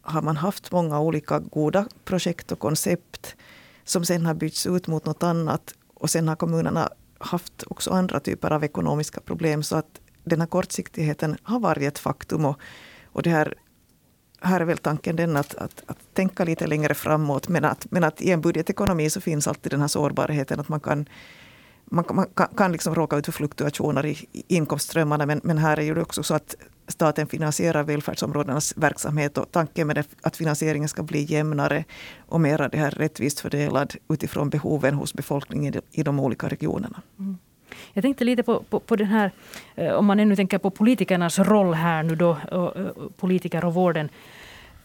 har 0.01 0.21
man 0.21 0.37
haft 0.37 0.71
många 0.71 0.99
olika 0.99 1.39
goda 1.39 1.85
projekt 2.05 2.51
och 2.51 2.59
koncept 2.59 3.35
som 3.83 4.05
sen 4.05 4.25
har 4.25 4.33
bytts 4.33 4.67
ut 4.67 4.87
mot 4.87 5.05
något 5.05 5.23
annat. 5.23 5.73
Och 5.93 6.09
sen 6.09 6.27
har 6.27 6.35
kommunerna 6.35 6.89
haft 7.17 7.63
också 7.67 7.91
andra 7.91 8.19
typer 8.19 8.51
av 8.51 8.63
ekonomiska 8.63 9.21
problem. 9.21 9.63
Så 9.63 9.75
att 9.75 10.01
den 10.23 10.39
här 10.39 10.47
kortsiktigheten 10.47 11.37
har 11.43 11.59
varit 11.59 11.83
ett 11.83 11.99
faktum. 11.99 12.45
Och, 12.45 12.59
och 13.05 13.23
det 13.23 13.29
här, 13.29 13.55
här 14.41 14.59
är 14.59 14.65
väl 14.65 14.77
tanken 14.77 15.15
den 15.15 15.37
att, 15.37 15.55
att, 15.55 15.83
att 15.85 15.97
tänka 16.13 16.43
lite 16.43 16.67
längre 16.67 16.93
framåt. 16.93 17.47
Men 17.47 17.65
att, 17.65 17.87
men 17.91 18.03
att 18.03 18.21
i 18.21 18.31
en 18.31 18.41
budgetekonomi 18.41 19.09
så 19.09 19.21
finns 19.21 19.47
alltid 19.47 19.71
den 19.71 19.81
här 19.81 19.87
sårbarheten 19.87 20.59
att 20.59 20.69
man 20.69 20.79
kan 20.79 21.05
man, 21.91 22.05
man 22.11 22.25
kan 22.57 22.71
liksom 22.71 22.95
råka 22.95 23.17
ut 23.17 23.25
för 23.25 23.31
fluktuationer 23.31 24.05
i 24.05 24.27
inkomstströmmarna 24.47 25.25
men, 25.25 25.41
men 25.43 25.57
här 25.57 25.79
är 25.79 25.83
ju 25.83 26.01
också 26.01 26.23
så 26.23 26.33
att 26.33 26.55
staten 26.87 27.27
finansierar 27.27 27.83
välfärdsområdenas 27.83 28.73
verksamhet 28.77 29.37
och 29.37 29.51
tanken 29.51 29.87
med 29.87 29.95
det 29.95 30.07
att 30.21 30.37
finansieringen 30.37 30.89
ska 30.89 31.03
bli 31.03 31.23
jämnare 31.23 31.83
och 32.27 32.41
mer 32.41 32.69
det 32.71 32.77
här 32.77 32.91
rättvist 32.91 33.39
fördelad 33.39 33.93
utifrån 34.09 34.49
behoven 34.49 34.93
hos 34.93 35.13
befolkningen 35.13 35.73
i 35.91 36.03
de 36.03 36.19
olika 36.19 36.47
regionerna. 36.47 37.01
Mm. 37.19 37.37
Jag 37.93 38.01
tänkte 38.01 38.23
lite 38.23 38.43
på, 38.43 38.63
på, 38.69 38.79
på 38.79 38.95
den 38.95 39.07
här, 39.07 39.31
eh, 39.75 39.93
om 39.93 40.05
man 40.05 40.19
ännu 40.19 40.35
tänker 40.35 40.57
på 40.57 40.69
politikernas 40.69 41.39
roll 41.39 41.73
här 41.73 42.03
nu 42.03 42.15
då, 42.15 42.37
politiker 43.17 43.65
och 43.65 43.73
vården. 43.73 44.09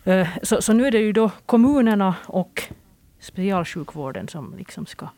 Eh, 0.06 0.28
så, 0.42 0.62
så 0.62 0.72
nu 0.72 0.86
är 0.86 0.90
det 0.90 0.98
ju 0.98 1.12
då 1.12 1.30
kommunerna 1.46 2.14
och 2.26 2.62
specialsjukvården 3.20 4.28
som 4.28 4.54
liksom 4.58 4.86
ska 4.86 5.08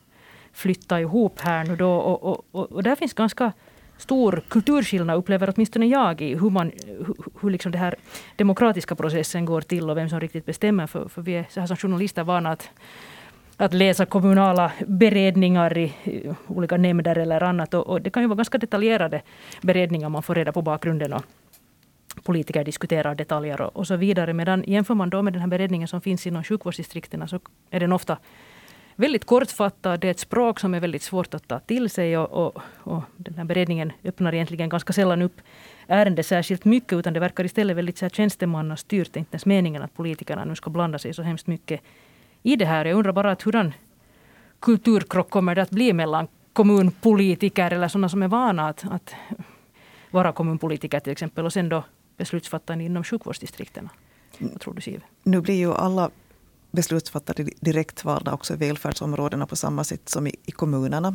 flytta 0.53 1.01
ihop 1.01 1.39
här 1.39 1.63
nu 1.65 1.75
då. 1.75 1.91
Och, 1.91 2.23
och, 2.23 2.45
och, 2.51 2.71
och 2.71 2.83
där 2.83 2.95
finns 2.95 3.13
ganska 3.13 3.51
stor 3.97 4.41
kulturskillnad, 4.47 5.17
upplever 5.17 5.53
åtminstone 5.55 5.85
jag, 5.85 6.21
i 6.21 6.35
hur, 6.35 6.49
man, 6.49 6.71
hur, 6.87 7.15
hur 7.41 7.49
liksom 7.49 7.71
den 7.71 7.81
här 7.81 7.95
demokratiska 8.35 8.95
processen 8.95 9.45
går 9.45 9.61
till 9.61 9.89
och 9.89 9.97
vem 9.97 10.09
som 10.09 10.19
riktigt 10.19 10.45
bestämmer. 10.45 10.87
För, 10.87 11.07
för 11.07 11.21
vi 11.21 11.35
är 11.35 11.45
så 11.49 11.59
här 11.59 11.67
som 11.67 11.77
journalister 11.77 12.23
vana 12.23 12.51
att, 12.51 12.69
att 13.57 13.73
läsa 13.73 14.05
kommunala 14.05 14.71
beredningar 14.87 15.77
i, 15.77 15.83
i 16.03 16.33
olika 16.47 16.77
nämnder 16.77 17.17
eller 17.17 17.43
annat. 17.43 17.73
Och, 17.73 17.87
och, 17.87 18.01
det 18.01 18.09
kan 18.09 18.23
ju 18.23 18.27
vara 18.27 18.37
ganska 18.37 18.57
detaljerade 18.57 19.21
beredningar. 19.61 20.09
Man 20.09 20.23
får 20.23 20.35
reda 20.35 20.51
på 20.51 20.61
bakgrunden 20.61 21.13
och 21.13 21.23
politiker 22.23 22.63
diskuterar 22.63 23.15
detaljer 23.15 23.61
och, 23.61 23.75
och 23.75 23.87
så 23.87 23.95
vidare. 23.95 24.33
Medan 24.33 24.63
jämför 24.67 24.95
man 24.95 25.09
då 25.09 25.21
med 25.21 25.33
den 25.33 25.41
här 25.41 25.47
beredningen 25.47 25.87
som 25.87 26.01
finns 26.01 26.27
inom 26.27 26.43
sjukvårdsdistrikten 26.43 27.27
så 27.27 27.39
är 27.69 27.79
den 27.79 27.93
ofta 27.93 28.17
väldigt 28.95 29.25
kortfattad. 29.25 29.99
Det 29.99 30.07
är 30.07 30.11
ett 30.11 30.19
språk 30.19 30.59
som 30.59 30.73
är 30.73 30.79
väldigt 30.79 31.01
svårt 31.01 31.33
att 31.33 31.47
ta 31.47 31.59
till 31.59 31.89
sig. 31.89 32.17
Och, 32.17 32.45
och, 32.45 32.61
och 32.83 33.03
den 33.17 33.33
här 33.33 33.43
beredningen 33.43 33.91
öppnar 34.03 34.33
egentligen 34.33 34.69
ganska 34.69 34.93
sällan 34.93 35.21
upp 35.21 35.41
ärendet 35.87 36.25
särskilt 36.25 36.65
mycket. 36.65 36.93
Utan 36.93 37.13
det 37.13 37.19
verkar 37.19 37.43
istället 37.43 37.77
väldigt 37.77 37.97
så 37.97 38.05
här 38.05 38.09
tjänstemannastyrt. 38.09 39.13
Det 39.13 39.17
är 39.17 39.19
inte 39.21 39.33
ens 39.33 39.45
meningen 39.45 39.81
att 39.81 39.95
politikerna 39.95 40.45
nu 40.45 40.55
ska 40.55 40.69
blanda 40.69 40.99
sig 40.99 41.13
så 41.13 41.21
hemskt 41.21 41.47
mycket 41.47 41.81
i 42.43 42.55
det 42.55 42.65
här. 42.65 42.85
Jag 42.85 42.97
undrar 42.97 43.11
bara 43.11 43.31
att 43.31 43.41
hurdan 43.41 43.73
kulturkrock 44.59 45.29
kommer 45.29 45.55
det 45.55 45.61
att 45.61 45.69
bli 45.69 45.93
mellan 45.93 46.27
kommunpolitiker 46.53 47.71
eller 47.73 47.87
sådana 47.87 48.09
som 48.09 48.23
är 48.23 48.27
vana 48.27 48.67
att, 48.67 48.85
att 48.91 49.15
vara 50.11 50.31
kommunpolitiker 50.31 50.99
till 50.99 51.11
exempel 51.11 51.45
och 51.45 51.53
sen 51.53 51.69
då 51.69 51.83
beslutsfattande 52.19 52.83
inom 52.83 53.03
sjukvårdsdistrikten. 53.03 53.89
Vad 54.39 54.59
tror 54.61 54.73
du 54.73 54.81
Siv? 54.81 55.03
Nu 55.23 55.41
blir 55.41 55.55
ju 55.55 55.73
alla 55.73 56.11
beslutsfattare 56.71 57.43
direktvalda 57.59 58.33
också 58.33 58.53
i 58.53 58.57
välfärdsområdena 58.57 59.47
på 59.47 59.55
samma 59.55 59.83
sätt 59.83 60.09
som 60.09 60.27
i, 60.27 60.35
i 60.45 60.51
kommunerna. 60.51 61.07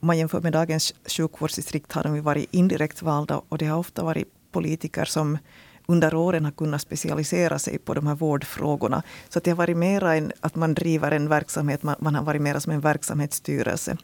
Om 0.00 0.06
man 0.06 0.18
jämför 0.18 0.40
med 0.40 0.52
dagens 0.52 0.94
sjukvårdsdistrikt 1.06 1.92
har 1.92 2.02
de 2.02 2.20
varit 2.20 2.54
indirekt 2.54 3.02
valda 3.02 3.42
och 3.48 3.58
det 3.58 3.66
har 3.66 3.78
ofta 3.78 4.04
varit 4.04 4.28
politiker 4.52 5.04
som 5.04 5.38
under 5.86 6.14
åren 6.14 6.44
har 6.44 6.52
kunnat 6.52 6.82
specialisera 6.82 7.58
sig 7.58 7.78
på 7.78 7.94
de 7.94 8.06
här 8.06 8.14
vårdfrågorna. 8.14 9.02
Så 9.28 9.40
det 9.40 9.50
har 9.50 9.56
varit 9.56 9.76
mera 9.76 10.30
att 10.40 10.54
man 10.54 10.74
driver 10.74 11.10
en 11.10 11.28
verksamhet, 11.28 11.82
man, 11.82 11.96
man 11.98 12.14
har 12.14 12.22
varit 12.22 12.42
mera 12.42 12.60
som 12.60 12.72
en 12.72 12.80
verksamhetsstyrelse. 12.80 13.96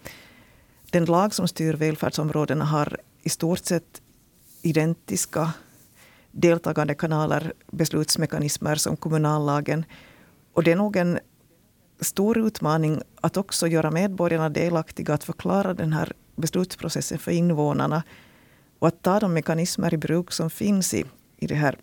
Den 0.90 1.04
lag 1.04 1.34
som 1.34 1.48
styr 1.48 1.74
välfärdsområdena 1.74 2.64
har 2.64 3.00
i 3.22 3.28
stort 3.28 3.58
sett 3.58 4.02
identiska 4.62 5.52
deltagande 6.32 6.94
kanaler, 6.94 7.52
beslutsmekanismer 7.70 8.74
som 8.76 8.96
kommunallagen. 8.96 9.84
Och 10.52 10.62
det 10.62 10.72
är 10.72 10.76
nog 10.76 10.96
en 10.96 11.18
stor 12.00 12.38
utmaning 12.38 13.02
att 13.20 13.36
också 13.36 13.66
göra 13.66 13.90
medborgarna 13.90 14.48
delaktiga, 14.48 15.14
att 15.14 15.24
förklara 15.24 15.74
den 15.74 15.92
här 15.92 16.12
beslutsprocessen 16.36 17.18
för 17.18 17.30
invånarna 17.30 18.02
och 18.78 18.88
att 18.88 19.02
ta 19.02 19.20
de 19.20 19.34
mekanismer 19.34 19.94
i 19.94 19.96
bruk 19.96 20.32
som 20.32 20.50
finns 20.50 20.94
i, 20.94 21.04
i, 21.36 21.46
det 21.46 21.54
här, 21.54 21.78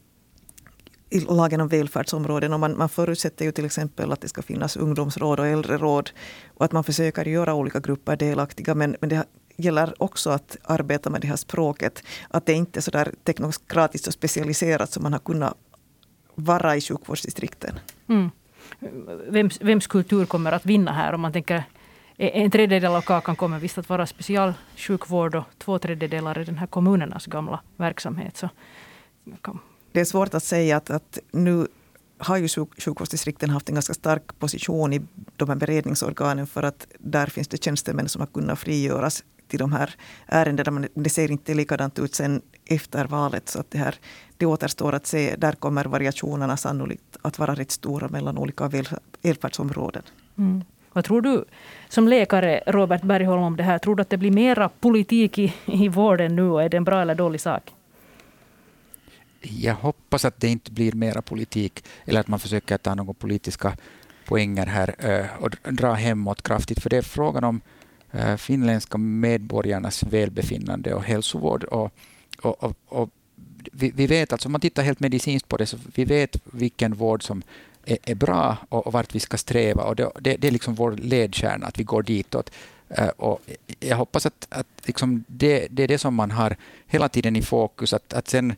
i 1.09 1.19
lagen 1.19 1.61
om 1.61 1.67
välfärdsområden. 1.67 2.53
Och 2.53 2.59
man, 2.59 2.77
man 2.77 2.89
förutsätter 2.89 3.45
ju 3.45 3.51
till 3.51 3.65
exempel 3.65 4.11
att 4.11 4.21
det 4.21 4.27
ska 4.27 4.41
finnas 4.41 4.77
ungdomsråd 4.77 5.39
och 5.39 5.47
äldreråd 5.47 6.09
och 6.47 6.65
att 6.65 6.71
man 6.71 6.83
försöker 6.83 7.25
göra 7.25 7.53
olika 7.53 7.79
grupper 7.79 8.15
delaktiga. 8.15 8.75
Men, 8.75 8.95
men 8.99 9.09
det 9.09 9.25
gäller 9.59 10.03
också 10.03 10.29
att 10.29 10.57
arbeta 10.63 11.09
med 11.09 11.21
det 11.21 11.27
här 11.27 11.35
språket. 11.35 12.03
Att 12.29 12.45
det 12.45 12.53
inte 12.53 12.79
är 12.79 12.81
så 12.81 12.91
där 12.91 13.13
teknokratiskt 13.23 14.07
och 14.07 14.13
specialiserat 14.13 14.91
som 14.91 15.03
man 15.03 15.13
har 15.13 15.19
kunnat 15.19 15.53
vara 16.35 16.75
i 16.75 16.81
sjukvårdsdistrikten. 16.81 17.79
Mm 18.07 18.29
vems, 19.27 19.61
vems 19.61 19.87
kultur 19.87 20.25
kommer 20.25 20.51
att 20.51 20.65
vinna 20.65 20.91
här? 20.91 21.13
Om 21.13 21.21
man 21.21 21.33
tänker 21.33 21.63
en 22.17 22.51
tredjedel 22.51 22.95
av 22.95 23.01
kakan 23.01 23.35
kommer 23.35 23.59
visst 23.59 23.77
att 23.77 23.89
vara 23.89 24.07
specialsjukvård 24.07 25.35
och 25.35 25.43
två 25.57 25.79
tredjedelar 25.79 26.37
är 26.37 26.45
den 26.45 26.57
här 26.57 26.67
kommunernas 26.67 27.25
gamla 27.25 27.59
verksamhet. 27.77 28.37
Så, 28.37 28.49
det 29.91 29.99
är 29.99 30.05
svårt 30.05 30.33
att 30.33 30.43
säga 30.43 30.77
att, 30.77 30.89
att 30.89 31.19
nu 31.31 31.67
har 32.17 32.37
ju 32.37 32.47
sjukvårdsdistrikten 32.77 33.49
haft 33.49 33.69
en 33.69 33.75
ganska 33.75 33.93
stark 33.93 34.39
position 34.39 34.93
i 34.93 35.01
de 35.35 35.49
här 35.49 35.55
beredningsorganen 35.55 36.47
för 36.47 36.63
att 36.63 36.87
där 36.99 37.27
finns 37.27 37.47
det 37.47 37.63
tjänstemän 37.63 38.09
som 38.09 38.19
har 38.19 38.27
kunnat 38.27 38.59
frigöras 38.59 39.23
till 39.49 39.59
de 39.59 39.73
här 39.73 39.95
ärendena. 40.25 40.71
Men 40.71 40.87
det 40.93 41.09
ser 41.09 41.31
inte 41.31 41.53
likadant 41.53 41.99
ut 41.99 42.15
sen 42.15 42.41
efter 42.65 43.05
valet. 43.05 43.49
Så 43.49 43.59
att 43.59 43.71
det, 43.71 43.77
här, 43.77 43.95
det 44.37 44.45
återstår 44.45 44.95
att 44.95 45.07
se. 45.07 45.35
Där 45.35 45.51
kommer 45.51 45.85
variationerna 45.85 46.57
sannolikt 46.57 47.17
att 47.21 47.39
vara 47.39 47.55
rätt 47.55 47.71
stora 47.71 48.07
mellan 48.07 48.37
olika 48.37 48.67
välfärdsområden. 49.21 50.03
Mm. 50.37 50.63
Vad 50.93 51.03
tror 51.05 51.21
du 51.21 51.45
som 51.89 52.07
läkare, 52.07 52.63
Robert 52.67 53.01
Bergholm, 53.01 53.43
om 53.43 53.55
det 53.55 53.63
här? 53.63 53.77
Tror 53.77 53.95
du 53.95 54.01
att 54.01 54.09
det 54.09 54.17
blir 54.17 54.31
mera 54.31 54.69
politik 54.69 55.37
i, 55.37 55.53
i 55.65 55.87
vården 55.87 56.35
nu 56.35 56.49
och 56.49 56.63
är 56.63 56.69
det 56.69 56.77
en 56.77 56.83
bra 56.83 57.01
eller 57.01 57.15
dålig 57.15 57.41
sak? 57.41 57.73
Jag 59.41 59.75
hoppas 59.75 60.25
att 60.25 60.39
det 60.39 60.47
inte 60.47 60.71
blir 60.71 60.91
mera 60.91 61.21
politik 61.21 61.85
eller 62.05 62.19
att 62.19 62.27
man 62.27 62.39
försöker 62.39 62.77
ta 62.77 62.95
några 62.95 63.13
politiska 63.13 63.77
poänger 64.25 64.65
här 64.65 64.95
eh, 64.99 65.43
och 65.43 65.73
dra 65.73 65.93
hemåt 65.93 66.41
kraftigt. 66.41 66.83
För 66.83 66.89
det 66.89 66.97
är 66.97 67.01
frågan 67.01 67.43
om 67.43 67.61
Eh, 68.11 68.35
finländska 68.35 68.97
medborgarnas 68.97 70.03
välbefinnande 70.03 70.93
och 70.93 71.03
hälsovård. 71.03 71.63
Och, 71.63 71.91
och, 72.41 72.63
och, 72.63 72.75
och 72.85 73.09
vi, 73.71 73.91
vi, 73.95 74.07
vet, 74.07 74.31
alltså 74.31 74.47
om 74.47 74.51
man 74.51 74.61
tittar 74.61 74.83
helt 74.83 74.99
medicinskt 74.99 75.47
på 75.47 75.57
det, 75.57 75.65
så 75.65 75.77
vi 75.95 76.05
vet 76.05 76.37
vilken 76.43 76.93
vård 76.93 77.23
som 77.23 77.41
är, 77.85 77.97
är 78.03 78.15
bra 78.15 78.57
och, 78.69 78.87
och, 78.87 78.93
vart 78.93 79.15
vi 79.15 79.19
ska 79.19 79.37
sträva. 79.37 79.83
Och 79.83 79.95
det, 79.95 80.11
det, 80.19 80.35
det, 80.35 80.47
är 80.47 80.51
liksom 80.51 80.75
vår 80.75 80.91
ledstjärna, 80.91 81.67
att 81.67 81.79
vi 81.79 81.83
går 81.83 82.03
ditåt. 82.03 82.51
Eh, 82.89 83.07
och 83.07 83.41
jag 83.79 83.97
hoppas 83.97 84.25
att, 84.25 84.47
att 84.49 84.67
liksom 84.83 85.23
det, 85.27 85.67
det 85.71 85.83
är 85.83 85.87
det 85.87 85.97
som 85.97 86.15
man 86.15 86.31
har 86.31 86.55
hela 86.87 87.09
tiden 87.09 87.35
i 87.35 87.41
fokus. 87.41 87.93
Att, 87.93 88.13
att 88.13 88.27
sen 88.27 88.55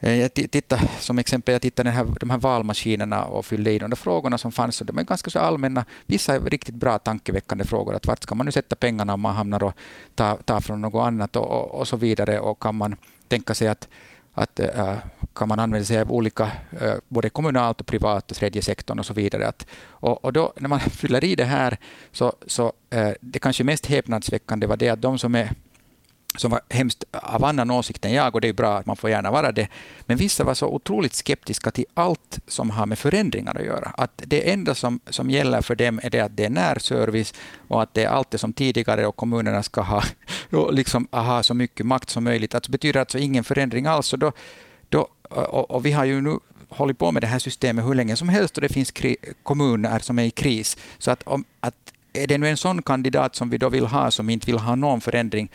Eh, 0.00 0.20
jag 0.20 0.34
tittade, 0.34 0.88
som 1.00 1.18
exempel, 1.18 1.52
jag 1.52 1.62
tittade 1.62 1.90
här, 1.90 2.06
de 2.20 2.30
här 2.30 2.38
valmaskinerna 2.38 3.24
och 3.24 3.46
fyllde 3.46 3.72
i 3.72 3.78
de 3.78 3.90
där 3.90 3.96
frågorna 3.96 4.38
som 4.38 4.52
fanns. 4.52 4.80
Och 4.80 4.86
de 4.86 4.98
är 4.98 5.02
ganska 5.02 5.30
så 5.30 5.38
allmänna. 5.38 5.84
Vissa 6.06 6.34
är 6.34 6.40
riktigt 6.40 6.74
bra 6.74 6.98
tankeväckande 6.98 7.64
frågor. 7.64 7.94
Att 7.94 8.06
vart 8.06 8.22
ska 8.22 8.34
man 8.34 8.46
nu 8.46 8.52
sätta 8.52 8.76
pengarna 8.76 9.14
om 9.14 9.20
man 9.20 9.34
hamnar 9.34 9.62
och 9.62 9.72
tar, 10.14 10.36
tar 10.36 10.60
från 10.60 10.80
något 10.80 11.06
annat 11.06 11.36
och, 11.36 11.46
och, 11.46 11.80
och, 11.80 11.88
så 11.88 11.96
vidare. 11.96 12.40
Och 12.40 12.62
kan 12.62 12.74
man 12.74 12.96
tänka 13.28 13.54
sig 13.54 13.68
att, 13.68 13.88
att 14.34 14.60
äh, 14.60 14.94
kan 15.34 15.48
man 15.48 15.58
använda 15.58 15.84
sig 15.84 16.00
av 16.00 16.12
olika, 16.12 16.52
äh, 16.80 16.94
både 17.08 17.30
kommunalt 17.30 17.80
och 17.80 17.86
privat 17.86 18.30
och 18.30 18.36
tredje 18.36 18.62
sektorn 18.62 18.98
och 18.98 19.06
så 19.06 19.14
vidare. 19.14 19.48
Att, 19.48 19.66
och, 19.82 20.24
och 20.24 20.32
då, 20.32 20.52
när 20.56 20.68
man 20.68 20.80
fyller 21.00 21.24
i 21.24 21.34
det 21.34 21.44
här 21.44 21.76
så, 22.12 22.32
så 22.46 22.72
äh, 22.90 23.10
det 23.20 23.38
kanske 23.38 23.64
mest 23.64 23.86
häpnadsväckande 23.86 24.66
var 24.66 24.76
det 24.76 24.88
att 24.88 25.02
de 25.02 25.18
som 25.18 25.34
är 25.34 25.50
som 26.36 26.50
var 26.50 26.60
hemskt 26.70 27.04
av 27.12 27.44
annan 27.44 27.70
åsikt 27.70 28.04
än 28.04 28.12
jag 28.12 28.34
och 28.34 28.40
det 28.40 28.48
är 28.48 28.52
bra 28.52 28.78
att 28.78 28.86
man 28.86 28.96
får 28.96 29.10
gärna 29.10 29.30
vara 29.30 29.52
det. 29.52 29.68
Men 30.00 30.16
vissa 30.16 30.44
var 30.44 30.54
så 30.54 30.66
otroligt 30.66 31.14
skeptiska 31.14 31.70
till 31.70 31.84
allt 31.94 32.38
som 32.46 32.70
har 32.70 32.86
med 32.86 32.98
förändringar 32.98 33.56
att 33.58 33.64
göra. 33.64 33.92
Att 33.96 34.22
det 34.26 34.50
enda 34.50 34.74
som, 34.74 35.00
som 35.06 35.30
gäller 35.30 35.60
för 35.60 35.74
dem 35.74 36.00
är 36.02 36.10
det 36.10 36.20
att 36.20 36.36
det 36.36 36.44
är 36.44 36.50
närservice 36.50 37.34
och 37.68 37.82
att 37.82 37.94
det 37.94 38.04
är 38.04 38.08
allt 38.08 38.30
det 38.30 38.38
som 38.38 38.52
tidigare 38.52 39.06
och 39.06 39.16
kommunerna 39.16 39.62
ska 39.62 39.80
ha, 39.80 40.02
och 40.50 40.74
liksom 40.74 41.08
ha 41.10 41.42
så 41.42 41.54
mycket 41.54 41.86
makt 41.86 42.10
som 42.10 42.24
möjligt. 42.24 42.54
Att 42.54 42.62
det 42.62 42.70
betyder 42.70 43.00
alltså 43.00 43.18
ingen 43.18 43.44
förändring 43.44 43.86
alls. 43.86 44.12
Och, 44.12 44.18
då, 44.18 44.32
då, 44.88 45.08
och, 45.22 45.70
och 45.70 45.86
vi 45.86 45.92
har 45.92 46.04
ju 46.04 46.20
nu 46.20 46.38
hållit 46.68 46.98
på 46.98 47.12
med 47.12 47.22
det 47.22 47.26
här 47.26 47.38
systemet 47.38 47.84
hur 47.84 47.94
länge 47.94 48.16
som 48.16 48.28
helst 48.28 48.56
och 48.56 48.62
det 48.62 48.68
finns 48.68 48.92
kommuner 49.42 49.98
som 49.98 50.18
är 50.18 50.24
i 50.24 50.30
kris. 50.30 50.76
Så 50.98 51.10
att, 51.10 51.22
om, 51.22 51.44
att 51.60 51.92
är 52.12 52.26
det 52.26 52.38
nu 52.38 52.48
en 52.48 52.56
sån 52.56 52.82
kandidat 52.82 53.36
som 53.36 53.50
vi 53.50 53.58
då 53.58 53.68
vill 53.68 53.86
ha, 53.86 54.10
som 54.10 54.30
inte 54.30 54.46
vill 54.46 54.58
ha 54.58 54.74
någon 54.74 55.00
förändring, 55.00 55.48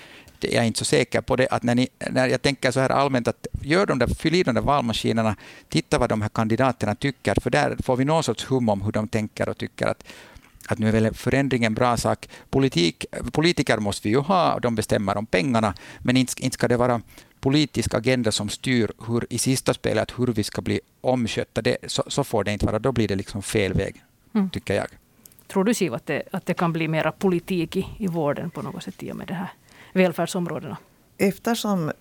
jag 0.44 0.64
är 0.64 0.68
inte 0.68 0.80
så 0.80 0.86
säker 0.86 1.22
på 1.22 1.36
det. 1.36 1.48
Att 1.48 1.64
när, 1.64 1.76
ni, 1.76 1.88
när 2.12 2.28
jag 2.28 2.42
tänker 2.42 2.72
så 2.72 2.80
här 2.80 2.90
allmänt, 2.90 3.28
att 3.28 3.48
gör 3.62 3.86
de 3.86 4.00
där, 4.00 4.08
fyll 4.08 4.36
i 4.36 4.44
de 4.44 4.56
där 4.56 4.62
valmaskinerna, 4.62 5.36
titta 5.70 6.00
vad 6.00 6.10
de 6.10 6.22
här 6.22 6.30
kandidaterna 6.30 6.96
tycker, 6.96 7.36
för 7.42 7.50
där 7.50 7.78
får 7.84 7.96
vi 7.96 8.06
någon 8.06 8.24
sorts 8.24 8.46
hum 8.46 8.70
om 8.70 8.82
hur 8.82 8.92
de 8.92 9.08
tänker 9.08 9.50
och 9.50 9.58
tycker 9.58 9.88
att 9.88 10.04
att 10.68 10.80
nu 10.80 10.88
är 10.88 10.92
väl 10.92 11.14
förändring 11.14 11.64
en 11.64 11.74
bra 11.74 11.98
sak. 11.98 12.30
Politik, 12.50 13.06
politiker 13.32 13.78
måste 13.78 14.08
vi 14.08 14.14
ju 14.14 14.20
ha, 14.20 14.54
och 14.54 14.62
de 14.62 14.76
bestämmer 14.76 15.18
om 15.18 15.26
pengarna, 15.26 15.74
men 16.00 16.18
inte, 16.18 16.44
inte 16.44 16.54
ska 16.54 16.68
det 16.68 16.78
vara 16.78 17.02
politisk 17.40 17.94
agenda 17.94 18.32
som 18.32 18.50
styr 18.50 18.92
hur, 19.08 19.26
i 19.30 19.38
sista 19.38 19.74
spelet 19.74 20.14
hur 20.18 20.28
vi 20.28 20.44
ska 20.44 20.62
bli 20.62 20.80
omskötta. 21.02 21.62
Det, 21.62 21.78
så, 21.88 22.04
så 22.08 22.24
får 22.24 22.44
det 22.44 22.52
inte 22.52 22.66
vara, 22.66 22.80
då 22.80 22.92
blir 22.92 23.08
det 23.08 23.16
liksom 23.16 23.42
fel 23.42 23.74
väg, 23.74 24.04
mm. 24.34 24.50
tycker 24.50 24.74
jag. 24.74 24.88
Tror 25.48 25.64
du 25.64 25.74
Siv 25.74 25.94
att 25.94 26.06
det, 26.06 26.24
att 26.32 26.46
det 26.46 26.54
kan 26.54 26.74
bli 26.74 26.88
mera 26.88 27.12
politik 27.12 27.76
i, 27.76 27.86
i 27.98 28.08
vården 28.08 28.50
på 28.50 28.62
något 28.62 28.84
sätt 28.84 29.04
i 29.04 29.12
och 29.12 29.16
med 29.16 29.28
det 29.28 29.34
här 29.34 29.50
välfärdsområdena? 29.94 30.78
Eftersom 31.18 31.92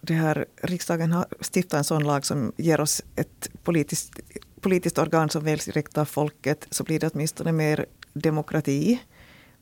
det 0.00 0.14
här, 0.14 0.46
riksdagen 0.62 1.12
har 1.12 1.26
stiftat 1.40 1.78
en 1.78 1.84
sån 1.84 2.04
lag 2.04 2.26
som 2.26 2.52
ger 2.56 2.80
oss 2.80 3.02
ett 3.16 3.50
politiskt, 3.64 4.20
politiskt 4.60 4.98
organ 4.98 5.30
som 5.30 5.44
väljs 5.44 5.64
direkt 5.64 5.98
av 5.98 6.04
folket, 6.04 6.66
så 6.70 6.84
blir 6.84 7.00
det 7.00 7.10
åtminstone 7.14 7.52
mer 7.52 7.86
demokrati. 8.12 9.00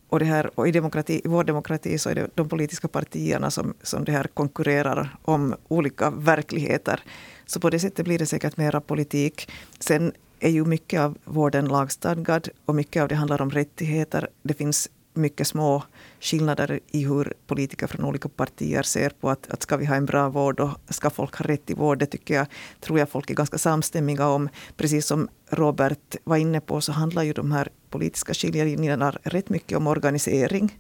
Och, 0.08 0.18
det 0.18 0.24
här, 0.24 0.50
och 0.54 0.68
i, 0.68 0.72
demokrati, 0.72 1.20
i 1.24 1.28
vår 1.28 1.44
demokrati 1.44 1.98
så 1.98 2.10
är 2.10 2.14
det 2.14 2.30
de 2.34 2.48
politiska 2.48 2.88
partierna 2.88 3.50
som, 3.50 3.74
som 3.82 4.04
det 4.04 4.12
här 4.12 4.24
konkurrerar 4.24 5.16
om 5.22 5.54
olika 5.68 6.10
verkligheter. 6.10 7.00
Så 7.46 7.60
på 7.60 7.70
det 7.70 7.78
sättet 7.78 8.04
blir 8.04 8.18
det 8.18 8.26
säkert 8.26 8.56
mera 8.56 8.80
politik. 8.80 9.50
Sen 9.78 10.12
är 10.40 10.50
ju 10.50 10.64
mycket 10.64 11.00
av 11.00 11.18
vården 11.24 11.68
lagstadgad 11.68 12.48
och 12.64 12.74
mycket 12.74 13.02
av 13.02 13.08
det 13.08 13.14
handlar 13.14 13.42
om 13.42 13.50
rättigheter. 13.50 14.28
Det 14.42 14.54
finns 14.54 14.90
mycket 15.14 15.46
små 15.46 15.82
skillnader 16.20 16.80
i 16.90 17.04
hur 17.04 17.34
politiker 17.46 17.86
från 17.86 18.04
olika 18.04 18.28
partier 18.28 18.82
ser 18.82 19.10
på 19.10 19.30
att, 19.30 19.50
att 19.50 19.62
ska 19.62 19.76
vi 19.76 19.86
ha 19.86 19.94
en 19.94 20.06
bra 20.06 20.28
vård 20.28 20.60
och 20.60 20.70
ska 20.88 21.10
folk 21.10 21.36
ha 21.36 21.46
rätt 21.46 21.66
till 21.66 21.76
vård. 21.76 21.98
Det 21.98 22.06
tycker 22.06 22.34
jag, 22.34 22.46
tror 22.80 22.98
jag 22.98 23.08
folk 23.08 23.30
är 23.30 23.34
ganska 23.34 23.58
samstämmiga 23.58 24.28
om. 24.28 24.48
Precis 24.76 25.06
som 25.06 25.28
Robert 25.48 26.16
var 26.24 26.36
inne 26.36 26.60
på 26.60 26.80
så 26.80 26.92
handlar 26.92 27.22
ju 27.22 27.32
de 27.32 27.52
här 27.52 27.68
politiska 27.90 28.34
skiljelinjerna 28.34 29.10
rätt 29.22 29.48
mycket 29.48 29.78
om 29.78 29.86
organisering. 29.86 30.78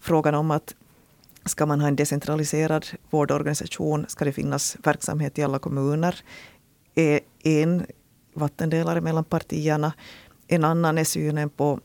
Frågan 0.00 0.34
om 0.34 0.50
att 0.50 0.74
ska 1.44 1.66
man 1.66 1.80
ha 1.80 1.88
en 1.88 1.96
decentraliserad 1.96 2.86
vårdorganisation, 3.10 4.04
ska 4.08 4.24
det 4.24 4.32
finnas 4.32 4.76
verksamhet 4.84 5.38
i 5.38 5.42
alla 5.42 5.58
kommuner, 5.58 6.20
är 6.94 7.20
en 7.42 7.86
vattendelare 8.34 9.00
mellan 9.00 9.24
partierna. 9.24 9.92
En 10.48 10.64
annan 10.64 10.98
är 10.98 11.04
synen 11.04 11.50
på 11.50 11.80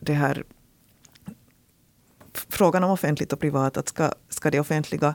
det 0.00 0.12
här 0.12 0.44
frågan 2.34 2.84
om 2.84 2.90
offentligt 2.90 3.32
och 3.32 3.40
privat. 3.40 3.76
Att 3.76 3.88
ska, 3.88 4.10
ska 4.28 4.50
det 4.50 4.60
offentliga 4.60 5.14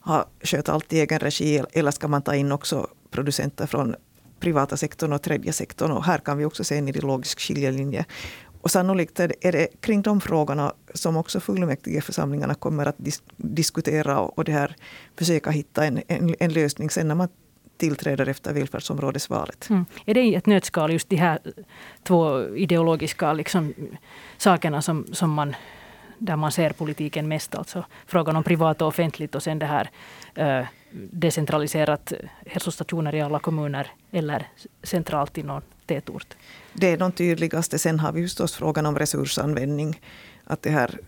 ha, 0.00 0.26
sköta 0.42 0.72
allt 0.72 0.92
i 0.92 1.00
egen 1.00 1.18
regi 1.18 1.62
eller 1.72 1.90
ska 1.90 2.08
man 2.08 2.22
ta 2.22 2.34
in 2.34 2.52
också 2.52 2.86
producenter 3.10 3.66
från 3.66 3.94
privata 4.40 4.76
sektorn 4.76 5.12
och 5.12 5.22
tredje 5.22 5.52
sektorn. 5.52 5.90
Och 5.90 6.04
här 6.04 6.18
kan 6.18 6.38
vi 6.38 6.44
också 6.44 6.64
se 6.64 6.78
en 6.78 6.88
ideologisk 6.88 7.40
skiljelinje. 7.40 8.04
Och 8.62 8.70
sannolikt 8.70 9.20
är 9.20 9.52
det, 9.52 9.68
kring 9.80 10.02
de 10.02 10.20
frågorna 10.20 10.72
som 10.94 11.16
också 11.16 11.40
fullmäktigeförsamlingarna 11.40 12.54
kommer 12.54 12.86
att 12.86 12.94
dis 12.98 13.22
diskutera 13.36 14.18
och 14.18 14.44
det 14.44 14.52
här, 14.52 14.76
försöka 15.18 15.50
hitta 15.50 15.84
en, 15.84 16.02
en, 16.08 16.34
en 16.40 16.52
lösning 16.52 16.90
sen 16.90 17.08
när 17.08 17.14
man 17.14 17.28
tillträder 17.76 18.28
efter 18.28 18.52
välfärdsområdesvalet. 18.52 19.70
Mm. 19.70 19.84
Är 20.06 20.14
det 20.14 20.22
i 20.22 20.34
ett 20.34 20.46
nötskal 20.46 20.92
just 20.92 21.08
de 21.08 21.16
här 21.16 21.38
två 22.02 22.48
ideologiska 22.56 23.32
liksom, 23.32 23.74
sakerna 24.38 24.82
som, 24.82 25.06
som 25.12 25.30
man 25.30 25.54
där 26.18 26.36
man 26.36 26.52
ser 26.52 26.70
politiken 26.70 27.28
mest. 27.28 27.54
Alltså 27.54 27.84
frågan 28.06 28.36
om 28.36 28.44
privat 28.44 28.82
och 28.82 28.88
offentligt 28.88 29.34
och 29.34 29.42
sen 29.42 29.58
det 29.58 29.66
här 29.66 29.90
eh, 30.34 30.66
decentraliserat 31.12 32.12
eh, 32.12 32.18
hälsostationer 32.46 33.14
i 33.14 33.20
alla 33.20 33.38
kommuner 33.38 33.86
eller 34.10 34.46
centralt 34.82 35.38
i 35.38 35.42
någon 35.42 35.62
tätort. 35.86 36.34
Det 36.72 36.86
är 36.86 36.96
de 36.96 37.12
tydligaste. 37.12 37.78
Sen 37.78 38.00
har 38.00 38.12
vi 38.12 38.22
förstås 38.22 38.54
frågan 38.54 38.86
om 38.86 38.98
resursanvändning. 38.98 40.00
Att 40.44 40.62
det 40.62 40.70
här, 40.70 40.98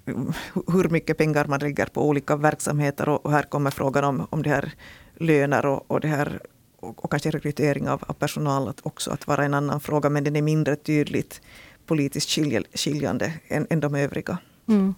hur 0.73 0.89
mycket 0.89 1.19
pengar 1.19 1.45
man 1.45 1.61
lägger 1.61 1.87
på 1.87 2.09
olika 2.09 2.37
verksamheter 2.37 3.09
och 3.09 3.31
här 3.31 3.43
kommer 3.43 3.71
frågan 3.71 4.05
om, 4.05 4.27
om 4.31 4.43
det 4.43 4.51
här 4.51 4.73
löner 5.17 5.67
och, 5.67 5.91
och 5.91 6.01
det 6.01 6.09
här 6.09 6.41
och, 6.81 7.05
och 7.05 7.11
kanske 7.11 7.31
rekrytering 7.31 7.89
av, 7.89 8.05
av 8.07 8.13
personal 8.13 8.69
att 8.69 8.81
också 8.87 9.11
att 9.11 9.27
vara 9.27 9.45
en 9.45 9.55
annan 9.55 9.81
fråga. 9.81 10.11
Men 10.11 10.25
den 10.25 10.37
är 10.37 10.43
mindre 10.43 10.77
tydligt 10.77 11.41
politiskt 11.87 12.31
skiljande 12.75 13.33
än, 13.49 13.67
än 13.71 13.81
de 13.81 13.95
övriga. 13.95 14.39
Mm. 14.69 14.95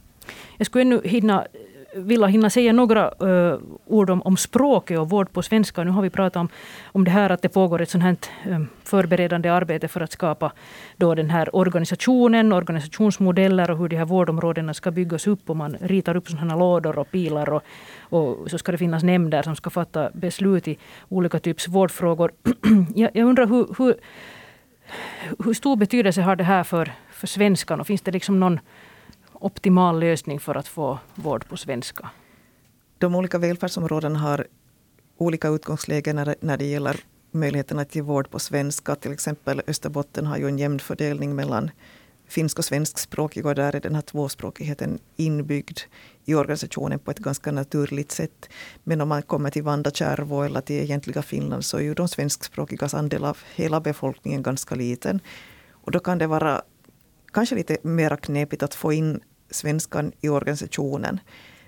Jag 0.56 0.66
skulle 0.66 0.82
ännu 0.82 1.00
hinna, 1.04 1.46
vilja 1.94 2.26
hinna 2.26 2.50
säga 2.50 2.72
några 2.72 3.10
uh, 3.22 3.58
ord 3.86 4.10
om, 4.10 4.22
om 4.22 4.36
språket 4.36 4.98
och 4.98 5.10
vård 5.10 5.32
på 5.32 5.42
svenska. 5.42 5.84
Nu 5.84 5.90
har 5.90 6.02
vi 6.02 6.10
pratat 6.10 6.40
om, 6.40 6.48
om 6.92 7.04
det 7.04 7.10
här 7.10 7.30
att 7.30 7.42
det 7.42 7.48
pågår 7.48 7.82
ett 7.82 7.90
sånt 7.90 8.04
här 8.04 8.16
um, 8.46 8.68
förberedande 8.84 9.48
arbete 9.48 9.88
för 9.88 10.00
att 10.00 10.12
skapa 10.12 10.52
då 10.96 11.14
den 11.14 11.30
här 11.30 11.56
organisationen, 11.56 12.52
organisationsmodeller 12.52 13.70
och 13.70 13.78
hur 13.78 13.88
de 13.88 13.96
här 13.96 14.04
vårdområdena 14.04 14.74
ska 14.74 14.90
byggas 14.90 15.26
upp. 15.26 15.50
Och 15.50 15.56
man 15.56 15.76
ritar 15.80 16.16
upp 16.16 16.28
sådana 16.28 16.52
här 16.52 16.58
lådor 16.58 16.98
och 16.98 17.10
pilar 17.10 17.50
och, 17.50 17.62
och 18.00 18.50
så 18.50 18.58
ska 18.58 18.72
det 18.72 18.78
finnas 18.78 19.02
nämnder 19.02 19.42
som 19.42 19.56
ska 19.56 19.70
fatta 19.70 20.10
beslut 20.14 20.68
i 20.68 20.78
olika 21.08 21.38
typs 21.38 21.68
vårdfrågor. 21.68 22.32
jag, 22.94 23.10
jag 23.14 23.28
undrar 23.28 23.46
hur, 23.46 23.66
hur, 23.78 23.94
hur 25.44 25.54
stor 25.54 25.76
betydelse 25.76 26.22
har 26.22 26.36
det 26.36 26.44
här 26.44 26.64
för, 26.64 26.92
för 27.10 27.26
svenskan? 27.26 27.80
Och 27.80 27.86
finns 27.86 28.02
det 28.02 28.10
liksom 28.10 28.40
någon 28.40 28.60
optimal 29.40 30.00
lösning 30.00 30.40
för 30.40 30.54
att 30.54 30.68
få 30.68 30.98
vård 31.14 31.48
på 31.48 31.56
svenska? 31.56 32.10
De 32.98 33.14
olika 33.14 33.38
välfärdsområdena 33.38 34.18
har 34.18 34.46
olika 35.16 35.48
utgångslägen 35.48 36.16
när, 36.16 36.34
när 36.40 36.56
det 36.56 36.64
gäller 36.64 37.00
möjligheten 37.30 37.78
att 37.78 37.94
ge 37.94 38.02
vård 38.02 38.30
på 38.30 38.38
svenska. 38.38 38.94
Till 38.94 39.12
exempel 39.12 39.62
Österbotten 39.66 40.26
har 40.26 40.36
ju 40.36 40.48
en 40.48 40.58
jämn 40.58 40.78
fördelning 40.78 41.34
mellan 41.34 41.70
finsk 42.28 42.58
och 42.58 42.64
svenskspråkiga 42.64 43.48
och 43.48 43.54
där 43.54 43.76
är 43.76 43.80
den 43.80 43.94
här 43.94 44.02
tvåspråkigheten 44.02 44.98
inbyggd 45.16 45.78
i 46.24 46.34
organisationen 46.34 46.98
på 46.98 47.10
ett 47.10 47.18
ganska 47.18 47.52
naturligt 47.52 48.12
sätt. 48.12 48.48
Men 48.84 49.00
om 49.00 49.08
man 49.08 49.22
kommer 49.22 49.50
till 49.50 49.62
Vandakärvo 49.62 50.42
eller 50.42 50.60
till 50.60 50.82
egentliga 50.82 51.22
Finland 51.22 51.64
så 51.64 51.76
är 51.76 51.82
ju 51.82 51.94
de 51.94 52.08
svenskspråkigas 52.08 52.94
andel 52.94 53.24
av 53.24 53.38
hela 53.54 53.80
befolkningen 53.80 54.42
ganska 54.42 54.74
liten. 54.74 55.20
Och 55.70 55.90
då 55.92 56.00
kan 56.00 56.18
det 56.18 56.26
vara 56.26 56.62
kanske 57.32 57.54
lite 57.54 57.76
mer 57.82 58.16
knepigt 58.16 58.62
att 58.62 58.74
få 58.74 58.92
in 58.92 59.20
svenskan 59.50 60.12
i 60.20 60.28
organisationen. 60.28 61.20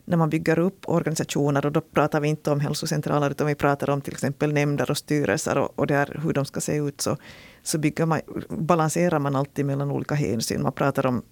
När 0.05 0.17
man 0.17 0.31
bygger 0.31 0.59
upp 0.59 0.89
organisationer, 0.89 1.67
och 1.67 1.73
då 1.73 1.81
pratar 1.81 2.21
vi 2.21 2.29
inte 2.29 2.51
om 2.51 2.61
hälsocentraler, 2.61 3.31
utan 3.31 3.47
vi 3.47 3.55
pratar 3.55 3.91
om 3.91 4.01
till 4.01 4.13
exempel 4.13 4.53
nämnder 4.53 4.91
och 4.91 4.99
styrelser 4.99 5.59
och, 5.59 5.79
och 5.79 5.87
där, 5.87 6.21
hur 6.23 6.33
de 6.33 6.45
ska 6.45 6.61
se 6.61 6.77
ut, 6.77 7.01
så, 7.01 7.17
så 7.63 7.79
bygger 7.79 8.07
man, 8.07 8.21
balanserar 8.49 9.19
man 9.19 9.37
alltid 9.37 9.67
mellan 9.67 9.91
olika 9.91 10.15
hänsyn. 10.15 10.63
Man 10.63 10.73
pratar 10.73 11.07
om 11.07 11.23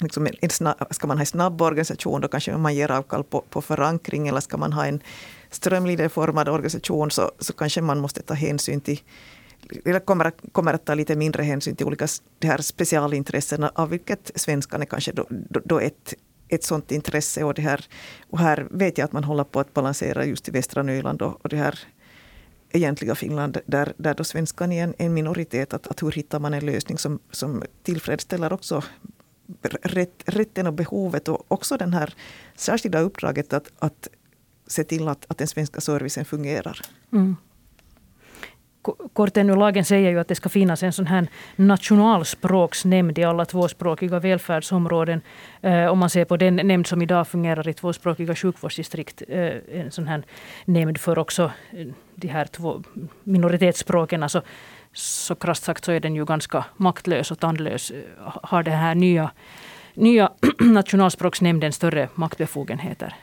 Liksom 0.00 0.26
en 0.40 0.50
snabb, 0.50 0.76
ska 0.90 1.06
man 1.06 1.16
ha 1.16 1.22
en 1.22 1.26
snabb 1.26 1.62
organisation, 1.62 2.20
då 2.20 2.28
kanske 2.28 2.56
man 2.56 2.74
ger 2.74 2.90
avkall 2.90 3.24
på, 3.24 3.40
på 3.40 3.62
förankring. 3.62 4.28
Eller 4.28 4.40
ska 4.40 4.56
man 4.56 4.72
ha 4.72 4.86
en 4.86 5.00
strömlinjeformad 5.50 6.48
organisation, 6.48 7.10
så, 7.10 7.30
så 7.38 7.52
kanske 7.52 7.80
man 7.80 8.00
måste 8.00 8.22
ta 8.22 8.34
hänsyn 8.34 8.80
till 8.80 9.00
eller 9.84 10.00
kommer, 10.00 10.32
kommer 10.52 10.74
att 10.74 10.84
ta 10.84 10.94
lite 10.94 11.16
mindre 11.16 11.42
hänsyn 11.42 11.76
till 11.76 11.86
olika 11.86 12.06
de 12.38 12.46
här 12.46 12.58
specialintressena, 12.58 13.72
av 13.74 13.88
vilket 13.88 14.30
svenskan 14.34 14.82
är 14.82 14.86
kanske 14.86 15.12
då, 15.12 15.26
då, 15.30 15.60
då 15.64 15.80
ett, 15.80 16.14
ett 16.48 16.64
sådant 16.64 16.92
intresse. 16.92 17.44
Och, 17.44 17.54
det 17.54 17.62
här, 17.62 17.86
och 18.30 18.38
här 18.38 18.66
vet 18.70 18.98
jag 18.98 19.04
att 19.04 19.12
man 19.12 19.24
håller 19.24 19.44
på 19.44 19.60
att 19.60 19.74
balansera 19.74 20.24
just 20.24 20.48
i 20.48 20.50
västra 20.50 20.82
Nyland 20.82 21.22
och, 21.22 21.44
och 21.44 21.48
det 21.48 21.56
här 21.56 21.78
egentliga 22.70 23.14
Finland, 23.14 23.58
där, 23.66 23.92
där 23.96 24.14
då 24.14 24.24
svenskan 24.24 24.72
är 24.72 24.84
en, 24.84 24.94
en 24.98 25.14
minoritet. 25.14 25.74
Att, 25.74 25.86
att 25.86 26.02
hur 26.02 26.12
hittar 26.12 26.40
man 26.40 26.54
en 26.54 26.66
lösning 26.66 26.98
som, 26.98 27.18
som 27.30 27.62
tillfredsställer 27.82 28.52
också 28.52 28.82
rätt, 29.82 30.22
rätten 30.26 30.66
och 30.66 30.74
behovet 30.74 31.28
och 31.28 31.44
också 31.48 31.76
den 31.76 31.92
här 31.92 32.14
särskilda 32.56 33.00
uppdraget 33.00 33.52
att, 33.52 33.72
att 33.78 34.08
se 34.66 34.84
till 34.84 35.08
att, 35.08 35.24
att 35.28 35.38
den 35.38 35.48
svenska 35.48 35.80
servicen 35.80 36.24
fungerar. 36.24 36.80
Mm 37.12 37.36
kort 39.12 39.36
ännu, 39.36 39.56
lagen 39.56 39.84
säger 39.84 40.10
ju 40.10 40.18
att 40.18 40.28
det 40.28 40.34
ska 40.34 40.48
finnas 40.48 40.82
en 40.82 40.92
sån 40.92 41.06
här 41.06 41.26
nationalspråksnämnd 41.56 43.18
i 43.18 43.24
alla 43.24 43.44
tvåspråkiga 43.44 44.18
välfärdsområden. 44.18 45.20
Eh, 45.60 45.86
om 45.86 45.98
man 45.98 46.10
ser 46.10 46.24
på 46.24 46.36
den 46.36 46.56
nämnd 46.56 46.86
som 46.86 47.02
idag 47.02 47.28
fungerar 47.28 47.68
i 47.68 47.72
tvåspråkiga 47.72 48.34
sjukvårdsdistrikt. 48.34 49.22
Eh, 49.28 49.52
en 49.72 49.90
sån 49.90 50.06
här 50.06 50.22
nämnd 50.64 50.98
för 50.98 51.18
också 51.18 51.52
eh, 51.72 51.86
de 52.14 52.28
här 52.28 52.44
två 52.44 52.82
minoritetsspråken. 53.24 54.22
Alltså, 54.22 54.42
så 54.92 55.34
krasst 55.34 55.64
sagt 55.64 55.84
så 55.84 55.92
är 55.92 56.00
den 56.00 56.14
ju 56.14 56.24
ganska 56.24 56.64
maktlös 56.76 57.30
och 57.30 57.38
tandlös. 57.38 57.90
Eh, 57.90 58.02
har 58.42 58.62
den 58.62 58.78
här 58.78 58.94
nya, 58.94 59.30
nya 59.94 60.32
nationalspråksnämnden 60.60 61.72
större 61.72 62.08
maktbefogenheter? 62.14 63.14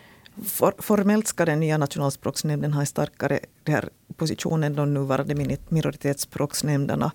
For, 0.43 0.73
formellt 0.77 1.27
ska 1.27 1.45
den 1.45 1.59
nya 1.59 1.77
nationalspråksnämnden 1.77 2.73
ha 2.73 2.79
en 2.81 2.87
starkare 2.87 3.39
här 3.67 3.89
position 4.15 4.63
än 4.63 4.75
de 4.75 4.93
nuvarande 4.93 5.35
minoritetsspråksnämnderna. 5.69 7.11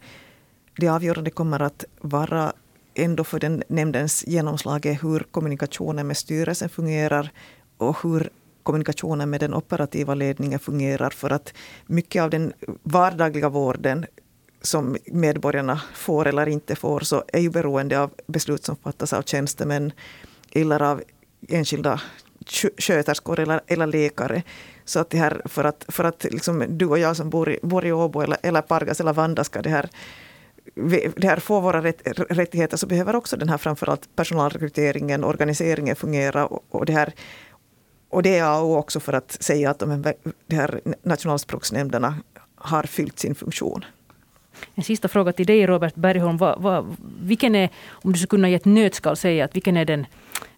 Det 0.76 0.88
avgörande 0.88 1.30
kommer 1.30 1.62
att 1.62 1.84
vara 2.00 2.52
ändå 2.94 3.24
för 3.24 3.40
den 3.40 3.62
nämndens 3.68 4.24
genomslag 4.26 4.86
är 4.86 4.98
hur 5.02 5.26
kommunikationen 5.30 6.06
med 6.06 6.16
styrelsen 6.16 6.68
fungerar 6.68 7.30
och 7.76 7.96
hur 8.02 8.30
kommunikationen 8.62 9.30
med 9.30 9.40
den 9.40 9.54
operativa 9.54 10.14
ledningen 10.14 10.58
fungerar. 10.58 11.10
För 11.10 11.30
att 11.30 11.52
mycket 11.86 12.22
av 12.22 12.30
den 12.30 12.52
vardagliga 12.82 13.48
vården 13.48 14.06
som 14.62 14.96
medborgarna 15.06 15.80
får 15.94 16.26
eller 16.26 16.48
inte 16.48 16.76
får 16.76 17.00
så 17.00 17.24
är 17.32 17.40
ju 17.40 17.50
beroende 17.50 18.00
av 18.00 18.10
beslut 18.26 18.64
som 18.64 18.76
fattas 18.76 19.12
av 19.12 19.22
tjänstemän 19.22 19.92
eller 20.52 20.82
av 20.82 21.02
enskilda 21.48 22.00
sköterskor 22.78 23.40
eller, 23.40 23.60
eller 23.66 23.86
läkare. 23.86 24.42
Så 24.84 25.00
att 25.00 25.10
det 25.10 25.18
här, 25.18 25.42
för 25.44 25.64
att, 25.64 25.84
för 25.88 26.04
att 26.04 26.24
liksom 26.24 26.64
du 26.68 26.86
och 26.86 26.98
jag 26.98 27.16
som 27.16 27.30
bor 27.30 27.50
i, 27.50 27.58
bor 27.62 27.86
i 27.86 27.92
Åbo 27.92 28.20
eller, 28.20 28.38
eller 28.42 28.62
Pargas 28.62 29.00
eller 29.00 29.12
Vanda 29.12 29.44
ska 29.44 29.62
det 29.62 29.70
här 29.70 29.90
det 31.16 31.24
här 31.24 31.36
får 31.36 31.60
våra 31.60 31.82
rätt, 31.82 32.02
rättigheter 32.30 32.76
så 32.76 32.86
behöver 32.86 33.16
också 33.16 33.36
den 33.36 33.48
här 33.48 33.58
framförallt 33.58 34.16
personalrekryteringen, 34.16 35.24
organiseringen 35.24 35.96
fungera. 35.96 36.46
Och, 36.46 36.64
och 36.70 36.86
det 36.86 36.92
här 36.92 37.12
och 38.08 38.22
det 38.22 38.38
är 38.38 38.44
A 38.44 38.78
också 38.78 39.00
för 39.00 39.12
att 39.12 39.42
säga 39.42 39.70
att 39.70 39.78
de 39.78 40.04
här 40.50 40.80
nationalspråksnämnderna 41.02 42.14
har 42.54 42.82
fyllt 42.82 43.18
sin 43.18 43.34
funktion. 43.34 43.84
En 44.74 44.84
sista 44.84 45.08
fråga 45.08 45.32
till 45.32 45.46
dig 45.46 45.66
Robert 45.66 45.94
Bergholm. 45.94 46.36
Vad, 46.36 46.62
vad, 46.62 46.96
vilken 47.22 47.54
är, 47.54 47.70
om 47.90 48.12
du 48.12 48.18
skulle 48.18 48.28
kunna 48.28 48.50
i 48.50 48.54
ett 48.54 48.64
nötskal 48.64 49.16
säga 49.16 49.44
att 49.44 49.56
vilken 49.56 49.76
är 49.76 49.84
den 49.84 50.06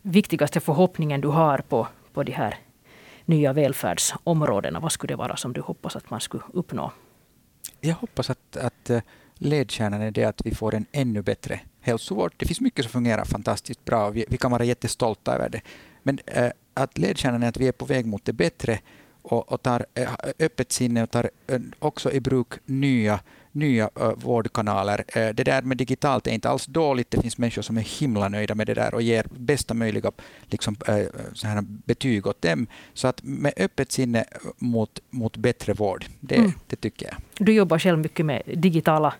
viktigaste 0.03 0.61
förhoppningen 0.61 1.21
du 1.21 1.29
har 1.29 1.59
på, 1.59 1.89
på 2.13 2.23
de 2.23 2.33
här 2.33 2.59
nya 3.25 3.53
välfärdsområdena? 3.53 4.81
Vad 4.81 4.93
skulle 4.93 5.13
det 5.13 5.17
vara 5.17 5.37
som 5.37 5.53
du 5.53 5.61
hoppas 5.61 5.97
att 5.97 6.11
man 6.11 6.21
skulle 6.21 6.43
uppnå? 6.53 6.93
Jag 7.81 7.95
hoppas 7.95 8.31
att, 8.31 8.57
att 8.57 8.91
eh, 8.91 9.03
ledstjärnan 9.35 10.03
är 10.03 10.11
det 10.11 10.25
att 10.25 10.47
vi 10.47 10.55
får 10.55 10.75
en 10.75 10.87
ännu 10.93 11.23
bättre 11.23 11.61
hälsovård. 11.81 12.35
Det 12.37 12.47
finns 12.47 12.61
mycket 12.61 12.85
som 12.85 12.93
fungerar 12.93 13.25
fantastiskt 13.25 13.85
bra 13.85 14.07
och 14.07 14.17
vi, 14.17 14.25
vi 14.29 14.37
kan 14.37 14.51
vara 14.51 14.65
jättestolta 14.65 15.35
över 15.35 15.49
det. 15.49 15.61
Men 16.03 16.19
äh, 16.27 16.51
att 16.75 16.99
ledstjärnan 16.99 17.43
är 17.43 17.49
att 17.49 17.57
vi 17.57 17.69
är 17.69 17.73
på 17.73 17.85
väg 17.85 18.07
mot 18.07 18.25
det 18.25 18.33
bättre 18.33 18.79
och, 19.23 19.53
och 19.53 19.63
tar 19.63 19.87
äh, 19.95 20.09
öppet 20.39 20.73
sinne 20.73 21.03
och 21.03 21.11
tar 21.11 21.31
äh, 21.47 21.59
också 21.79 22.13
i 22.13 22.21
bruk 22.21 22.49
nya 22.65 23.21
nya 23.55 23.91
uh, 24.01 24.13
vårdkanaler. 24.17 25.05
Det 25.33 25.45
där 25.45 25.63
med 25.63 25.77
digitalt 25.77 26.27
är 26.27 26.31
inte 26.31 26.49
alls 26.49 26.67
dåligt. 26.67 27.11
Det 27.11 27.23
finns 27.23 27.39
människor 27.39 27.63
som 27.63 27.77
är 27.77 28.01
himla 28.01 28.29
nöjda 28.29 28.55
med 28.55 28.67
det 28.67 28.75
där 28.75 28.95
och 28.95 29.03
ger 29.03 29.27
bästa 29.31 29.75
möjliga 29.75 30.13
liksom, 30.47 30.77
så 31.35 31.47
här 31.47 31.63
betyg 31.63 32.27
åt 32.27 32.43
dem. 32.43 32.67
Så 32.95 33.09
att 33.09 33.23
med 33.23 33.53
öppet 33.57 33.93
sinne 33.93 34.25
mot, 34.59 35.01
mot 35.11 35.37
bättre 35.37 35.73
vård, 35.73 36.05
det, 36.21 36.37
mm. 36.37 36.53
det 36.67 36.77
tycker 36.77 37.07
jag. 37.07 37.15
Du 37.47 37.53
jobbar 37.53 37.79
själv 37.79 37.99
mycket 37.99 38.27
med 38.27 38.43
digitala 38.55 39.15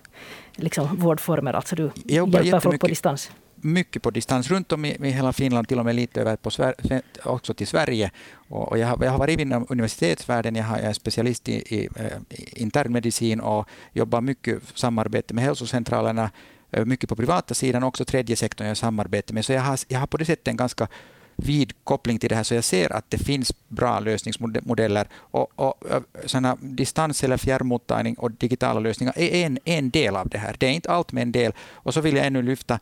liksom, 0.55 0.95
vårdformer, 0.95 1.53
alltså 1.53 1.75
du 1.75 1.91
hjälper 2.05 2.59
folk 2.59 2.81
på 2.81 2.87
distans? 2.87 3.31
Mycket 3.63 4.01
på 4.01 4.11
distans 4.11 4.49
runt 4.49 4.71
om 4.71 4.85
i, 4.85 4.97
i 5.03 5.09
hela 5.09 5.33
Finland, 5.33 5.67
till 5.67 5.79
och 5.79 5.85
med 5.85 5.95
lite 5.95 6.21
över 6.21 6.35
på 6.35 6.51
Sver 6.51 6.75
också 7.23 7.53
till 7.53 7.67
Sverige. 7.67 8.11
Och, 8.49 8.71
och 8.71 8.77
jag, 8.77 8.87
har, 8.87 9.03
jag 9.03 9.11
har 9.11 9.19
varit 9.19 9.39
inom 9.39 9.65
universitetsvärlden, 9.69 10.55
jag, 10.55 10.63
har, 10.63 10.77
jag 10.77 10.85
är 10.85 10.93
specialist 10.93 11.49
i, 11.49 11.53
i, 11.53 11.89
i 12.29 12.61
internmedicin 12.61 13.39
och 13.39 13.67
jobbar 13.93 14.21
mycket 14.21 14.61
samarbete 14.73 15.33
med 15.33 15.43
hälsocentralerna, 15.43 16.31
eh, 16.71 16.85
mycket 16.85 17.09
på 17.09 17.15
privata 17.15 17.53
sidan, 17.53 17.83
också 17.83 18.05
tredje 18.05 18.35
sektorn 18.35 18.67
jag 18.67 18.77
samarbetar 18.77 19.33
med. 19.33 19.45
Så 19.45 19.53
jag 19.53 19.61
har, 19.61 19.79
jag 19.87 19.99
har 19.99 20.07
på 20.07 20.17
det 20.17 20.25
sättet 20.25 20.47
en 20.47 20.57
ganska 20.57 20.87
vid 21.35 21.73
koppling 21.83 22.19
till 22.19 22.29
det 22.29 22.35
här, 22.35 22.43
så 22.43 22.55
jag 22.55 22.63
ser 22.63 22.93
att 22.93 23.05
det 23.09 23.17
finns 23.17 23.53
bra 23.67 23.99
lösningsmodeller. 23.99 25.07
Och, 25.15 25.51
och 25.55 25.83
såna 26.25 26.57
distans 26.61 27.23
eller 27.23 27.37
fjärrmottagning 27.37 28.15
och 28.15 28.31
digitala 28.31 28.79
lösningar 28.79 29.13
är 29.17 29.45
en, 29.45 29.59
en 29.65 29.89
del 29.89 30.15
av 30.15 30.29
det 30.29 30.37
här. 30.37 30.55
Det 30.59 30.65
är 30.65 30.71
inte 30.71 30.91
allt, 30.91 31.11
men 31.11 31.23
en 31.23 31.31
del. 31.31 31.53
Och 31.59 31.93
så 31.93 32.01
vill 32.01 32.15
jag 32.15 32.25
ännu 32.25 32.41
lyfta 32.41 32.79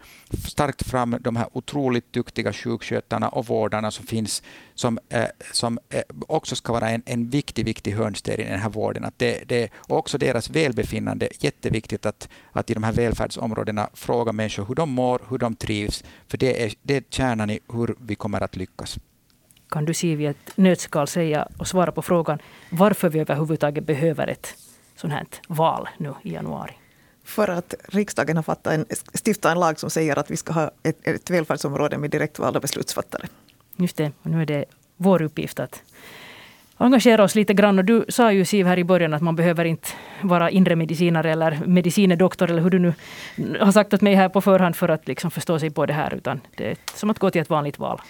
starkt 0.48 0.88
fram 0.88 1.18
de 1.20 1.36
här 1.36 1.48
otroligt 1.54 2.14
duktiga 2.14 2.54
sjukskötarna 2.54 3.30
och 3.30 3.46
vårdarna 3.46 3.92
som 3.92 4.06
finns, 4.06 4.44
som, 4.76 5.00
eh, 5.10 5.26
som 5.52 5.80
eh, 5.90 6.02
också 6.28 6.56
ska 6.56 6.74
vara 6.74 6.90
en, 6.90 7.04
en 7.06 7.30
viktig, 7.30 7.66
viktig 7.66 7.92
hörnsten 7.92 8.40
i 8.40 8.44
den 8.44 8.60
här 8.60 8.70
vården. 8.70 9.06
Att 9.06 9.20
det, 9.20 9.44
det, 9.48 9.70
och 9.76 9.98
också 9.98 10.18
deras 10.18 10.50
välbefinnande, 10.50 11.30
jätteviktigt 11.40 12.06
att, 12.06 12.30
att 12.52 12.70
i 12.70 12.74
de 12.74 12.84
här 12.84 12.92
välfärdsområdena 12.92 13.90
fråga 13.94 14.32
människor 14.32 14.66
hur 14.66 14.76
de 14.76 14.90
mår, 14.90 15.22
hur 15.30 15.38
de 15.38 15.56
trivs, 15.56 16.04
för 16.28 16.38
det 16.38 16.64
är, 16.64 16.74
det 16.82 16.96
är 16.96 17.04
kärnan 17.10 17.50
i 17.50 17.60
hur 17.74 17.96
vi 18.00 18.16
kommer 18.16 18.41
att 18.42 18.56
lyckas. 18.56 19.00
Kan 19.70 19.86
du 19.86 19.94
Siv 19.94 20.22
i 20.22 20.26
ett 20.26 20.58
nötskal 20.58 21.08
säga 21.08 21.48
och 21.58 21.68
svara 21.68 21.92
på 21.92 22.02
frågan 22.02 22.40
varför 22.70 23.10
vi 23.10 23.20
överhuvudtaget 23.20 23.86
behöver 23.86 24.28
ett 24.28 24.56
sånt 24.96 25.14
här 25.14 25.26
val 25.48 25.90
nu 25.98 26.14
i 26.24 26.34
januari? 26.34 26.74
För 27.24 27.48
att 27.48 27.74
riksdagen 27.88 28.36
har 28.36 28.44
fattat 28.44 28.74
en, 28.74 28.86
stiftat 29.26 29.52
en 29.52 29.60
lag 29.60 29.80
som 29.80 29.90
säger 29.90 30.20
att 30.20 30.32
vi 30.32 30.38
ska 30.38 30.54
ha 30.54 30.72
ett, 30.84 31.08
ett 31.08 31.30
välfärdsområde 31.30 31.98
med 31.98 32.10
direktvalda 32.10 32.60
beslutsfattare. 32.60 33.28
Just 33.78 33.98
det, 33.98 34.12
och 34.22 34.30
nu 34.30 34.42
är 34.42 34.46
det 34.46 34.66
vår 34.98 35.22
uppgift 35.22 35.60
att 35.60 35.84
engagera 36.78 37.24
oss 37.24 37.36
lite 37.36 37.54
grann. 37.54 37.80
Och 37.80 37.86
du 37.86 38.06
sa 38.10 38.32
ju 38.32 38.46
Siv 38.46 38.68
här 38.68 38.80
i 38.80 38.84
början 38.84 39.14
att 39.14 39.22
man 39.22 39.36
behöver 39.36 39.66
inte 39.66 39.88
vara 40.22 40.50
inre 40.50 40.76
medicinare 40.76 41.32
eller 41.32 41.60
medicinedoktor 41.66 42.50
eller 42.50 42.62
hur 42.62 42.70
du 42.70 42.80
nu 42.80 42.94
har 43.60 43.72
sagt 43.72 43.94
åt 43.94 44.02
mig 44.02 44.16
här 44.16 44.30
på 44.30 44.42
förhand 44.42 44.76
för 44.76 44.90
att 44.90 45.08
liksom 45.08 45.32
förstå 45.32 45.60
sig 45.60 45.70
på 45.70 45.86
det 45.86 45.94
här. 45.94 46.14
Utan 46.14 46.42
det 46.58 46.72
är 46.72 46.78
som 46.96 47.10
att 47.10 47.20
gå 47.20 47.30
till 47.30 47.42
ett 47.42 47.50
vanligt 47.50 47.80
val. 47.80 48.02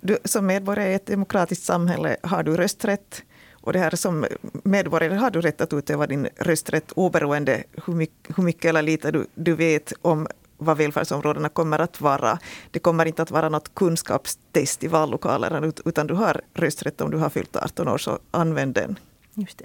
Du, 0.00 0.18
som 0.24 0.46
medborgare 0.46 0.90
i 0.90 0.94
ett 0.94 1.06
demokratiskt 1.06 1.64
samhälle 1.64 2.16
har 2.22 2.42
du 2.42 2.56
rösträtt. 2.56 3.22
Och 3.52 3.72
det 3.72 3.78
här 3.78 3.96
som 3.96 4.26
medborgare 4.64 5.14
har 5.14 5.30
du 5.30 5.40
rätt 5.40 5.60
att 5.60 5.72
utöva 5.72 6.06
din 6.06 6.28
rösträtt 6.36 6.92
oberoende 6.92 7.64
hur 7.86 7.94
mycket, 7.94 8.38
hur 8.38 8.44
mycket 8.44 8.64
eller 8.64 8.82
lite 8.82 9.10
du, 9.10 9.26
du 9.34 9.54
vet 9.54 9.92
om 10.02 10.28
vad 10.58 10.76
välfärdsområdena 10.76 11.48
kommer 11.48 11.78
att 11.78 12.00
vara. 12.00 12.38
Det 12.70 12.78
kommer 12.78 13.04
inte 13.06 13.22
att 13.22 13.30
vara 13.30 13.48
något 13.48 13.74
kunskapstest 13.74 14.84
i 14.84 14.88
vallokalerna 14.88 15.72
utan 15.84 16.06
du 16.06 16.14
har 16.14 16.40
rösträtt 16.54 17.00
om 17.00 17.10
du 17.10 17.18
har 17.18 17.30
fyllt 17.30 17.56
18 17.56 17.88
år, 17.88 17.98
så 17.98 18.18
använd 18.30 18.74
den. 18.74 18.98
Just 19.34 19.58
det. 19.58 19.64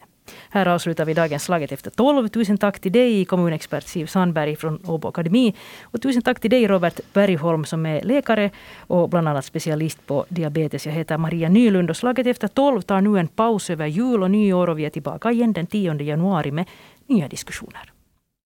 Här 0.49 0.67
avslutar 0.67 1.05
vi 1.05 1.13
dagens 1.13 1.43
Slaget 1.43 1.71
efter 1.71 1.91
12. 1.91 2.27
Tusen 2.27 2.57
tack 2.57 2.79
till 2.79 2.91
dig, 2.91 3.25
kommunexpert 3.25 3.87
Siv 3.87 4.05
Sandberg 4.05 4.55
från 4.55 4.79
Åbo 4.85 5.07
Akademi. 5.07 5.55
Och 5.83 6.01
tusen 6.01 6.21
tack 6.21 6.39
till 6.39 6.49
dig, 6.49 6.67
Robert 6.67 6.99
Bergholm, 7.13 7.65
som 7.65 7.85
är 7.85 8.01
läkare 8.03 8.49
och 8.77 9.09
bland 9.09 9.27
annat 9.27 9.45
specialist 9.45 10.07
på 10.07 10.25
diabetes. 10.29 10.85
Jag 10.85 10.93
heter 10.93 11.17
Maria 11.17 11.49
Nylund 11.49 11.89
och 11.89 11.97
Slaget 11.97 12.27
efter 12.27 12.47
12 12.47 12.81
tar 12.81 13.01
nu 13.01 13.19
en 13.19 13.27
paus 13.27 13.69
över 13.69 13.87
jul 13.87 14.23
och 14.23 14.31
nyår 14.31 14.69
och 14.69 14.79
vi 14.79 14.85
är 14.85 14.89
tillbaka 14.89 15.31
igen 15.31 15.53
den 15.53 15.67
10 15.67 16.01
januari 16.01 16.51
med 16.51 16.65
nya 17.07 17.27
diskussioner. 17.27 17.91